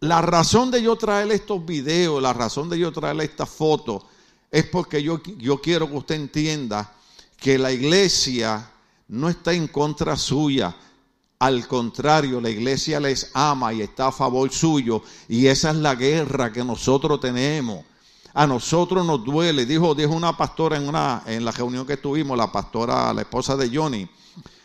la 0.00 0.20
razón 0.20 0.70
de 0.70 0.82
yo 0.82 0.96
traer 0.96 1.30
estos 1.30 1.64
videos, 1.64 2.22
la 2.22 2.32
razón 2.32 2.68
de 2.68 2.78
yo 2.78 2.92
traer 2.92 3.20
estas 3.20 3.48
fotos, 3.48 4.04
es 4.50 4.64
porque 4.66 5.02
yo, 5.02 5.22
yo 5.38 5.60
quiero 5.60 5.88
que 5.88 5.96
usted 5.96 6.14
entienda 6.16 6.92
que 7.36 7.58
la 7.58 7.72
iglesia 7.72 8.70
no 9.08 9.28
está 9.28 9.52
en 9.52 9.68
contra 9.68 10.16
suya. 10.16 10.76
Al 11.38 11.66
contrario, 11.66 12.40
la 12.40 12.50
iglesia 12.50 13.00
les 13.00 13.30
ama 13.34 13.72
y 13.72 13.82
está 13.82 14.08
a 14.08 14.12
favor 14.12 14.50
suyo. 14.52 15.02
Y 15.28 15.46
esa 15.46 15.70
es 15.70 15.76
la 15.76 15.94
guerra 15.94 16.52
que 16.52 16.64
nosotros 16.64 17.20
tenemos 17.20 17.84
a 18.34 18.46
nosotros 18.46 19.06
nos 19.06 19.24
duele. 19.24 19.66
Dijo, 19.66 19.94
dijo 19.94 20.12
una 20.12 20.36
pastora 20.36 20.76
en, 20.76 20.88
una, 20.88 21.22
en 21.26 21.44
la 21.44 21.52
reunión 21.52 21.86
que 21.86 21.96
tuvimos, 21.96 22.36
la 22.36 22.50
pastora, 22.50 23.12
la 23.12 23.22
esposa 23.22 23.56
de 23.56 23.74
Johnny, 23.74 24.08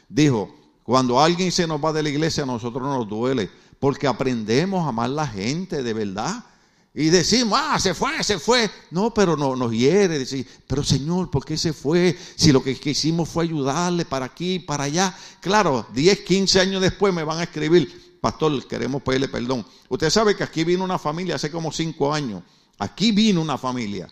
dijo, 0.07 0.53
cuando 0.83 1.19
alguien 1.19 1.51
se 1.51 1.67
nos 1.67 1.83
va 1.83 1.91
de 1.91 2.03
la 2.03 2.09
iglesia, 2.09 2.43
a 2.43 2.45
nosotros 2.45 2.83
nos 2.83 3.07
duele, 3.07 3.49
porque 3.79 4.07
aprendemos 4.07 4.85
a 4.85 4.89
amar 4.89 5.09
la 5.09 5.27
gente 5.27 5.83
de 5.83 5.93
verdad. 5.93 6.43
Y 6.93 7.09
decimos, 7.09 7.59
ah, 7.61 7.77
se 7.77 7.93
fue, 7.93 8.23
se 8.23 8.39
fue. 8.39 8.71
No, 8.89 9.13
pero 9.13 9.37
no, 9.37 9.55
nos 9.55 9.71
hiere. 9.71 10.17
Decir, 10.17 10.47
pero 10.65 10.83
Señor, 10.83 11.29
¿por 11.29 11.45
qué 11.45 11.55
se 11.55 11.71
fue? 11.71 12.17
Si 12.35 12.51
lo 12.51 12.63
que 12.63 12.79
hicimos 12.85 13.29
fue 13.29 13.43
ayudarle 13.43 14.03
para 14.03 14.25
aquí, 14.25 14.57
para 14.57 14.85
allá. 14.85 15.15
Claro, 15.39 15.85
10, 15.93 16.21
15 16.21 16.59
años 16.59 16.81
después 16.81 17.13
me 17.13 17.23
van 17.23 17.37
a 17.37 17.43
escribir, 17.43 18.17
pastor, 18.19 18.65
queremos 18.65 19.03
pedirle 19.03 19.27
perdón. 19.27 19.63
Usted 19.89 20.09
sabe 20.09 20.35
que 20.35 20.43
aquí 20.43 20.63
vino 20.63 20.83
una 20.83 20.97
familia 20.97 21.35
hace 21.35 21.51
como 21.51 21.71
5 21.71 22.11
años 22.11 22.41
Aquí 22.79 23.11
vino 23.11 23.41
una 23.41 23.57
familia 23.57 24.07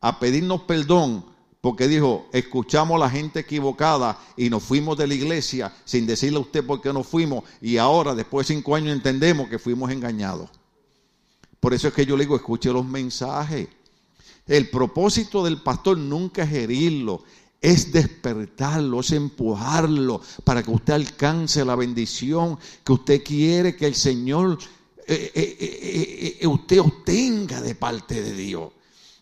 a 0.00 0.18
pedirnos 0.18 0.62
perdón 0.62 1.24
porque 1.60 1.88
dijo, 1.88 2.28
escuchamos 2.32 2.96
a 2.96 3.04
la 3.04 3.10
gente 3.10 3.40
equivocada 3.40 4.18
y 4.36 4.48
nos 4.48 4.62
fuimos 4.62 4.96
de 4.96 5.06
la 5.06 5.14
iglesia 5.14 5.72
sin 5.84 6.06
decirle 6.06 6.38
a 6.38 6.42
usted 6.42 6.64
por 6.64 6.80
qué 6.80 6.92
nos 6.92 7.06
fuimos 7.06 7.44
y 7.60 7.76
ahora, 7.76 8.14
después 8.14 8.46
de 8.46 8.54
cinco 8.54 8.74
años, 8.74 8.94
entendemos 8.94 9.48
que 9.48 9.58
fuimos 9.58 9.90
engañados. 9.90 10.48
Por 11.58 11.74
eso 11.74 11.88
es 11.88 11.94
que 11.94 12.06
yo 12.06 12.16
le 12.16 12.24
digo, 12.24 12.36
escuche 12.36 12.72
los 12.72 12.86
mensajes. 12.86 13.68
El 14.46 14.70
propósito 14.70 15.44
del 15.44 15.60
pastor 15.62 15.98
nunca 15.98 16.44
es 16.44 16.52
herirlo, 16.52 17.24
es 17.60 17.92
despertarlo, 17.92 19.00
es 19.00 19.12
empujarlo 19.12 20.22
para 20.44 20.62
que 20.62 20.70
usted 20.70 20.94
alcance 20.94 21.62
la 21.64 21.76
bendición 21.76 22.58
que 22.82 22.92
usted 22.92 23.22
quiere 23.22 23.76
que 23.76 23.86
el 23.86 23.94
Señor 23.94 24.58
eh, 25.12 25.32
eh, 25.34 26.38
eh, 26.40 26.46
usted 26.46 26.78
obtenga 26.78 27.60
de 27.60 27.74
parte 27.74 28.22
de 28.22 28.32
Dios. 28.32 28.70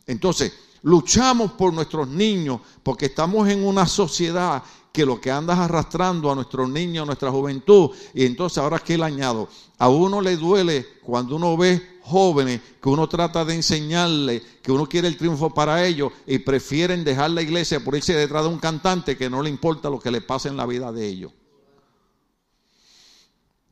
Entonces, 0.06 0.52
luchamos 0.82 1.52
por 1.52 1.72
nuestros 1.72 2.06
niños 2.08 2.60
porque 2.82 3.06
estamos 3.06 3.48
en 3.48 3.64
una 3.64 3.86
sociedad 3.86 4.62
que 4.92 5.06
lo 5.06 5.18
que 5.18 5.30
andas 5.30 5.58
arrastrando 5.58 6.30
a 6.30 6.34
nuestros 6.34 6.68
niños, 6.68 7.04
a 7.04 7.06
nuestra 7.06 7.30
juventud. 7.30 7.90
Y 8.12 8.26
entonces 8.26 8.58
ahora 8.58 8.78
que 8.80 8.98
le 8.98 9.04
añado, 9.04 9.48
a 9.78 9.88
uno 9.88 10.20
le 10.20 10.36
duele 10.36 10.86
cuando 11.02 11.36
uno 11.36 11.56
ve 11.56 12.00
jóvenes 12.02 12.60
que 12.82 12.88
uno 12.90 13.08
trata 13.08 13.44
de 13.46 13.54
enseñarle, 13.54 14.42
que 14.62 14.72
uno 14.72 14.86
quiere 14.86 15.08
el 15.08 15.16
triunfo 15.16 15.54
para 15.54 15.86
ellos 15.86 16.12
y 16.26 16.38
prefieren 16.38 17.02
dejar 17.02 17.30
la 17.30 17.40
iglesia 17.40 17.82
por 17.82 17.96
irse 17.96 18.14
detrás 18.14 18.42
de 18.42 18.50
un 18.50 18.58
cantante 18.58 19.16
que 19.16 19.30
no 19.30 19.42
le 19.42 19.48
importa 19.48 19.88
lo 19.88 20.00
que 20.00 20.10
le 20.10 20.20
pase 20.20 20.48
en 20.48 20.56
la 20.56 20.66
vida 20.66 20.92
de 20.92 21.06
ellos. 21.06 21.32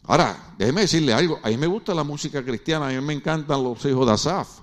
Ahora, 0.06 0.54
déjeme 0.56 0.82
decirle 0.82 1.12
algo, 1.12 1.40
a 1.42 1.48
mí 1.48 1.56
me 1.56 1.66
gusta 1.66 1.92
la 1.92 2.04
música 2.04 2.44
cristiana, 2.44 2.88
a 2.88 2.90
mí 2.90 3.00
me 3.00 3.12
encantan 3.12 3.62
los 3.62 3.84
hijos 3.84 4.06
de 4.06 4.12
Asaf, 4.12 4.60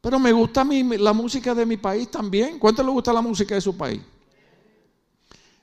pero 0.00 0.18
me 0.18 0.32
gusta 0.32 0.64
la 0.64 1.12
música 1.12 1.54
de 1.54 1.64
mi 1.64 1.76
país 1.76 2.10
también. 2.10 2.58
¿Cuánto 2.58 2.82
le 2.82 2.90
gusta 2.90 3.12
la 3.12 3.22
música 3.22 3.54
de 3.54 3.60
su 3.60 3.76
país? 3.76 4.02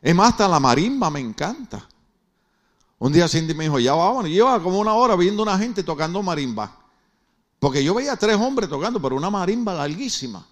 Es 0.02 0.16
más, 0.16 0.30
hasta 0.30 0.48
la 0.48 0.60
marimba 0.60 1.10
me 1.10 1.20
encanta. 1.20 1.88
Un 2.98 3.14
día 3.14 3.28
Cindy 3.28 3.54
me 3.54 3.66
dijo, 3.66 3.80
ya 3.80 3.94
vamos, 3.94 4.28
y 4.28 4.32
lleva 4.32 4.62
como 4.64 4.80
una 4.80 4.94
hora 4.94 5.16
viendo 5.16 5.44
una 5.44 5.58
gente 5.58 5.84
tocando 5.84 6.24
marimba. 6.24 6.78
Porque 7.60 7.84
yo 7.84 7.94
veía 7.94 8.16
tres 8.16 8.38
hombres 8.38 8.70
tocando, 8.70 9.02
pero 9.02 9.16
una 9.16 9.30
marimba 9.30 9.74
larguísima. 9.74 10.46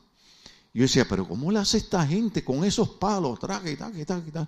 Yo 0.74 0.82
decía, 0.84 1.06
pero 1.10 1.28
¿cómo 1.28 1.52
le 1.52 1.60
hace 1.60 1.78
esta 1.78 2.06
gente 2.06 2.44
con 2.44 2.64
esos 2.64 2.90
palos? 2.90 3.40
Y 3.66 3.76
tal, 3.76 3.98
y 3.98 4.06
tal, 4.06 4.48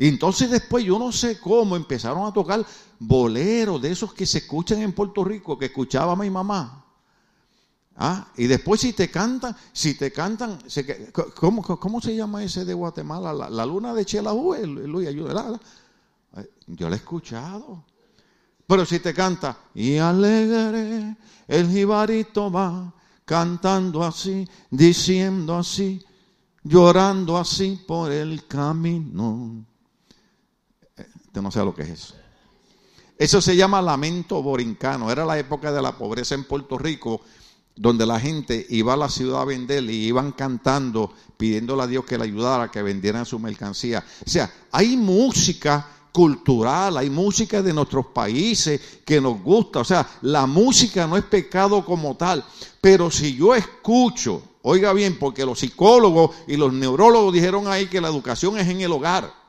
y 0.00 0.08
entonces 0.08 0.50
después 0.50 0.82
yo 0.82 0.98
no 0.98 1.12
sé 1.12 1.38
cómo 1.38 1.76
empezaron 1.76 2.26
a 2.26 2.32
tocar 2.32 2.64
boleros 2.98 3.82
de 3.82 3.90
esos 3.90 4.14
que 4.14 4.24
se 4.24 4.38
escuchan 4.38 4.80
en 4.80 4.94
Puerto 4.94 5.22
Rico, 5.22 5.58
que 5.58 5.66
escuchaba 5.66 6.16
mi 6.16 6.30
mamá. 6.30 6.86
Ah, 7.96 8.32
y 8.38 8.46
después 8.46 8.80
si 8.80 8.94
te 8.94 9.10
cantan, 9.10 9.54
si 9.74 9.98
te 9.98 10.10
cantan, 10.10 10.58
¿cómo, 11.34 12.00
se 12.00 12.16
llama 12.16 12.42
ese 12.42 12.64
de 12.64 12.72
Guatemala? 12.72 13.50
La, 13.50 13.66
luna 13.66 13.92
de 13.92 14.06
Chelajú, 14.06 14.54
Luis, 14.64 15.06
ayuda. 15.06 15.60
Yo 16.66 16.88
lo 16.88 16.94
he 16.94 16.96
escuchado. 16.96 17.84
Pero 18.66 18.86
si 18.86 19.00
te 19.00 19.12
canta, 19.12 19.58
y 19.74 19.98
alegre 19.98 21.14
el 21.46 21.68
jibarito 21.68 22.50
va, 22.50 22.90
cantando 23.26 24.02
así, 24.02 24.48
diciendo 24.70 25.58
así, 25.58 26.02
llorando 26.62 27.36
así 27.36 27.84
por 27.86 28.10
el 28.10 28.46
camino. 28.46 29.66
Usted 31.30 31.42
no 31.42 31.52
sabe 31.52 31.66
lo 31.66 31.74
que 31.76 31.82
es 31.82 31.90
eso. 31.90 32.14
Eso 33.16 33.40
se 33.40 33.54
llama 33.54 33.80
lamento 33.80 34.42
borincano. 34.42 35.12
Era 35.12 35.24
la 35.24 35.38
época 35.38 35.70
de 35.70 35.80
la 35.80 35.96
pobreza 35.96 36.34
en 36.34 36.42
Puerto 36.42 36.76
Rico, 36.76 37.20
donde 37.76 38.04
la 38.04 38.18
gente 38.18 38.66
iba 38.70 38.94
a 38.94 38.96
la 38.96 39.08
ciudad 39.08 39.42
a 39.42 39.44
vender 39.44 39.84
y 39.84 40.08
iban 40.08 40.32
cantando, 40.32 41.12
pidiéndole 41.36 41.84
a 41.84 41.86
Dios 41.86 42.04
que 42.04 42.18
le 42.18 42.24
ayudara, 42.24 42.72
que 42.72 42.82
vendieran 42.82 43.24
su 43.24 43.38
mercancía. 43.38 44.04
O 44.26 44.28
sea, 44.28 44.52
hay 44.72 44.96
música 44.96 45.86
cultural, 46.10 46.96
hay 46.96 47.10
música 47.10 47.62
de 47.62 47.72
nuestros 47.72 48.06
países 48.06 48.80
que 49.04 49.20
nos 49.20 49.40
gusta. 49.40 49.78
O 49.78 49.84
sea, 49.84 50.04
la 50.22 50.46
música 50.46 51.06
no 51.06 51.16
es 51.16 51.22
pecado 51.22 51.84
como 51.84 52.16
tal. 52.16 52.44
Pero 52.80 53.08
si 53.08 53.36
yo 53.36 53.54
escucho, 53.54 54.42
oiga 54.62 54.92
bien, 54.92 55.16
porque 55.16 55.46
los 55.46 55.60
psicólogos 55.60 56.34
y 56.48 56.56
los 56.56 56.72
neurólogos 56.72 57.32
dijeron 57.32 57.68
ahí 57.68 57.86
que 57.86 58.00
la 58.00 58.08
educación 58.08 58.58
es 58.58 58.66
en 58.66 58.80
el 58.80 58.90
hogar. 58.90 59.39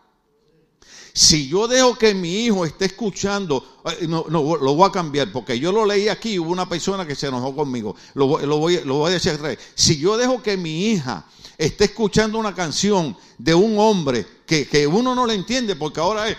Si 1.13 1.47
yo 1.47 1.67
dejo 1.67 1.97
que 1.97 2.13
mi 2.13 2.45
hijo 2.45 2.65
esté 2.65 2.85
escuchando, 2.85 3.81
eh, 3.85 4.07
no, 4.07 4.25
lo 4.29 4.75
voy 4.75 4.87
a 4.87 4.91
cambiar, 4.91 5.31
porque 5.31 5.59
yo 5.59 5.71
lo 5.71 5.85
leí 5.85 6.07
aquí, 6.07 6.39
hubo 6.39 6.51
una 6.51 6.67
persona 6.69 7.05
que 7.05 7.15
se 7.15 7.27
enojó 7.27 7.55
conmigo. 7.55 7.95
Lo, 8.13 8.27
voy, 8.27 8.77
a 8.77 9.09
decir 9.09 9.33
otra 9.33 9.49
vez. 9.49 9.59
Si 9.75 9.97
yo 9.97 10.17
dejo 10.17 10.41
que 10.41 10.55
mi 10.55 10.87
hija 10.87 11.25
esté 11.57 11.85
escuchando 11.85 12.37
una 12.37 12.55
canción 12.55 13.15
de 13.37 13.53
un 13.53 13.77
hombre 13.77 14.25
que, 14.45 14.67
que 14.67 14.87
uno 14.87 15.13
no 15.13 15.25
le 15.25 15.35
entiende, 15.35 15.75
porque 15.75 15.99
ahora 15.99 16.29
es... 16.29 16.37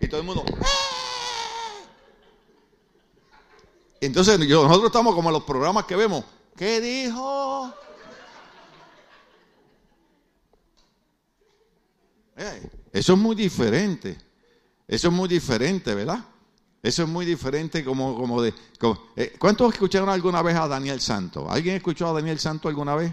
Y 0.00 0.08
todo 0.08 0.20
el 0.20 0.26
mundo... 0.26 0.44
Entonces 4.00 4.38
nosotros 4.38 4.86
estamos 4.86 5.14
como 5.14 5.30
en 5.30 5.34
los 5.34 5.42
programas 5.44 5.84
que 5.84 5.96
vemos. 5.96 6.24
¿Qué 6.56 6.80
dijo? 6.80 7.72
Eh, 12.36 12.70
eso 12.96 13.12
es 13.12 13.18
muy 13.18 13.36
diferente. 13.36 14.16
Eso 14.88 15.08
es 15.08 15.12
muy 15.12 15.28
diferente, 15.28 15.94
¿verdad? 15.94 16.24
Eso 16.82 17.02
es 17.02 17.08
muy 17.08 17.26
diferente 17.26 17.84
como, 17.84 18.16
como 18.16 18.40
de... 18.40 18.54
Eh, 19.16 19.34
¿Cuántos 19.38 19.74
escucharon 19.74 20.08
alguna 20.08 20.40
vez 20.40 20.56
a 20.56 20.66
Daniel 20.66 20.98
Santo? 20.98 21.46
¿Alguien 21.50 21.76
escuchó 21.76 22.08
a 22.08 22.14
Daniel 22.14 22.38
Santo 22.38 22.68
alguna 22.68 22.94
vez? 22.94 23.12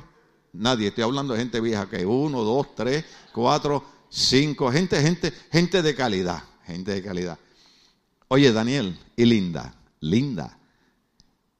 Nadie. 0.53 0.87
Estoy 0.87 1.03
hablando 1.03 1.33
de 1.33 1.41
gente 1.41 1.59
vieja 1.59 1.89
que 1.89 2.05
uno, 2.05 2.43
dos, 2.43 2.73
tres, 2.75 3.03
cuatro, 3.33 3.83
cinco. 4.07 4.71
Gente, 4.71 5.01
gente, 5.01 5.33
gente 5.51 5.81
de 5.81 5.93
calidad. 5.93 6.41
Gente 6.65 6.91
de 6.91 7.03
calidad. 7.03 7.37
Oye, 8.29 8.53
Daniel 8.53 8.97
y 9.17 9.25
Linda. 9.25 9.75
Linda. 9.99 10.57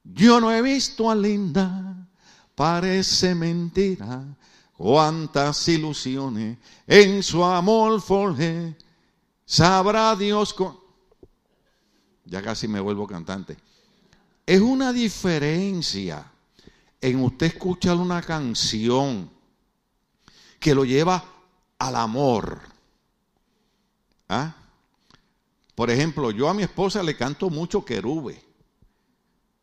Yo 0.02 0.40
no 0.40 0.50
he 0.50 0.62
visto 0.62 1.10
a 1.10 1.14
Linda. 1.14 2.08
Parece 2.54 3.34
mentira 3.34 4.24
cuántas 4.76 5.66
ilusiones 5.68 6.58
en 6.86 7.22
su 7.22 7.44
amor 7.44 8.00
forjé. 8.00 8.76
Sabrá 9.44 10.14
Dios 10.16 10.54
con... 10.54 10.78
Ya 12.24 12.42
casi 12.42 12.68
me 12.68 12.80
vuelvo 12.80 13.06
cantante. 13.06 13.56
Es 14.46 14.60
una 14.60 14.92
diferencia 14.92 16.30
en 17.00 17.22
usted 17.22 17.46
escuchar 17.46 17.96
una 17.96 18.22
canción 18.22 19.30
que 20.58 20.74
lo 20.74 20.84
lleva 20.84 21.22
al 21.78 21.96
amor. 21.96 22.60
¿Ah? 24.28 24.54
Por 25.74 25.90
ejemplo, 25.90 26.30
yo 26.30 26.48
a 26.48 26.54
mi 26.54 26.62
esposa 26.62 27.02
le 27.02 27.16
canto 27.16 27.50
mucho 27.50 27.84
querube. 27.84 28.42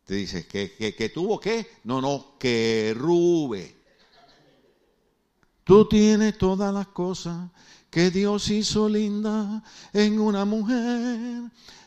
Te 0.06 0.16
dice, 0.16 0.46
¿que, 0.46 0.74
que, 0.76 1.10
tuvo 1.10 1.40
qué? 1.40 1.80
No, 1.86 2.02
no, 2.02 2.36
querube. 2.38 3.81
Tú 5.64 5.88
tienes 5.88 6.38
todas 6.38 6.74
las 6.74 6.88
cosas 6.88 7.50
que 7.90 8.10
Dios 8.10 8.50
hizo 8.50 8.90
linda 8.90 9.64
en 9.94 10.20
una 10.20 10.46
mujer. 10.46 11.44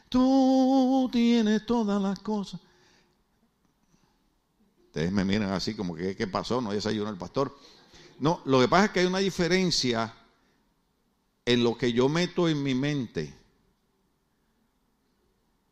Tú 0.09 1.09
tienes 1.11 1.67
todas 1.67 2.01
las 2.01 2.19
cosas. 2.21 2.61
Ustedes 4.87 5.11
me 5.11 5.25
miran 5.25 5.51
así 5.51 5.75
como 5.75 5.97
que, 5.97 6.15
¿qué 6.15 6.27
pasó? 6.29 6.61
No 6.61 6.73
desayunó 6.73 7.11
el 7.11 7.17
pastor. 7.17 7.57
No, 8.21 8.43
lo 8.45 8.61
que 8.61 8.69
pasa 8.69 8.85
es 8.85 8.91
que 8.93 9.01
hay 9.01 9.07
una 9.07 9.19
diferencia 9.19 10.15
en 11.45 11.65
lo 11.65 11.77
que 11.77 11.93
yo 11.93 12.09
meto 12.09 12.49
en 12.49 12.63
mi 12.63 12.75
mente. 12.75 13.35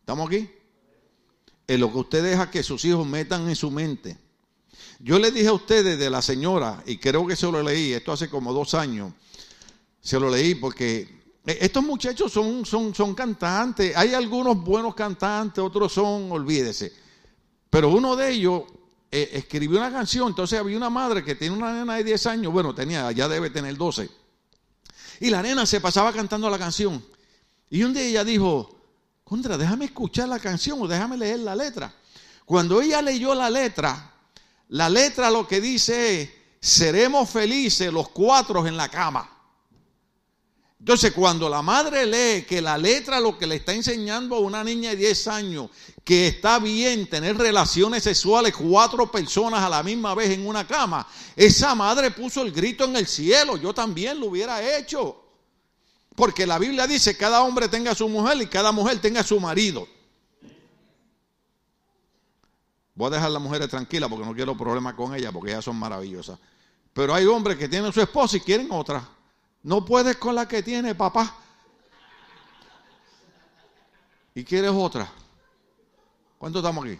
¿Estamos 0.00 0.26
aquí? 0.26 0.50
En 1.68 1.80
lo 1.80 1.92
que 1.92 1.98
usted 1.98 2.22
deja 2.24 2.50
que 2.50 2.64
sus 2.64 2.84
hijos 2.84 3.06
metan 3.06 3.48
en 3.48 3.54
su 3.54 3.70
mente. 3.70 4.18
Yo 5.04 5.18
le 5.18 5.32
dije 5.32 5.48
a 5.48 5.52
ustedes 5.52 5.98
de 5.98 6.08
la 6.08 6.22
señora, 6.22 6.80
y 6.86 6.96
creo 6.96 7.26
que 7.26 7.34
se 7.34 7.50
lo 7.50 7.60
leí, 7.60 7.92
esto 7.92 8.12
hace 8.12 8.30
como 8.30 8.52
dos 8.52 8.72
años, 8.74 9.12
se 10.00 10.20
lo 10.20 10.30
leí 10.30 10.54
porque 10.54 11.22
estos 11.44 11.82
muchachos 11.82 12.30
son, 12.30 12.64
son, 12.64 12.94
son 12.94 13.12
cantantes, 13.12 13.96
hay 13.96 14.14
algunos 14.14 14.62
buenos 14.62 14.94
cantantes, 14.94 15.58
otros 15.58 15.92
son, 15.92 16.30
olvídese, 16.30 16.92
pero 17.68 17.88
uno 17.88 18.14
de 18.14 18.30
ellos 18.30 18.62
eh, 19.10 19.28
escribió 19.32 19.78
una 19.78 19.90
canción, 19.90 20.28
entonces 20.28 20.56
había 20.56 20.76
una 20.76 20.88
madre 20.88 21.24
que 21.24 21.34
tiene 21.34 21.56
una 21.56 21.72
nena 21.72 21.96
de 21.96 22.04
10 22.04 22.26
años, 22.26 22.52
bueno, 22.52 22.72
tenía, 22.72 23.10
ya 23.10 23.26
debe 23.26 23.50
tener 23.50 23.76
12, 23.76 24.08
y 25.18 25.30
la 25.30 25.42
nena 25.42 25.66
se 25.66 25.80
pasaba 25.80 26.12
cantando 26.12 26.48
la 26.48 26.60
canción, 26.60 27.04
y 27.68 27.82
un 27.82 27.92
día 27.92 28.04
ella 28.04 28.22
dijo, 28.22 28.78
contra, 29.24 29.58
déjame 29.58 29.86
escuchar 29.86 30.28
la 30.28 30.38
canción 30.38 30.80
o 30.80 30.86
déjame 30.86 31.16
leer 31.16 31.40
la 31.40 31.56
letra. 31.56 31.92
Cuando 32.44 32.82
ella 32.82 33.00
leyó 33.00 33.34
la 33.34 33.48
letra, 33.48 34.11
la 34.68 34.88
letra 34.88 35.30
lo 35.30 35.46
que 35.46 35.60
dice 35.60 36.22
es, 36.22 36.30
seremos 36.60 37.28
felices 37.28 37.92
los 37.92 38.08
cuatro 38.08 38.66
en 38.66 38.76
la 38.76 38.88
cama. 38.88 39.28
Entonces, 40.82 41.12
cuando 41.12 41.48
la 41.48 41.62
madre 41.62 42.04
lee 42.06 42.44
que 42.44 42.60
la 42.60 42.76
letra 42.76 43.20
lo 43.20 43.38
que 43.38 43.46
le 43.46 43.54
está 43.54 43.72
enseñando 43.72 44.34
a 44.34 44.40
una 44.40 44.64
niña 44.64 44.90
de 44.90 44.96
10 44.96 45.28
años, 45.28 45.70
que 46.02 46.26
está 46.26 46.58
bien 46.58 47.08
tener 47.08 47.38
relaciones 47.38 48.02
sexuales 48.02 48.52
cuatro 48.56 49.08
personas 49.08 49.62
a 49.62 49.68
la 49.68 49.84
misma 49.84 50.12
vez 50.16 50.30
en 50.30 50.44
una 50.44 50.66
cama, 50.66 51.06
esa 51.36 51.76
madre 51.76 52.10
puso 52.10 52.42
el 52.42 52.50
grito 52.50 52.84
en 52.84 52.96
el 52.96 53.06
cielo, 53.06 53.56
yo 53.56 53.72
también 53.72 54.18
lo 54.18 54.26
hubiera 54.26 54.76
hecho. 54.76 55.22
Porque 56.16 56.48
la 56.48 56.58
Biblia 56.58 56.88
dice, 56.88 57.16
cada 57.16 57.42
hombre 57.42 57.68
tenga 57.68 57.94
su 57.94 58.08
mujer 58.08 58.42
y 58.42 58.46
cada 58.46 58.72
mujer 58.72 59.00
tenga 59.00 59.22
su 59.22 59.38
marido. 59.38 59.86
Voy 62.94 63.06
a 63.06 63.10
dejar 63.10 63.26
a 63.28 63.30
las 63.30 63.42
mujeres 63.42 63.68
tranquilas 63.68 64.08
porque 64.10 64.26
no 64.26 64.34
quiero 64.34 64.56
problemas 64.56 64.94
con 64.94 65.14
ellas, 65.14 65.32
porque 65.32 65.52
ellas 65.52 65.64
son 65.64 65.76
maravillosas. 65.76 66.38
Pero 66.92 67.14
hay 67.14 67.24
hombres 67.24 67.56
que 67.56 67.68
tienen 67.68 67.92
su 67.92 68.00
esposa 68.00 68.36
y 68.36 68.40
quieren 68.40 68.68
otra. 68.70 69.08
No 69.62 69.84
puedes 69.84 70.16
con 70.16 70.34
la 70.34 70.46
que 70.46 70.62
tiene 70.62 70.94
papá. 70.94 71.36
Y 74.34 74.44
quieres 74.44 74.70
otra. 74.72 75.10
¿Cuánto 76.38 76.58
estamos 76.58 76.84
aquí? 76.84 76.98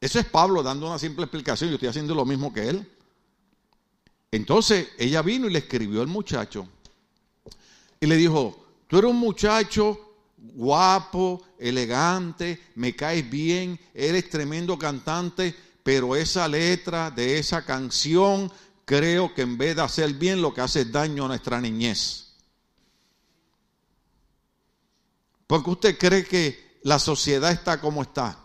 Eso 0.00 0.18
es 0.18 0.26
Pablo 0.26 0.62
dando 0.62 0.86
una 0.86 0.98
simple 0.98 1.24
explicación. 1.24 1.70
Yo 1.70 1.74
estoy 1.74 1.88
haciendo 1.88 2.14
lo 2.14 2.24
mismo 2.24 2.52
que 2.52 2.68
él. 2.68 2.88
Entonces 4.30 4.88
ella 4.98 5.22
vino 5.22 5.46
y 5.46 5.52
le 5.52 5.60
escribió 5.60 6.00
al 6.00 6.08
muchacho 6.08 6.66
y 8.00 8.06
le 8.06 8.16
dijo, 8.16 8.66
tú 8.88 8.98
eres 8.98 9.10
un 9.10 9.18
muchacho 9.18 10.16
guapo, 10.36 11.40
elegante, 11.62 12.60
me 12.74 12.94
caes 12.94 13.28
bien, 13.28 13.78
eres 13.94 14.28
tremendo 14.28 14.78
cantante, 14.78 15.54
pero 15.82 16.16
esa 16.16 16.48
letra 16.48 17.10
de 17.10 17.38
esa 17.38 17.64
canción 17.64 18.50
creo 18.84 19.34
que 19.34 19.42
en 19.42 19.56
vez 19.56 19.76
de 19.76 19.82
hacer 19.82 20.12
bien 20.14 20.42
lo 20.42 20.52
que 20.52 20.60
hace 20.60 20.82
es 20.82 20.92
daño 20.92 21.24
a 21.24 21.28
nuestra 21.28 21.60
niñez. 21.60 22.34
Porque 25.46 25.70
usted 25.70 25.98
cree 25.98 26.24
que 26.24 26.78
la 26.82 26.98
sociedad 26.98 27.50
está 27.50 27.80
como 27.80 28.02
está. 28.02 28.38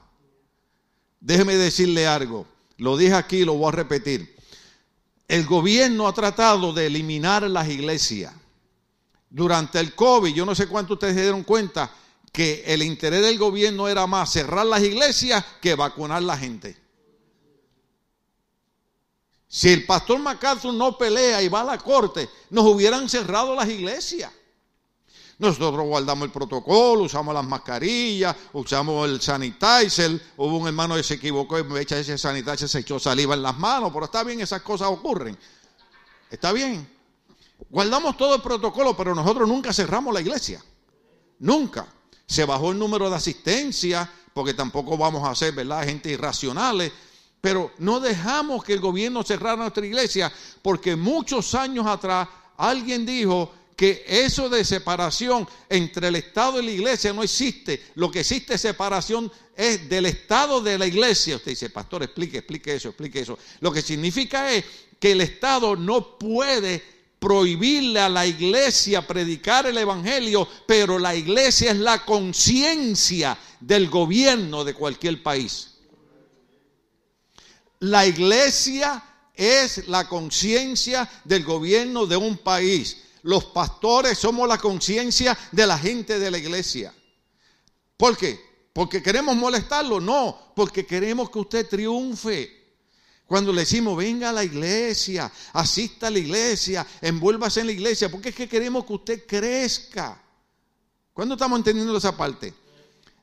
Déjeme 1.20 1.56
decirle 1.56 2.08
algo, 2.08 2.46
lo 2.78 2.98
dije 2.98 3.14
aquí 3.14 3.38
y 3.38 3.46
lo 3.46 3.54
voy 3.56 3.70
a 3.70 3.72
repetir. 3.72 4.36
El 5.28 5.46
gobierno 5.46 6.08
ha 6.08 6.14
tratado 6.14 6.72
de 6.74 6.88
eliminar 6.88 7.44
las 7.50 7.68
iglesias 7.68 8.34
durante 9.30 9.80
el 9.80 9.94
COVID, 9.94 10.34
yo 10.34 10.46
no 10.46 10.56
sé 10.56 10.68
cuánto 10.68 10.94
ustedes 10.94 11.16
se 11.16 11.22
dieron 11.22 11.44
cuenta 11.44 11.92
que 12.38 12.64
el 12.68 12.84
interés 12.84 13.24
del 13.24 13.40
gobierno 13.40 13.88
era 13.88 14.06
más 14.06 14.32
cerrar 14.32 14.64
las 14.68 14.84
iglesias 14.84 15.44
que 15.60 15.74
vacunar 15.74 16.22
la 16.22 16.38
gente. 16.38 16.78
Si 19.48 19.70
el 19.70 19.88
pastor 19.88 20.20
MacArthur 20.20 20.72
no 20.72 21.00
pelea 21.00 21.42
y 21.42 21.48
va 21.48 21.62
a 21.62 21.64
la 21.64 21.80
corte, 21.80 22.30
nos 22.52 22.64
hubieran 22.66 23.10
cerrado 23.10 23.56
las 23.56 23.68
iglesias. 23.68 24.32
Nosotros 25.40 25.84
guardamos 25.88 26.28
el 26.28 26.32
protocolo, 26.32 27.06
usamos 27.06 27.34
las 27.34 27.44
mascarillas, 27.44 28.36
usamos 28.54 29.10
el 29.10 29.20
sanitizer. 29.20 30.22
Hubo 30.38 30.58
un 30.58 30.68
hermano 30.68 30.94
que 30.94 31.02
se 31.02 31.16
equivocó 31.16 31.58
y 31.58 31.64
me 31.64 31.82
echa 31.82 31.98
ese 31.98 32.20
sanitizer, 32.20 32.70
se 32.70 32.80
echó 32.82 33.00
saliva 33.00 33.34
en 33.34 33.42
las 33.42 33.58
manos, 33.58 33.90
pero 33.92 34.06
está 34.06 34.24
bien, 34.24 34.42
esas 34.42 34.62
cosas 34.62 34.90
ocurren. 34.90 35.36
Está 36.30 36.54
bien. 36.54 36.88
Guardamos 37.68 38.16
todo 38.16 38.36
el 38.36 38.44
protocolo, 38.44 38.96
pero 38.96 39.16
nosotros 39.16 39.50
nunca 39.50 39.74
cerramos 39.74 40.14
la 40.14 40.22
iglesia. 40.22 40.64
Nunca. 41.40 41.97
Se 42.28 42.46
bajó 42.46 42.72
el 42.72 42.80
número 42.80 43.10
de 43.10 43.16
asistencia, 43.16 44.12
porque 44.34 44.54
tampoco 44.54 44.98
vamos 44.98 45.28
a 45.28 45.34
ser, 45.34 45.54
¿verdad?, 45.54 45.86
gente 45.86 46.12
irracionales. 46.12 46.92
Pero 47.40 47.72
no 47.78 48.00
dejamos 48.00 48.64
que 48.64 48.74
el 48.74 48.82
gobierno 48.82 49.24
cerrara 49.24 49.56
nuestra 49.56 49.86
iglesia, 49.86 50.32
porque 50.62 50.96
muchos 50.96 51.56
años 51.56 51.86
atrás 51.88 52.28
alguien 52.58 53.06
dijo 53.06 53.54
que 53.78 54.04
eso 54.08 54.50
de 54.50 54.66
separación 54.66 55.48
entre 55.70 56.08
el 56.08 56.16
Estado 56.16 56.60
y 56.60 56.66
la 56.66 56.72
iglesia 56.72 57.14
no 57.14 57.24
existe. 57.24 57.86
Lo 57.94 58.10
que 58.10 58.22
existe 58.22 58.58
separación 58.58 59.32
es 59.56 59.88
del 59.88 60.08
Estado 60.08 60.62
de 60.62 60.80
la 60.80 60.88
iglesia. 60.88 61.36
Usted 61.36 61.52
dice, 61.52 61.70
pastor, 61.70 62.04
explique, 62.04 62.40
explique 62.40 62.74
eso, 62.74 62.90
explique 62.90 63.20
eso. 63.20 63.38
Lo 63.60 63.72
que 63.72 63.84
significa 63.84 64.52
es 64.52 64.66
que 65.00 65.12
el 65.12 65.22
Estado 65.22 65.76
no 65.76 66.18
puede 66.18 66.97
prohibirle 67.20 68.00
a 68.00 68.10
la 68.10 68.26
iglesia 68.26 69.06
predicar 69.06 69.66
el 69.66 69.78
Evangelio, 69.78 70.48
pero 70.66 71.00
la 71.00 71.16
iglesia 71.16 71.72
es 71.72 71.78
la 71.78 72.06
conciencia 72.06 73.38
del 73.60 73.90
gobierno 73.90 74.64
de 74.64 74.74
cualquier 74.74 75.24
país. 75.24 75.76
La 77.80 78.06
iglesia 78.06 79.04
es 79.34 79.88
la 79.88 80.08
conciencia 80.08 81.10
del 81.24 81.44
gobierno 81.44 82.06
de 82.06 82.18
un 82.18 82.38
país. 82.38 83.04
Los 83.24 83.46
pastores 83.46 84.18
somos 84.18 84.48
la 84.48 84.58
conciencia 84.58 85.38
de 85.52 85.68
la 85.68 85.78
gente 85.78 86.20
de 86.20 86.32
la 86.32 86.38
iglesia. 86.38 86.94
¿Por 87.96 88.18
qué? 88.18 88.40
¿Porque 88.74 89.02
queremos 89.02 89.36
molestarlo? 89.36 90.00
No, 90.00 90.54
porque 90.56 90.86
queremos 90.86 91.30
que 91.30 91.40
usted 91.40 91.68
triunfe. 91.68 92.57
Cuando 93.28 93.52
le 93.52 93.62
decimos, 93.62 93.98
venga 93.98 94.30
a 94.30 94.34
la 94.34 94.46
iglesia, 94.46 95.30
asista 95.52 96.08
a 96.08 96.10
la 96.10 96.20
iglesia, 96.20 96.88
envuélvase 97.02 97.60
en 97.60 97.66
la 97.66 97.74
iglesia, 97.74 98.10
porque 98.10 98.30
es 98.30 98.36
que 98.36 98.48
queremos 98.48 98.86
que 98.86 98.94
usted 98.94 99.26
crezca. 99.28 100.24
¿Cuándo 101.12 101.36
estamos 101.36 101.60
entendiendo 101.60 101.98
esa 101.98 102.16
parte? 102.16 102.54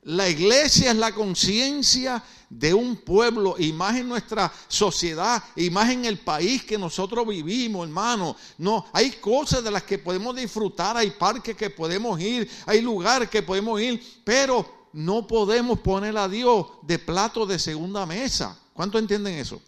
La 0.02 0.28
iglesia 0.28 0.90
es 0.90 0.96
la 0.98 1.14
conciencia 1.14 2.22
de 2.50 2.74
un 2.74 2.96
pueblo, 2.96 3.56
imagen 3.58 4.06
nuestra 4.06 4.52
sociedad, 4.68 5.42
imagen 5.56 6.04
el 6.04 6.18
país 6.18 6.64
que 6.64 6.76
nosotros 6.76 7.26
vivimos, 7.26 7.86
hermano. 7.86 8.36
No, 8.58 8.84
hay 8.92 9.12
cosas 9.12 9.64
de 9.64 9.70
las 9.70 9.84
que 9.84 9.98
podemos 9.98 10.36
disfrutar, 10.36 10.98
hay 10.98 11.12
parques 11.12 11.56
que 11.56 11.70
podemos 11.70 12.20
ir, 12.20 12.50
hay 12.66 12.82
lugares 12.82 13.30
que 13.30 13.42
podemos 13.42 13.80
ir, 13.80 14.02
pero 14.22 14.90
no 14.92 15.26
podemos 15.26 15.80
poner 15.80 16.14
a 16.18 16.28
Dios 16.28 16.66
de 16.82 16.98
plato 16.98 17.46
de 17.46 17.58
segunda 17.58 18.04
mesa. 18.04 18.58
¿Cuánto 18.74 18.98
entienden 18.98 19.36
eso? 19.36 19.62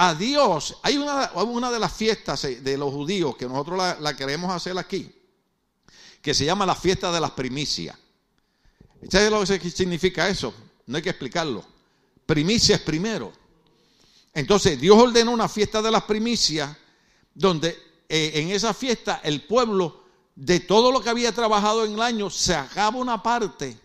A 0.00 0.14
Dios. 0.14 0.76
Hay 0.82 0.96
una, 0.96 1.32
una 1.32 1.72
de 1.72 1.78
las 1.80 1.92
fiestas 1.92 2.44
eh, 2.44 2.60
de 2.60 2.78
los 2.78 2.92
judíos 2.92 3.36
que 3.36 3.46
nosotros 3.46 3.96
la, 3.98 4.16
queremos 4.16 4.50
hacer 4.50 4.78
aquí, 4.78 5.12
que 6.22 6.32
se 6.32 6.44
llama 6.44 6.64
la 6.64 6.76
fiesta 6.76 7.10
de 7.10 7.20
las 7.20 7.32
primicias. 7.32 7.96
¿Sabes 9.10 9.30
lo 9.30 9.44
que 9.44 9.70
significa 9.70 10.28
eso? 10.28 10.54
No 10.86 10.96
hay 10.96 11.02
que 11.02 11.10
explicarlo. 11.10 11.64
Primicias 12.24 12.80
primero. 12.80 13.32
Entonces 14.32 14.80
Dios 14.80 14.96
ordenó 14.96 15.32
una 15.32 15.48
fiesta 15.48 15.82
de 15.82 15.90
las 15.90 16.04
primicias 16.04 16.76
donde 17.34 17.76
eh, 18.08 18.32
en 18.34 18.50
esa 18.50 18.72
fiesta 18.72 19.20
el 19.24 19.42
pueblo 19.46 20.04
de 20.36 20.60
todo 20.60 20.92
lo 20.92 21.00
que 21.00 21.10
había 21.10 21.32
trabajado 21.32 21.84
en 21.84 21.94
el 21.94 22.02
año 22.02 22.30
sacaba 22.30 22.98
una 22.98 23.20
parte 23.20 23.76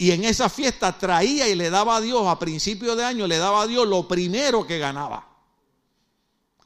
y 0.00 0.12
en 0.12 0.24
esa 0.24 0.48
fiesta 0.48 0.96
traía 0.96 1.46
y 1.46 1.54
le 1.54 1.68
daba 1.68 1.96
a 1.96 2.00
Dios 2.00 2.26
a 2.26 2.38
principio 2.38 2.96
de 2.96 3.04
año, 3.04 3.26
le 3.26 3.36
daba 3.36 3.60
a 3.60 3.66
Dios 3.66 3.86
lo 3.86 4.08
primero 4.08 4.66
que 4.66 4.78
ganaba. 4.78 5.28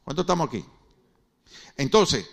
¿Cuánto 0.05 0.20
estamos 0.20 0.47
aquí? 0.47 0.64
Entonces, 1.76 2.26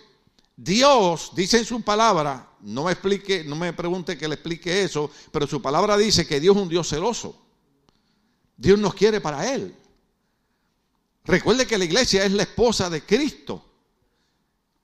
Dios 0.54 1.32
dice 1.34 1.58
en 1.58 1.64
su 1.64 1.82
palabra, 1.82 2.50
no 2.60 2.84
me 2.84 2.92
explique, 2.92 3.42
no 3.42 3.56
me 3.56 3.72
pregunte 3.72 4.16
que 4.16 4.28
le 4.28 4.34
explique 4.34 4.84
eso, 4.84 5.10
pero 5.32 5.48
su 5.48 5.60
palabra 5.60 5.96
dice 5.96 6.24
que 6.24 6.38
Dios 6.38 6.54
es 6.54 6.62
un 6.62 6.68
Dios 6.68 6.88
celoso. 6.88 7.36
Dios 8.56 8.78
nos 8.78 8.94
quiere 8.94 9.20
para 9.20 9.52
Él. 9.52 9.74
Recuerde 11.24 11.66
que 11.66 11.78
la 11.78 11.84
iglesia 11.84 12.24
es 12.24 12.30
la 12.30 12.44
esposa 12.44 12.88
de 12.88 13.04
Cristo. 13.04 13.64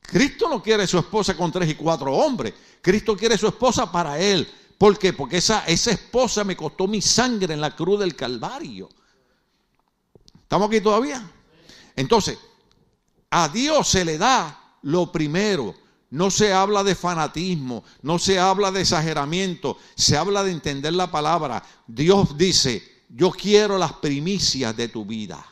Cristo 0.01 0.49
no 0.49 0.61
quiere 0.61 0.85
su 0.89 0.99
esposa 0.99 1.37
con 1.37 1.53
tres 1.53 1.71
y 1.71 1.75
cuatro 1.77 2.13
hombres. 2.13 2.55
Cristo 2.83 3.17
quiere 3.17 3.39
su 3.39 3.47
esposa 3.47 3.93
para 3.93 4.19
Él. 4.19 4.53
¿Por 4.79 4.97
qué? 4.97 5.13
Porque 5.13 5.39
esa, 5.39 5.67
esa 5.67 5.91
esposa 5.91 6.45
me 6.45 6.57
costó 6.57 6.87
mi 6.87 7.03
sangre 7.03 7.53
en 7.53 7.61
la 7.61 7.75
cruz 7.75 7.99
del 7.99 8.15
Calvario. 8.15 8.89
¿Estamos 10.41 10.69
aquí 10.69 10.81
todavía? 10.81 11.29
Entonces, 11.97 12.39
a 13.29 13.49
Dios 13.49 13.89
se 13.89 14.05
le 14.05 14.17
da 14.17 14.77
lo 14.83 15.11
primero. 15.11 15.75
No 16.11 16.31
se 16.31 16.55
habla 16.55 16.83
de 16.85 16.95
fanatismo, 16.95 17.85
no 18.01 18.19
se 18.19 18.39
habla 18.39 18.71
de 18.71 18.81
exageramiento, 18.81 19.77
se 19.95 20.17
habla 20.17 20.43
de 20.43 20.53
entender 20.53 20.95
la 20.95 21.11
palabra. 21.11 21.63
Dios 21.87 22.39
dice, 22.39 23.05
yo 23.11 23.31
quiero 23.31 23.77
las 23.77 23.93
primicias 23.95 24.75
de 24.75 24.89
tu 24.89 25.05
vida. 25.05 25.45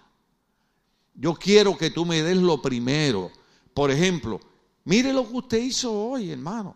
Yo 1.15 1.35
quiero 1.35 1.77
que 1.77 1.91
tú 1.91 2.07
me 2.07 2.23
des 2.23 2.37
lo 2.37 2.63
primero. 2.63 3.31
Por 3.75 3.91
ejemplo, 3.91 4.41
mire 4.85 5.13
lo 5.13 5.29
que 5.29 5.37
usted 5.37 5.59
hizo 5.59 5.93
hoy, 5.93 6.31
hermano. 6.31 6.75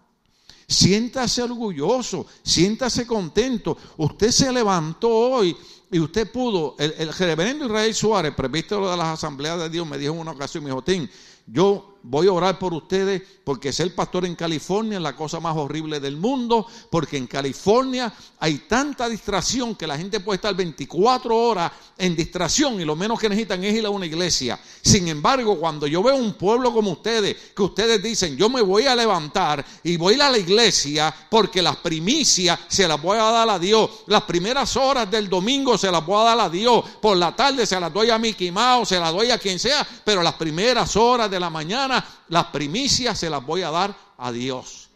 Siéntase 0.70 1.42
orgulloso, 1.42 2.26
siéntase 2.44 3.04
contento. 3.04 3.76
Usted 3.96 4.30
se 4.30 4.52
levantó 4.52 5.08
hoy 5.08 5.56
y 5.90 5.98
usted 5.98 6.30
pudo. 6.30 6.76
El, 6.78 6.94
el 6.96 7.12
reverendo 7.12 7.66
Israel 7.66 7.92
Suárez, 7.92 8.32
presbítero 8.36 8.88
de 8.88 8.96
las 8.96 9.08
asambleas 9.08 9.58
de 9.58 9.68
Dios, 9.68 9.84
me 9.84 9.98
dijo 9.98 10.14
en 10.14 10.20
una 10.20 10.30
ocasión, 10.30 10.62
mi 10.62 10.70
Jotín, 10.70 11.10
yo 11.44 11.89
voy 12.02 12.28
a 12.28 12.32
orar 12.32 12.58
por 12.58 12.72
ustedes 12.72 13.22
porque 13.44 13.72
ser 13.72 13.94
pastor 13.94 14.26
en 14.26 14.36
California 14.36 14.98
es 14.98 15.02
la 15.02 15.16
cosa 15.16 15.40
más 15.40 15.56
horrible 15.56 15.98
del 15.98 16.16
mundo, 16.16 16.66
porque 16.88 17.16
en 17.16 17.26
California 17.26 18.12
hay 18.38 18.58
tanta 18.68 19.08
distracción 19.08 19.74
que 19.74 19.86
la 19.86 19.98
gente 19.98 20.20
puede 20.20 20.36
estar 20.36 20.54
24 20.54 21.36
horas 21.36 21.72
en 21.98 22.14
distracción 22.14 22.80
y 22.80 22.84
lo 22.84 22.94
menos 22.94 23.18
que 23.18 23.28
necesitan 23.28 23.64
es 23.64 23.74
ir 23.74 23.84
a 23.86 23.90
una 23.90 24.06
iglesia. 24.06 24.58
Sin 24.82 25.08
embargo, 25.08 25.58
cuando 25.58 25.86
yo 25.86 26.02
veo 26.02 26.14
un 26.14 26.34
pueblo 26.34 26.72
como 26.72 26.92
ustedes, 26.92 27.36
que 27.54 27.62
ustedes 27.62 28.02
dicen, 28.02 28.36
yo 28.36 28.48
me 28.48 28.62
voy 28.62 28.86
a 28.86 28.94
levantar 28.94 29.64
y 29.82 29.96
voy 29.96 30.12
a 30.12 30.16
ir 30.16 30.22
a 30.22 30.30
la 30.30 30.38
iglesia 30.38 31.12
porque 31.28 31.60
las 31.60 31.76
primicias 31.78 32.58
se 32.68 32.86
las 32.86 33.02
voy 33.02 33.18
a 33.18 33.24
dar 33.24 33.50
a 33.50 33.58
Dios, 33.58 33.90
las 34.06 34.22
primeras 34.22 34.76
horas 34.76 35.10
del 35.10 35.28
domingo 35.28 35.76
se 35.76 35.90
las 35.90 36.04
voy 36.06 36.20
a 36.20 36.24
dar 36.24 36.40
a 36.40 36.48
Dios, 36.48 36.84
por 37.00 37.16
la 37.16 37.34
tarde 37.34 37.66
se 37.66 37.80
las 37.80 37.92
doy 37.92 38.10
a 38.10 38.18
Mickey 38.18 38.52
Mouse, 38.52 38.90
se 38.90 39.00
las 39.00 39.12
doy 39.12 39.30
a 39.30 39.38
quien 39.38 39.58
sea, 39.58 39.86
pero 40.04 40.22
las 40.22 40.34
primeras 40.34 40.94
horas 40.94 41.30
de 41.30 41.40
la 41.40 41.50
mañana 41.50 41.89
las 42.28 42.46
primicias 42.46 43.18
se 43.18 43.30
las 43.30 43.44
voy 43.44 43.62
a 43.62 43.70
dar 43.70 43.96
a 44.18 44.32
Dios. 44.32 44.90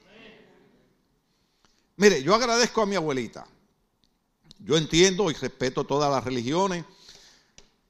Mire, 1.97 2.23
yo 2.23 2.35
agradezco 2.35 2.83
a 2.83 2.87
mi 2.87 2.97
abuelita. 2.97 3.47
Yo 4.59 4.77
entiendo 4.77 5.31
y 5.31 5.35
respeto 5.35 5.85
todas 5.85 6.11
las 6.11 6.25
religiones. 6.25 6.85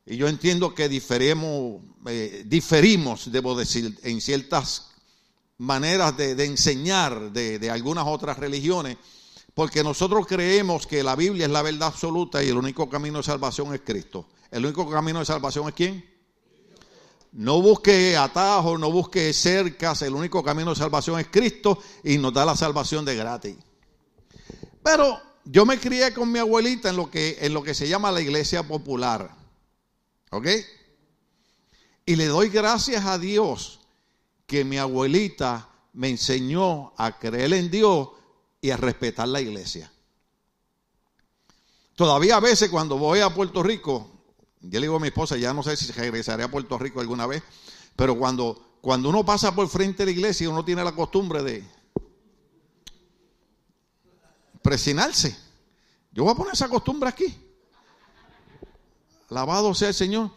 Y 0.07 0.17
yo 0.17 0.29
entiendo 0.29 0.75
que 0.75 0.89
diferimos, 0.89 1.83
eh, 2.07 2.43
diferimos, 2.47 3.33
debo 3.33 3.57
decir, 3.57 3.99
en 4.03 4.21
ciertas 4.21 4.91
maneras 5.59 6.17
de, 6.17 6.33
enseñar 6.45 7.33
de, 7.33 7.59
de 7.59 7.71
algunas 7.71 8.05
otras 8.07 8.39
religiones, 8.39 8.99
porque 9.55 9.83
nosotros 9.83 10.27
creemos 10.27 10.87
que 10.87 11.03
la 11.03 11.17
Biblia 11.17 11.47
es 11.47 11.53
la 11.53 11.63
verdad 11.63 11.89
absoluta 11.89 12.45
y 12.45 12.49
el 12.49 12.57
único 12.59 12.91
camino 12.91 13.19
de 13.19 13.25
salvación 13.25 13.73
es 13.73 13.81
Cristo. 13.83 14.29
¿El 14.51 14.67
único 14.67 14.91
camino 14.91 15.21
de 15.21 15.25
salvación 15.25 15.69
es 15.69 15.75
quién? 15.75 16.14
No 17.35 17.61
busque 17.61 18.17
atajos, 18.17 18.79
no 18.79 18.93
busque 18.93 19.33
cercas, 19.33 20.03
el 20.03 20.15
único 20.15 20.45
camino 20.45 20.71
de 20.71 20.77
salvación 20.77 21.19
es 21.19 21.27
Cristo 21.27 21.81
y 22.05 22.17
nos 22.17 22.33
da 22.33 22.45
la 22.45 22.55
salvación 22.55 23.05
de 23.05 23.17
gratis. 23.17 23.57
Pero 24.85 25.21
yo 25.45 25.67
me 25.67 25.81
crié 25.81 26.15
con 26.15 26.31
mi 26.31 26.39
abuelita 26.39 26.91
en 26.91 26.97
lo 26.97 27.11
que, 27.11 27.39
en 27.41 27.53
lo 27.53 27.65
que 27.65 27.75
se 27.75 27.89
llama 27.89 28.13
la 28.13 28.21
iglesia 28.21 28.63
popular. 28.69 29.35
¿Ok? 30.31 30.47
Y 32.07 32.15
le 32.15 32.27
doy 32.27 32.51
gracias 32.51 33.05
a 33.05 33.19
Dios 33.19 33.81
que 34.47 34.65
mi 34.65 34.79
abuelita 34.79 35.69
me 35.93 36.11
enseñó 36.11 36.93
a 36.97 37.19
creer 37.19 37.53
en 37.55 37.69
Dios 37.69 38.11
y 38.61 38.71
a 38.71 38.77
respetar 38.77 39.27
la 39.27 39.41
iglesia. 39.41 39.91
Todavía 41.97 42.37
a 42.37 42.41
veces 42.41 42.71
cuando 42.71 42.97
voy 42.97 43.21
a 43.21 43.35
Puerto 43.35 43.61
Rico, 43.65 44.14
yo 44.71 44.81
le 44.81 44.87
digo 44.87 44.97
a 44.97 45.01
mi 45.01 45.09
esposa, 45.09 45.37
ya 45.37 45.53
no 45.53 45.63
sé 45.63 45.77
si 45.77 45.93
regresaré 45.93 46.43
a 46.43 46.51
Puerto 46.51 46.79
Rico 46.79 47.01
alguna 47.01 47.27
vez, 47.27 47.43
pero 47.97 48.17
cuando, 48.17 48.79
cuando 48.81 49.09
uno 49.11 49.25
pasa 49.25 49.55
por 49.55 49.69
frente 49.69 49.99
de 49.99 50.07
la 50.07 50.11
iglesia, 50.13 50.49
uno 50.49 50.65
tiene 50.65 50.83
la 50.83 50.93
costumbre 50.93 51.43
de 51.43 51.65
presionarse. 54.63 55.37
Yo 56.13 56.25
voy 56.25 56.33
a 56.33 56.37
poner 56.37 56.55
esa 56.55 56.69
costumbre 56.69 57.09
aquí. 57.09 57.37
Alabado 59.29 59.75
sea 59.75 59.89
el 59.89 59.95
Señor. 59.95 60.31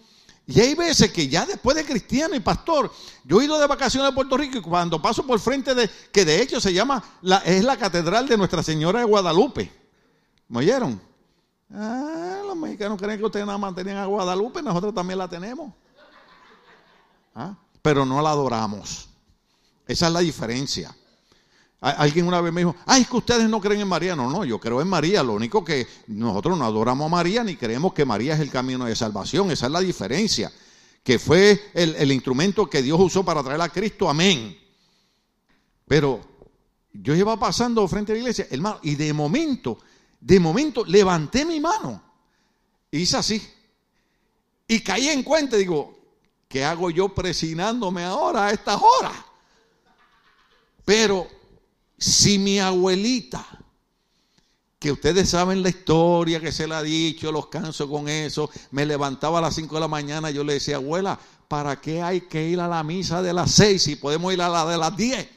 Y 0.46 0.60
hay 0.60 0.76
veces 0.76 1.12
que 1.12 1.28
ya 1.28 1.46
después 1.46 1.76
de 1.76 1.86
cristiano 1.86 2.36
y 2.36 2.40
pastor, 2.40 2.92
yo 3.24 3.42
he 3.42 3.46
ido 3.46 3.60
de 3.60 3.68
vacaciones 3.68 4.12
a 4.12 4.16
Puerto 4.16 4.38
Rico 4.38 4.58
y 4.58 4.62
cuando 4.62 5.02
paso 5.02 5.26
por 5.26 5.40
frente 5.40 5.76
de, 5.76 5.90
que 6.12 6.26
de 6.26 6.42
hecho 6.42 6.60
se 6.60 6.74
llama, 6.74 7.04
la, 7.22 7.38
es 7.40 7.64
la 7.64 7.78
catedral 7.78 8.28
de 8.28 8.38
Nuestra 8.38 8.64
Señora 8.64 9.00
de 9.00 9.06
Guadalupe. 9.06 9.72
¿Me 10.48 10.60
oyeron? 10.60 11.07
Ah, 11.74 12.42
los 12.46 12.56
mexicanos 12.56 13.00
creen 13.00 13.20
que 13.20 13.26
ustedes 13.26 13.46
nada 13.46 13.58
más 13.58 13.76
tenían 13.76 13.98
a 13.98 14.06
Guadalupe, 14.06 14.62
nosotros 14.62 14.94
también 14.94 15.20
la 15.20 15.28
tenemos. 15.28 15.74
¿Ah? 17.36 17.56
Pero 17.82 18.06
no 18.06 18.22
la 18.22 18.32
adoramos. 18.32 19.10
Esa 19.86 20.08
es 20.08 20.14
la 20.14 20.20
diferencia. 20.20 20.96
Alguien 21.80 22.28
una 22.28 22.42
vez 22.42 22.52
me 22.52 22.62
dijo, 22.62 22.76
ay, 22.88 23.04
es 23.04 23.08
que 23.08 23.18
ustedes 23.18 23.48
no 23.48 23.62
creen 23.62 23.82
en 23.82 23.88
María. 23.88 24.16
No, 24.16 24.30
no, 24.30 24.44
yo 24.44 24.60
creo 24.60 24.82
en 24.82 24.88
María. 24.88 25.22
Lo 25.22 25.34
único 25.34 25.64
que 25.64 25.88
nosotros 26.08 26.58
no 26.58 26.66
adoramos 26.66 27.06
a 27.06 27.10
María 27.10 27.44
ni 27.44 27.56
creemos 27.56 27.94
que 27.94 28.04
María 28.04 28.34
es 28.34 28.40
el 28.40 28.50
camino 28.50 28.86
de 28.86 28.96
salvación. 28.96 29.52
Esa 29.52 29.68
es 29.68 29.72
la 29.72 29.80
diferencia. 29.80 30.52
Que 31.04 31.20
fue 31.20 31.70
el, 31.76 31.96
el 31.96 32.12
instrumento 32.12 32.68
que 32.68 32.82
Dios 32.82 33.00
usó 33.00 33.24
para 33.24 33.44
traer 33.44 33.62
a 33.62 33.70
Cristo. 33.70 34.10
Amén. 34.10 34.58
Pero 35.88 36.20
yo 36.92 37.14
iba 37.16 37.38
pasando 37.40 37.88
frente 37.88 38.12
a 38.12 38.16
la 38.16 38.22
iglesia, 38.22 38.48
hermano, 38.50 38.80
y 38.82 38.96
de 38.96 39.14
momento 39.14 39.78
de 40.20 40.40
momento 40.40 40.84
levanté 40.86 41.46
mi 41.46 41.60
mano. 41.60 42.02
Hice 42.92 43.18
así. 43.18 43.54
Y 44.68 44.82
caí 44.82 45.10
en 45.10 45.24
cuenta 45.24 45.56
y 45.56 45.60
digo, 45.60 45.98
¿qué 46.48 46.64
hago 46.66 46.90
yo 46.90 47.10
presinándome 47.10 48.04
ahora 48.04 48.48
a 48.48 48.52
estas 48.52 48.82
horas? 48.82 49.14
Pero 50.84 51.28
si 51.98 52.38
mi 52.38 52.60
abuelita, 52.60 53.46
que 54.80 54.92
ustedes 54.92 55.30
saben 55.30 55.64
la 55.64 55.70
historia 55.70 56.40
que 56.40 56.52
se 56.52 56.68
la 56.68 56.80
ha 56.80 56.84
dicho, 56.84 57.32
los 57.32 57.48
canso 57.48 57.90
con 57.90 58.08
eso, 58.08 58.50
me 58.72 58.86
levantaba 58.86 59.40
a 59.40 59.42
las 59.42 59.56
5 59.56 59.74
de 59.76 59.82
la 59.82 59.88
mañana, 59.88 60.30
yo 60.30 60.44
le 60.44 60.54
decía, 60.54 60.76
abuela, 60.76 61.20
¿para 61.48 61.82
qué 61.82 62.02
hay 62.02 62.22
que 62.22 62.48
ir 62.48 62.60
a 62.60 62.68
la 62.68 62.84
misa 62.84 63.22
de 63.22 63.34
las 63.34 63.52
6 63.52 63.82
si 63.82 63.96
podemos 63.96 64.34
ir 64.34 64.42
a 64.42 64.50
la 64.50 64.66
de 64.66 64.78
las 64.78 64.96
10? 64.96 65.28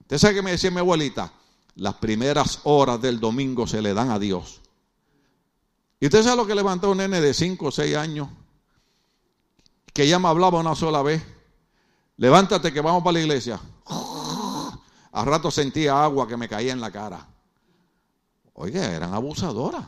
¿Usted 0.00 0.18
sabe 0.18 0.34
qué 0.34 0.42
me 0.42 0.50
decía 0.50 0.70
mi 0.70 0.78
abuelita? 0.78 1.32
Las 1.76 1.94
primeras 1.94 2.60
horas 2.64 3.00
del 3.00 3.20
domingo 3.20 3.66
se 3.66 3.82
le 3.82 3.94
dan 3.94 4.10
a 4.10 4.18
Dios. 4.18 4.60
¿Y 6.00 6.06
usted 6.06 6.22
sabe 6.22 6.36
lo 6.36 6.46
que 6.46 6.54
levantó 6.54 6.90
un 6.90 6.98
nene 6.98 7.20
de 7.20 7.32
5 7.32 7.66
o 7.66 7.70
6 7.70 7.96
años? 7.96 8.28
Que 9.92 10.06
ya 10.08 10.18
me 10.18 10.28
hablaba 10.28 10.60
una 10.60 10.74
sola 10.74 11.02
vez. 11.02 11.22
Levántate 12.16 12.72
que 12.72 12.80
vamos 12.80 13.02
para 13.02 13.14
la 13.14 13.20
iglesia. 13.20 13.60
A 15.12 15.24
rato 15.24 15.50
sentía 15.50 16.02
agua 16.02 16.26
que 16.26 16.36
me 16.36 16.48
caía 16.48 16.72
en 16.72 16.80
la 16.80 16.90
cara. 16.90 17.26
Oiga, 18.54 18.92
eran 18.92 19.14
abusadoras. 19.14 19.84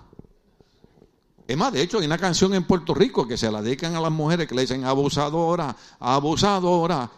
Es 1.47 1.57
más, 1.57 1.73
de 1.73 1.83
hecho, 1.83 1.99
hay 1.99 2.07
una 2.07 2.19
canción 2.19 2.55
en 2.55 2.67
Puerto 2.67 2.95
Rico 2.95 3.27
que 3.27 3.37
se 3.37 3.51
la 3.51 3.61
dedican 3.61 3.95
a 3.97 4.01
las 4.01 4.13
mujeres 4.13 4.49
que 4.49 4.55
le 4.55 4.63
dicen 4.63 4.85
abusadora, 4.85 5.77
abusadora. 5.99 7.11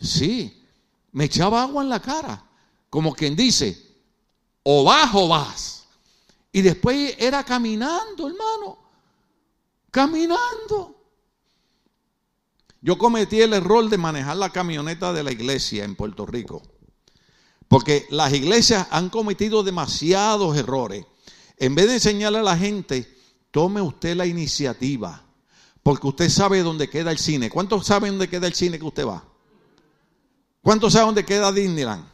Sí, 0.00 0.64
me 1.12 1.24
echaba 1.24 1.62
agua 1.62 1.82
en 1.82 1.88
la 1.88 2.00
cara 2.00 2.49
como 2.90 3.14
quien 3.14 3.36
dice, 3.36 3.80
o 4.64 4.84
vas 4.84 5.10
o 5.14 5.28
vas. 5.28 5.86
Y 6.52 6.62
después 6.62 7.14
era 7.18 7.44
caminando, 7.44 8.28
hermano, 8.28 8.78
caminando. 9.90 10.96
Yo 12.82 12.98
cometí 12.98 13.40
el 13.40 13.52
error 13.52 13.88
de 13.88 13.98
manejar 13.98 14.36
la 14.36 14.50
camioneta 14.50 15.12
de 15.12 15.22
la 15.22 15.30
iglesia 15.30 15.84
en 15.84 15.94
Puerto 15.94 16.26
Rico. 16.26 16.62
Porque 17.68 18.06
las 18.10 18.32
iglesias 18.32 18.88
han 18.90 19.10
cometido 19.10 19.62
demasiados 19.62 20.56
errores. 20.56 21.04
En 21.56 21.74
vez 21.74 21.86
de 21.86 21.94
enseñarle 21.94 22.38
a 22.38 22.42
la 22.42 22.56
gente, 22.56 23.16
tome 23.52 23.80
usted 23.80 24.16
la 24.16 24.26
iniciativa. 24.26 25.22
Porque 25.82 26.08
usted 26.08 26.28
sabe 26.30 26.62
dónde 26.62 26.90
queda 26.90 27.12
el 27.12 27.18
cine. 27.18 27.48
¿Cuántos 27.48 27.86
saben 27.86 28.12
dónde 28.12 28.28
queda 28.28 28.48
el 28.48 28.54
cine 28.54 28.78
que 28.78 28.84
usted 28.84 29.06
va? 29.06 29.24
¿Cuántos 30.62 30.94
saben 30.94 31.08
dónde 31.08 31.24
queda 31.24 31.52
Disneyland? 31.52 32.04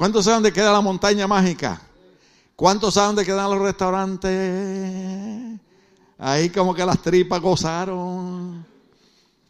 ¿Cuántos 0.00 0.24
saben 0.24 0.36
dónde 0.36 0.54
queda 0.54 0.72
la 0.72 0.80
montaña 0.80 1.26
mágica? 1.26 1.78
¿Cuántos 2.56 2.94
saben 2.94 3.08
dónde 3.08 3.26
quedan 3.26 3.50
los 3.50 3.60
restaurantes? 3.60 5.60
Ahí 6.16 6.48
como 6.48 6.74
que 6.74 6.86
las 6.86 7.02
tripas 7.02 7.38
gozaron. 7.42 8.64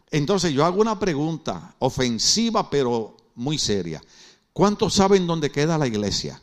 Entonces 0.09 0.51
yo 0.51 0.65
hago 0.65 0.81
una 0.81 0.99
pregunta 0.99 1.73
ofensiva 1.79 2.69
pero 2.69 3.15
muy 3.35 3.57
seria. 3.57 4.03
¿Cuántos 4.51 4.95
saben 4.95 5.25
dónde 5.25 5.49
queda 5.49 5.77
la 5.77 5.87
iglesia? 5.87 6.41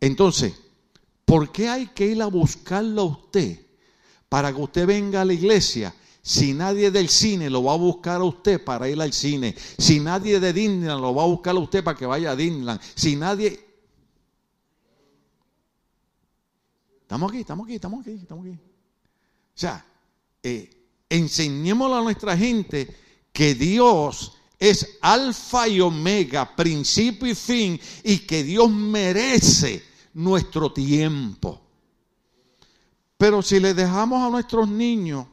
Entonces, 0.00 0.52
¿por 1.24 1.52
qué 1.52 1.68
hay 1.68 1.86
que 1.86 2.06
ir 2.06 2.20
a 2.20 2.26
buscarlo 2.26 3.02
a 3.02 3.04
usted 3.04 3.60
para 4.28 4.52
que 4.52 4.60
usted 4.60 4.88
venga 4.88 5.20
a 5.20 5.24
la 5.24 5.34
iglesia? 5.34 5.94
Si 6.26 6.54
nadie 6.54 6.90
del 6.90 7.08
cine 7.08 7.48
lo 7.48 7.62
va 7.62 7.74
a 7.74 7.76
buscar 7.76 8.20
a 8.20 8.24
usted 8.24 8.64
para 8.64 8.88
ir 8.88 9.00
al 9.00 9.12
cine, 9.12 9.54
si 9.78 10.00
nadie 10.00 10.40
de 10.40 10.52
Disneyland 10.52 11.00
lo 11.00 11.14
va 11.14 11.22
a 11.22 11.26
buscar 11.26 11.54
a 11.54 11.60
usted 11.60 11.84
para 11.84 11.96
que 11.96 12.04
vaya 12.04 12.32
a 12.32 12.36
Disneyland, 12.36 12.80
si 12.96 13.14
nadie... 13.14 13.64
Estamos 17.00 17.30
aquí, 17.30 17.38
estamos 17.42 17.66
aquí, 17.66 17.74
estamos 17.76 18.00
aquí, 18.00 18.10
estamos 18.20 18.44
aquí. 18.44 18.54
O 18.56 18.58
sea, 19.54 19.86
eh, 20.42 20.68
enseñémosle 21.08 21.96
a 21.96 22.02
nuestra 22.02 22.36
gente 22.36 22.92
que 23.32 23.54
Dios 23.54 24.36
es 24.58 24.98
alfa 25.02 25.68
y 25.68 25.80
omega, 25.80 26.56
principio 26.56 27.30
y 27.30 27.36
fin, 27.36 27.80
y 28.02 28.18
que 28.26 28.42
Dios 28.42 28.68
merece 28.68 29.80
nuestro 30.14 30.72
tiempo. 30.72 31.60
Pero 33.16 33.42
si 33.42 33.60
le 33.60 33.74
dejamos 33.74 34.26
a 34.26 34.28
nuestros 34.28 34.68
niños 34.68 35.26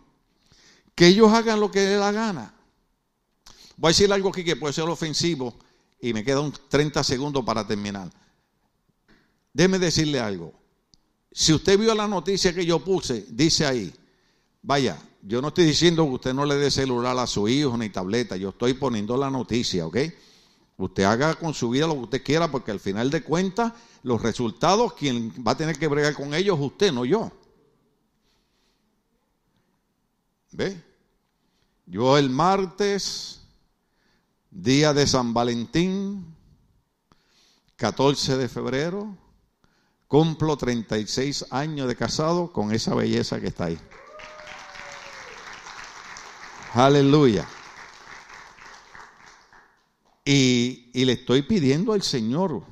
que 0.96 1.08
ellos 1.08 1.32
hagan 1.32 1.60
lo 1.60 1.72
que 1.72 1.82
dé 1.82 1.98
la 1.98 2.12
gana, 2.12 2.54
voy 3.78 3.90
a 3.90 3.92
decir 3.92 4.12
algo 4.12 4.30
aquí 4.30 4.44
que 4.44 4.56
puede 4.56 4.74
ser 4.74 4.86
ofensivo 4.86 5.56
y 6.00 6.14
me 6.14 6.24
quedan 6.24 6.54
30 6.70 7.04
segundos 7.04 7.44
para 7.44 7.66
terminar. 7.66 8.12
Déjeme 9.54 9.80
decirle 9.80 10.20
algo. 10.20 10.54
Si 11.32 11.54
usted 11.54 11.80
vio 11.80 11.96
la 11.96 12.08
noticia 12.08 12.54
que 12.54 12.66
yo 12.66 12.80
puse, 12.80 13.26
dice 13.30 13.66
ahí, 13.66 13.94
vaya, 14.62 15.00
yo 15.22 15.42
no 15.42 15.48
estoy 15.50 15.66
diciendo 15.66 16.04
que 16.06 16.12
usted 16.12 16.34
no 16.34 16.46
le 16.46 16.56
dé 16.56 16.70
celular 16.70 17.18
a 17.18 17.26
su 17.26 17.48
hijo 17.48 17.78
ni 17.78 17.90
tableta, 17.90 18.36
yo 18.36 18.50
estoy 18.50 18.74
poniendo 18.74 19.18
la 19.18 19.30
noticia, 19.30 19.86
¿ok? 19.88 19.98
Usted 20.78 21.04
haga 21.04 21.36
con 21.36 21.54
su 21.54 21.70
vida 21.70 21.88
lo 21.88 21.94
que 21.94 22.00
usted 22.00 22.24
quiera, 22.24 22.52
porque 22.52 22.72
al 22.72 22.80
final 22.80 23.10
de 23.10 23.24
cuentas, 23.24 23.74
los 24.04 24.22
resultados, 24.22 24.94
quien 24.94 25.32
va 25.46 25.54
a 25.54 25.58
tener 25.58 25.78
que 25.78 25.88
bregar 25.88 26.14
con 26.14 26.34
ellos 26.34 26.58
usted, 26.60 26.92
no 26.92 27.06
yo. 27.06 27.32
¿Ve? 30.54 30.82
Yo 31.86 32.18
el 32.18 32.30
martes, 32.30 33.42
día 34.52 34.94
de 34.94 35.08
San 35.08 35.34
Valentín, 35.34 36.36
14 37.76 38.38
de 38.38 38.48
febrero, 38.48 39.18
cumplo 40.08 40.56
36 40.56 41.48
años 41.50 41.88
de 41.88 41.96
casado 41.96 42.54
con 42.54 42.72
esa 42.72 42.94
belleza 42.94 43.42
que 43.42 43.48
está 43.48 43.66
ahí. 43.66 43.80
Aleluya. 46.74 47.48
Y, 50.24 50.92
y, 50.94 51.04
le 51.04 51.14
estoy 51.14 51.42
pidiendo 51.42 51.94
al 51.94 52.02
Señor 52.02 52.64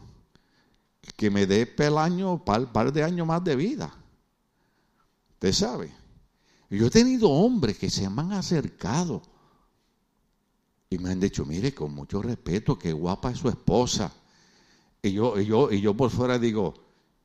que 1.18 1.30
me 1.30 1.46
dé 1.46 1.66
pel 1.66 1.98
año, 1.98 2.46
par, 2.46 2.72
par 2.72 2.94
de 2.94 3.04
años 3.04 3.28
más 3.28 3.44
de 3.44 3.56
vida. 3.56 3.94
Usted 5.34 5.52
sabe. 5.52 6.01
Yo 6.72 6.88
he 6.88 6.90
tenido 6.90 7.30
hombres 7.30 7.78
que 7.78 7.90
se 7.90 8.10
me 8.10 8.22
han 8.22 8.32
acercado 8.32 9.22
y 10.90 10.98
me 10.98 11.12
han 11.12 11.20
dicho, 11.20 11.46
mire, 11.46 11.74
con 11.74 11.94
mucho 11.94 12.22
respeto, 12.22 12.80
qué 12.80 12.94
guapa 12.94 13.32
es 13.32 13.40
su 13.40 13.50
esposa. 13.50 14.12
Y 15.02 15.12
yo, 15.12 15.38
y 15.40 15.46
yo, 15.46 15.70
y 15.70 15.82
yo 15.82 15.94
por 15.94 16.10
fuera 16.10 16.40
digo, 16.40 16.74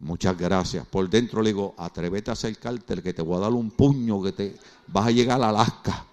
muchas 0.01 0.36
gracias. 0.36 0.84
Por 0.86 1.09
dentro 1.09 1.42
le 1.42 1.51
digo, 1.51 1.74
atrévete 1.78 2.30
a 2.30 2.32
acercarte, 2.32 3.01
que 3.01 3.14
te 3.14 3.22
voy 3.22 3.36
a 3.36 3.40
dar 3.40 3.53
un 3.53 3.70
puño, 3.70 4.20
que 4.20 4.32
te 4.32 4.57
vas 4.88 5.07
a 5.07 5.11
llegar 5.12 5.40
a 5.40 5.51
Alaska. 5.51 6.07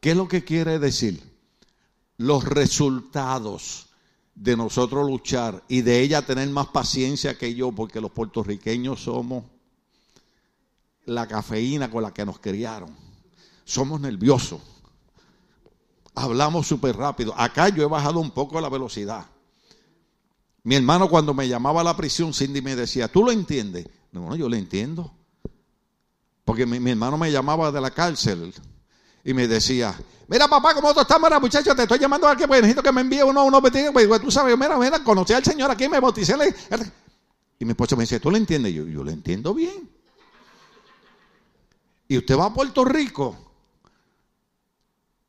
¿Qué 0.00 0.10
es 0.10 0.16
lo 0.16 0.28
que 0.28 0.44
quiere 0.44 0.78
decir? 0.78 1.22
Los 2.18 2.44
resultados 2.44 3.89
de 4.40 4.56
nosotros 4.56 5.06
luchar 5.06 5.62
y 5.68 5.82
de 5.82 6.00
ella 6.00 6.22
tener 6.22 6.48
más 6.48 6.68
paciencia 6.68 7.36
que 7.36 7.54
yo, 7.54 7.72
porque 7.72 8.00
los 8.00 8.10
puertorriqueños 8.10 9.02
somos 9.02 9.44
la 11.04 11.28
cafeína 11.28 11.90
con 11.90 12.02
la 12.02 12.14
que 12.14 12.24
nos 12.24 12.38
criaron. 12.38 12.96
Somos 13.64 14.00
nerviosos. 14.00 14.62
Hablamos 16.14 16.66
súper 16.66 16.96
rápido. 16.96 17.34
Acá 17.36 17.68
yo 17.68 17.82
he 17.82 17.86
bajado 17.86 18.18
un 18.18 18.30
poco 18.30 18.58
la 18.62 18.70
velocidad. 18.70 19.26
Mi 20.62 20.74
hermano 20.74 21.10
cuando 21.10 21.34
me 21.34 21.46
llamaba 21.46 21.82
a 21.82 21.84
la 21.84 21.96
prisión, 21.96 22.32
Cindy 22.32 22.62
me 22.62 22.74
decía, 22.74 23.08
¿tú 23.08 23.22
lo 23.22 23.32
entiendes? 23.32 23.90
No, 24.10 24.34
yo 24.36 24.48
lo 24.48 24.56
entiendo. 24.56 25.12
Porque 26.46 26.64
mi, 26.64 26.80
mi 26.80 26.92
hermano 26.92 27.18
me 27.18 27.30
llamaba 27.30 27.70
de 27.70 27.80
la 27.82 27.90
cárcel 27.90 28.54
y 29.24 29.34
me 29.34 29.46
decía, 29.46 29.94
mira 30.28 30.48
papá, 30.48 30.74
¿cómo 30.74 30.94
tú 30.94 31.00
estás? 31.00 31.20
Mira 31.20 31.38
muchacho, 31.38 31.74
te 31.74 31.82
estoy 31.82 31.98
llamando 31.98 32.26
aquí, 32.26 32.46
pues 32.46 32.62
necesito 32.62 32.82
que 32.82 32.92
me 32.92 33.02
envíe 33.02 33.22
uno, 33.22 33.44
uno, 33.44 33.60
pues, 33.60 33.72
pues, 33.92 34.20
tú 34.20 34.30
sabes, 34.30 34.56
mira, 34.56 34.78
mira, 34.78 35.02
conocí 35.04 35.32
al 35.32 35.44
Señor 35.44 35.70
aquí, 35.70 35.88
me 35.88 36.00
bauticé. 36.00 36.34
Y 37.58 37.64
mi 37.64 37.72
esposo 37.72 37.96
me 37.96 38.04
dice, 38.04 38.20
¿tú 38.20 38.30
lo 38.30 38.36
entiendes? 38.36 38.72
Yo, 38.72 38.86
yo 38.86 39.04
lo 39.04 39.10
entiendo 39.10 39.52
bien. 39.52 39.90
Y 42.08 42.16
usted 42.16 42.36
va 42.36 42.46
a 42.46 42.54
Puerto 42.54 42.84
Rico. 42.84 43.36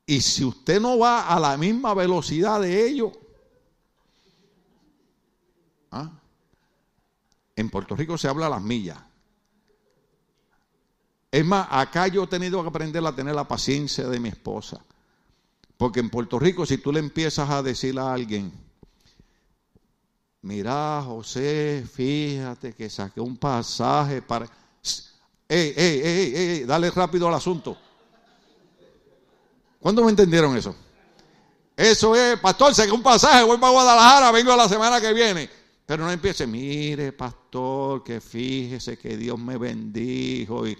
Y 0.05 0.21
si 0.21 0.43
usted 0.43 0.79
no 0.81 0.97
va 0.97 1.27
a 1.27 1.39
la 1.39 1.57
misma 1.57 1.93
velocidad 1.93 2.59
de 2.61 2.87
ellos, 2.87 3.11
¿ah? 5.91 6.09
en 7.55 7.69
Puerto 7.69 7.95
Rico 7.95 8.17
se 8.17 8.27
habla 8.27 8.47
a 8.47 8.49
las 8.49 8.61
millas. 8.61 8.97
Es 11.31 11.45
más, 11.45 11.65
acá 11.71 12.07
yo 12.07 12.23
he 12.23 12.27
tenido 12.27 12.61
que 12.61 12.67
aprender 12.67 13.05
a 13.05 13.15
tener 13.15 13.33
la 13.33 13.47
paciencia 13.47 14.05
de 14.07 14.19
mi 14.19 14.27
esposa. 14.27 14.81
Porque 15.77 16.01
en 16.01 16.09
Puerto 16.09 16.37
Rico, 16.37 16.65
si 16.65 16.77
tú 16.77 16.91
le 16.91 16.99
empiezas 16.99 17.49
a 17.49 17.63
decir 17.63 17.97
a 17.97 18.13
alguien, 18.13 18.51
mira, 20.41 21.01
José, 21.05 21.85
fíjate 21.91 22.73
que 22.73 22.89
saqué 22.89 23.21
un 23.21 23.37
pasaje 23.37 24.21
para... 24.21 24.45
Ey, 25.47 25.73
ey, 25.75 26.01
ey, 26.03 26.35
ey, 26.35 26.63
dale 26.65 26.91
rápido 26.91 27.27
al 27.29 27.33
asunto. 27.33 27.77
¿Cuándo 29.79 30.03
me 30.03 30.09
entendieron 30.11 30.55
eso? 30.55 30.75
Eso 31.75 32.15
es, 32.15 32.39
pastor, 32.39 32.75
saqué 32.75 32.91
un 32.91 33.01
pasaje, 33.01 33.43
voy 33.43 33.57
para 33.57 33.71
Guadalajara, 33.71 34.31
vengo 34.31 34.55
la 34.55 34.69
semana 34.69 34.99
que 34.99 35.13
viene. 35.13 35.49
Pero 35.85 36.03
no 36.03 36.11
empiece, 36.11 36.45
mire, 36.45 37.13
pastor, 37.13 38.03
que 38.03 38.21
fíjese 38.21 38.97
que 38.97 39.17
Dios 39.17 39.39
me 39.39 39.57
bendijo 39.57 40.67
y 40.67 40.77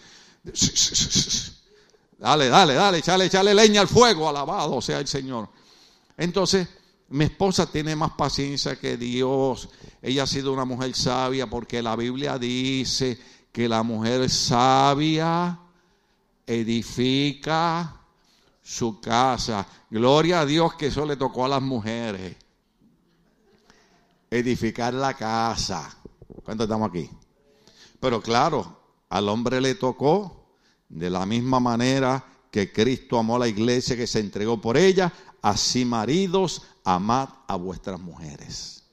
Dale, 2.17 2.49
dale, 2.49 2.75
dale, 2.75 2.99
échale, 2.99 3.25
échale 3.25 3.53
leña 3.53 3.81
al 3.81 3.87
fuego, 3.87 4.29
alabado 4.29 4.79
sea 4.79 4.99
el 4.99 5.07
Señor. 5.07 5.49
Entonces, 6.17 6.67
mi 7.09 7.25
esposa 7.25 7.65
tiene 7.65 7.95
más 7.95 8.11
paciencia 8.11 8.79
que 8.79 8.95
Dios. 8.95 9.69
Ella 10.01 10.23
ha 10.23 10.27
sido 10.27 10.53
una 10.53 10.63
mujer 10.63 10.93
sabia 10.95 11.49
porque 11.49 11.81
la 11.81 11.95
Biblia 11.95 12.37
dice 12.37 13.19
que 13.51 13.67
la 13.67 13.83
mujer 13.83 14.29
sabia 14.29 15.59
edifica 16.45 18.01
su 18.61 19.01
casa. 19.01 19.67
Gloria 19.89 20.41
a 20.41 20.45
Dios 20.45 20.75
que 20.75 20.87
eso 20.87 21.05
le 21.05 21.17
tocó 21.17 21.45
a 21.45 21.49
las 21.49 21.61
mujeres. 21.61 22.37
Edificar 24.29 24.93
la 24.93 25.13
casa. 25.15 25.97
¿Cuántos 26.43 26.65
estamos 26.65 26.89
aquí? 26.89 27.09
Pero 27.99 28.21
claro, 28.21 28.80
al 29.11 29.27
hombre 29.27 29.59
le 29.59 29.75
tocó 29.75 30.55
de 30.87 31.09
la 31.09 31.25
misma 31.25 31.59
manera 31.59 32.25
que 32.49 32.71
Cristo 32.71 33.19
amó 33.19 33.35
a 33.35 33.39
la 33.39 33.47
iglesia 33.49 33.97
que 33.97 34.07
se 34.07 34.19
entregó 34.19 34.59
por 34.59 34.77
ella, 34.77 35.11
así 35.41 35.83
maridos, 35.83 36.61
amad 36.85 37.27
a 37.45 37.57
vuestras 37.57 37.99
mujeres. 37.99 38.85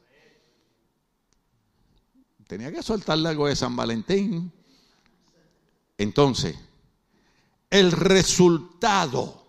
Tenía 2.49 2.73
que 2.73 2.83
soltarle 2.83 3.29
algo 3.29 3.47
de 3.47 3.55
San 3.55 3.77
Valentín. 3.77 4.53
Entonces, 5.97 6.57
el 7.71 7.93
resultado 7.93 9.47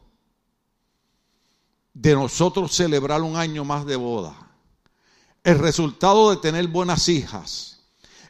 de 1.95 2.13
nosotros 2.13 2.75
celebrar 2.75 3.23
un 3.23 3.35
año 3.35 3.65
más 3.65 3.87
de 3.87 3.95
boda, 3.95 4.35
el 5.43 5.57
resultado 5.57 6.29
de 6.29 6.37
tener 6.37 6.67
buenas 6.67 7.09
hijas, 7.09 7.68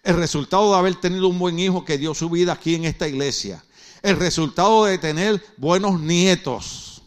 el 0.03 0.15
resultado 0.15 0.71
de 0.71 0.77
haber 0.77 0.95
tenido 0.95 1.27
un 1.27 1.39
buen 1.39 1.59
hijo 1.59 1.85
que 1.85 1.97
dio 1.97 2.13
su 2.13 2.29
vida 2.29 2.53
aquí 2.53 2.75
en 2.75 2.85
esta 2.85 3.07
iglesia. 3.07 3.63
El 4.01 4.17
resultado 4.17 4.85
de 4.85 4.97
tener 4.97 5.43
buenos 5.57 5.99
nietos. 5.99 7.01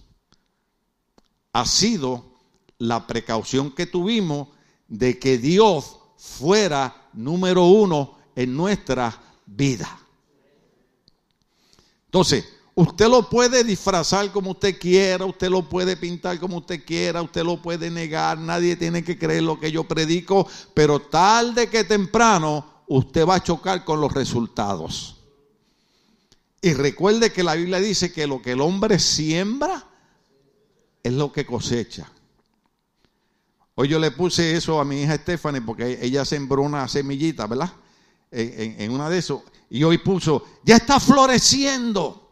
Ha 1.52 1.66
sido 1.66 2.32
la 2.78 3.06
precaución 3.06 3.70
que 3.70 3.86
tuvimos 3.86 4.48
de 4.88 5.18
que 5.18 5.38
Dios 5.38 5.98
fuera 6.16 7.08
número 7.12 7.64
uno 7.64 8.18
en 8.36 8.54
nuestra 8.56 9.20
vida. 9.46 9.98
Entonces, 12.06 12.44
usted 12.74 13.08
lo 13.08 13.28
puede 13.28 13.64
disfrazar 13.64 14.30
como 14.32 14.50
usted 14.50 14.78
quiera, 14.78 15.24
usted 15.24 15.48
lo 15.48 15.68
puede 15.68 15.96
pintar 15.96 16.38
como 16.38 16.58
usted 16.58 16.84
quiera, 16.84 17.22
usted 17.22 17.42
lo 17.42 17.60
puede 17.60 17.90
negar, 17.90 18.38
nadie 18.38 18.76
tiene 18.76 19.02
que 19.02 19.18
creer 19.18 19.42
lo 19.42 19.58
que 19.58 19.72
yo 19.72 19.84
predico, 19.84 20.46
pero 20.74 21.00
tarde 21.00 21.68
que 21.68 21.84
temprano 21.84 22.71
usted 22.96 23.26
va 23.26 23.36
a 23.36 23.42
chocar 23.42 23.84
con 23.84 24.00
los 24.00 24.12
resultados. 24.12 25.16
Y 26.60 26.74
recuerde 26.74 27.32
que 27.32 27.42
la 27.42 27.54
Biblia 27.54 27.80
dice 27.80 28.12
que 28.12 28.26
lo 28.26 28.42
que 28.42 28.52
el 28.52 28.60
hombre 28.60 28.98
siembra 28.98 29.86
es 31.02 31.12
lo 31.12 31.32
que 31.32 31.46
cosecha. 31.46 32.10
Hoy 33.74 33.88
yo 33.88 33.98
le 33.98 34.10
puse 34.10 34.54
eso 34.54 34.78
a 34.78 34.84
mi 34.84 35.00
hija 35.00 35.16
Stephanie 35.16 35.62
porque 35.62 35.98
ella 36.02 36.24
sembró 36.26 36.62
una 36.62 36.86
semillita, 36.86 37.46
¿verdad? 37.46 37.72
En, 38.30 38.90
una 38.90 39.08
de 39.10 39.18
esos 39.18 39.42
y 39.70 39.84
hoy 39.84 39.98
puso, 39.98 40.44
ya 40.62 40.76
está 40.76 41.00
floreciendo. 41.00 42.30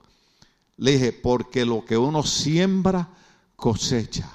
Le 0.77 0.93
dije, 0.93 1.13
porque 1.13 1.65
lo 1.65 1.85
que 1.85 1.97
uno 1.97 2.23
siembra, 2.23 3.09
cosecha. 3.57 4.31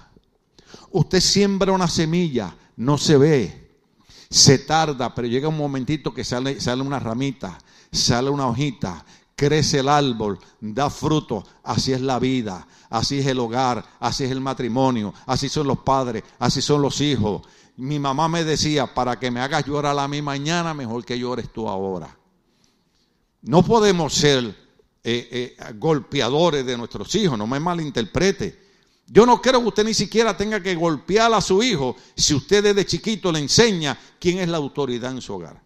Usted 0.90 1.20
siembra 1.20 1.72
una 1.72 1.88
semilla, 1.88 2.56
no 2.78 2.98
se 2.98 3.18
ve, 3.18 3.65
se 4.36 4.60
tarda, 4.60 5.16
pero 5.16 5.30
llega 5.30 5.48
un 5.48 5.56
momentito 5.56 6.14
que 6.14 6.26
sale, 6.26 6.60
sale 6.60 6.82
una 6.82 7.00
ramita, 7.00 7.58
sale 7.90 8.30
una 8.30 8.48
hojita, 8.48 9.06
crece 9.34 9.80
el 9.80 9.88
árbol, 9.88 10.38
da 10.60 10.90
fruto. 10.90 11.46
Así 11.64 11.94
es 11.94 12.02
la 12.02 12.20
vida, 12.20 12.68
así 12.90 13.20
es 13.20 13.28
el 13.28 13.40
hogar, 13.40 13.86
así 14.02 14.26
es 14.26 14.32
el 14.32 14.42
matrimonio, 14.42 15.14
así 15.26 15.48
son 15.48 15.68
los 15.68 15.80
padres, 15.80 16.22
así 16.38 16.62
son 16.62 16.82
los 16.82 17.00
hijos. 17.00 17.44
Mi 17.78 17.98
mamá 17.98 18.28
me 18.28 18.44
decía, 18.44 18.94
para 18.94 19.18
que 19.18 19.32
me 19.32 19.40
hagas 19.40 19.66
llorar 19.66 19.98
a 19.98 20.08
mí 20.10 20.22
mañana, 20.22 20.74
mejor 20.74 21.06
que 21.06 21.18
llores 21.18 21.50
tú 21.54 21.70
ahora. 21.70 22.14
No 23.44 23.64
podemos 23.64 24.14
ser 24.14 24.44
eh, 25.02 25.56
eh, 25.62 25.74
golpeadores 25.76 26.66
de 26.66 26.76
nuestros 26.76 27.16
hijos, 27.16 27.38
no 27.38 27.48
me 27.48 27.62
malinterprete. 27.62 28.65
Yo 29.08 29.26
no 29.26 29.42
creo 29.42 29.62
que 29.62 29.68
usted 29.68 29.86
ni 29.86 29.94
siquiera 29.94 30.36
tenga 30.36 30.62
que 30.62 30.76
golpear 30.76 31.34
a 31.34 31.42
su 31.42 31.62
hijo 31.62 31.96
si 32.16 32.34
usted 32.34 32.64
desde 32.64 32.86
chiquito 32.86 33.32
le 33.32 33.40
enseña 33.40 33.98
quién 34.20 34.40
es 34.40 34.50
la 34.50 34.58
autoridad 34.58 35.12
en 35.12 35.22
su 35.22 35.34
hogar. 35.34 35.62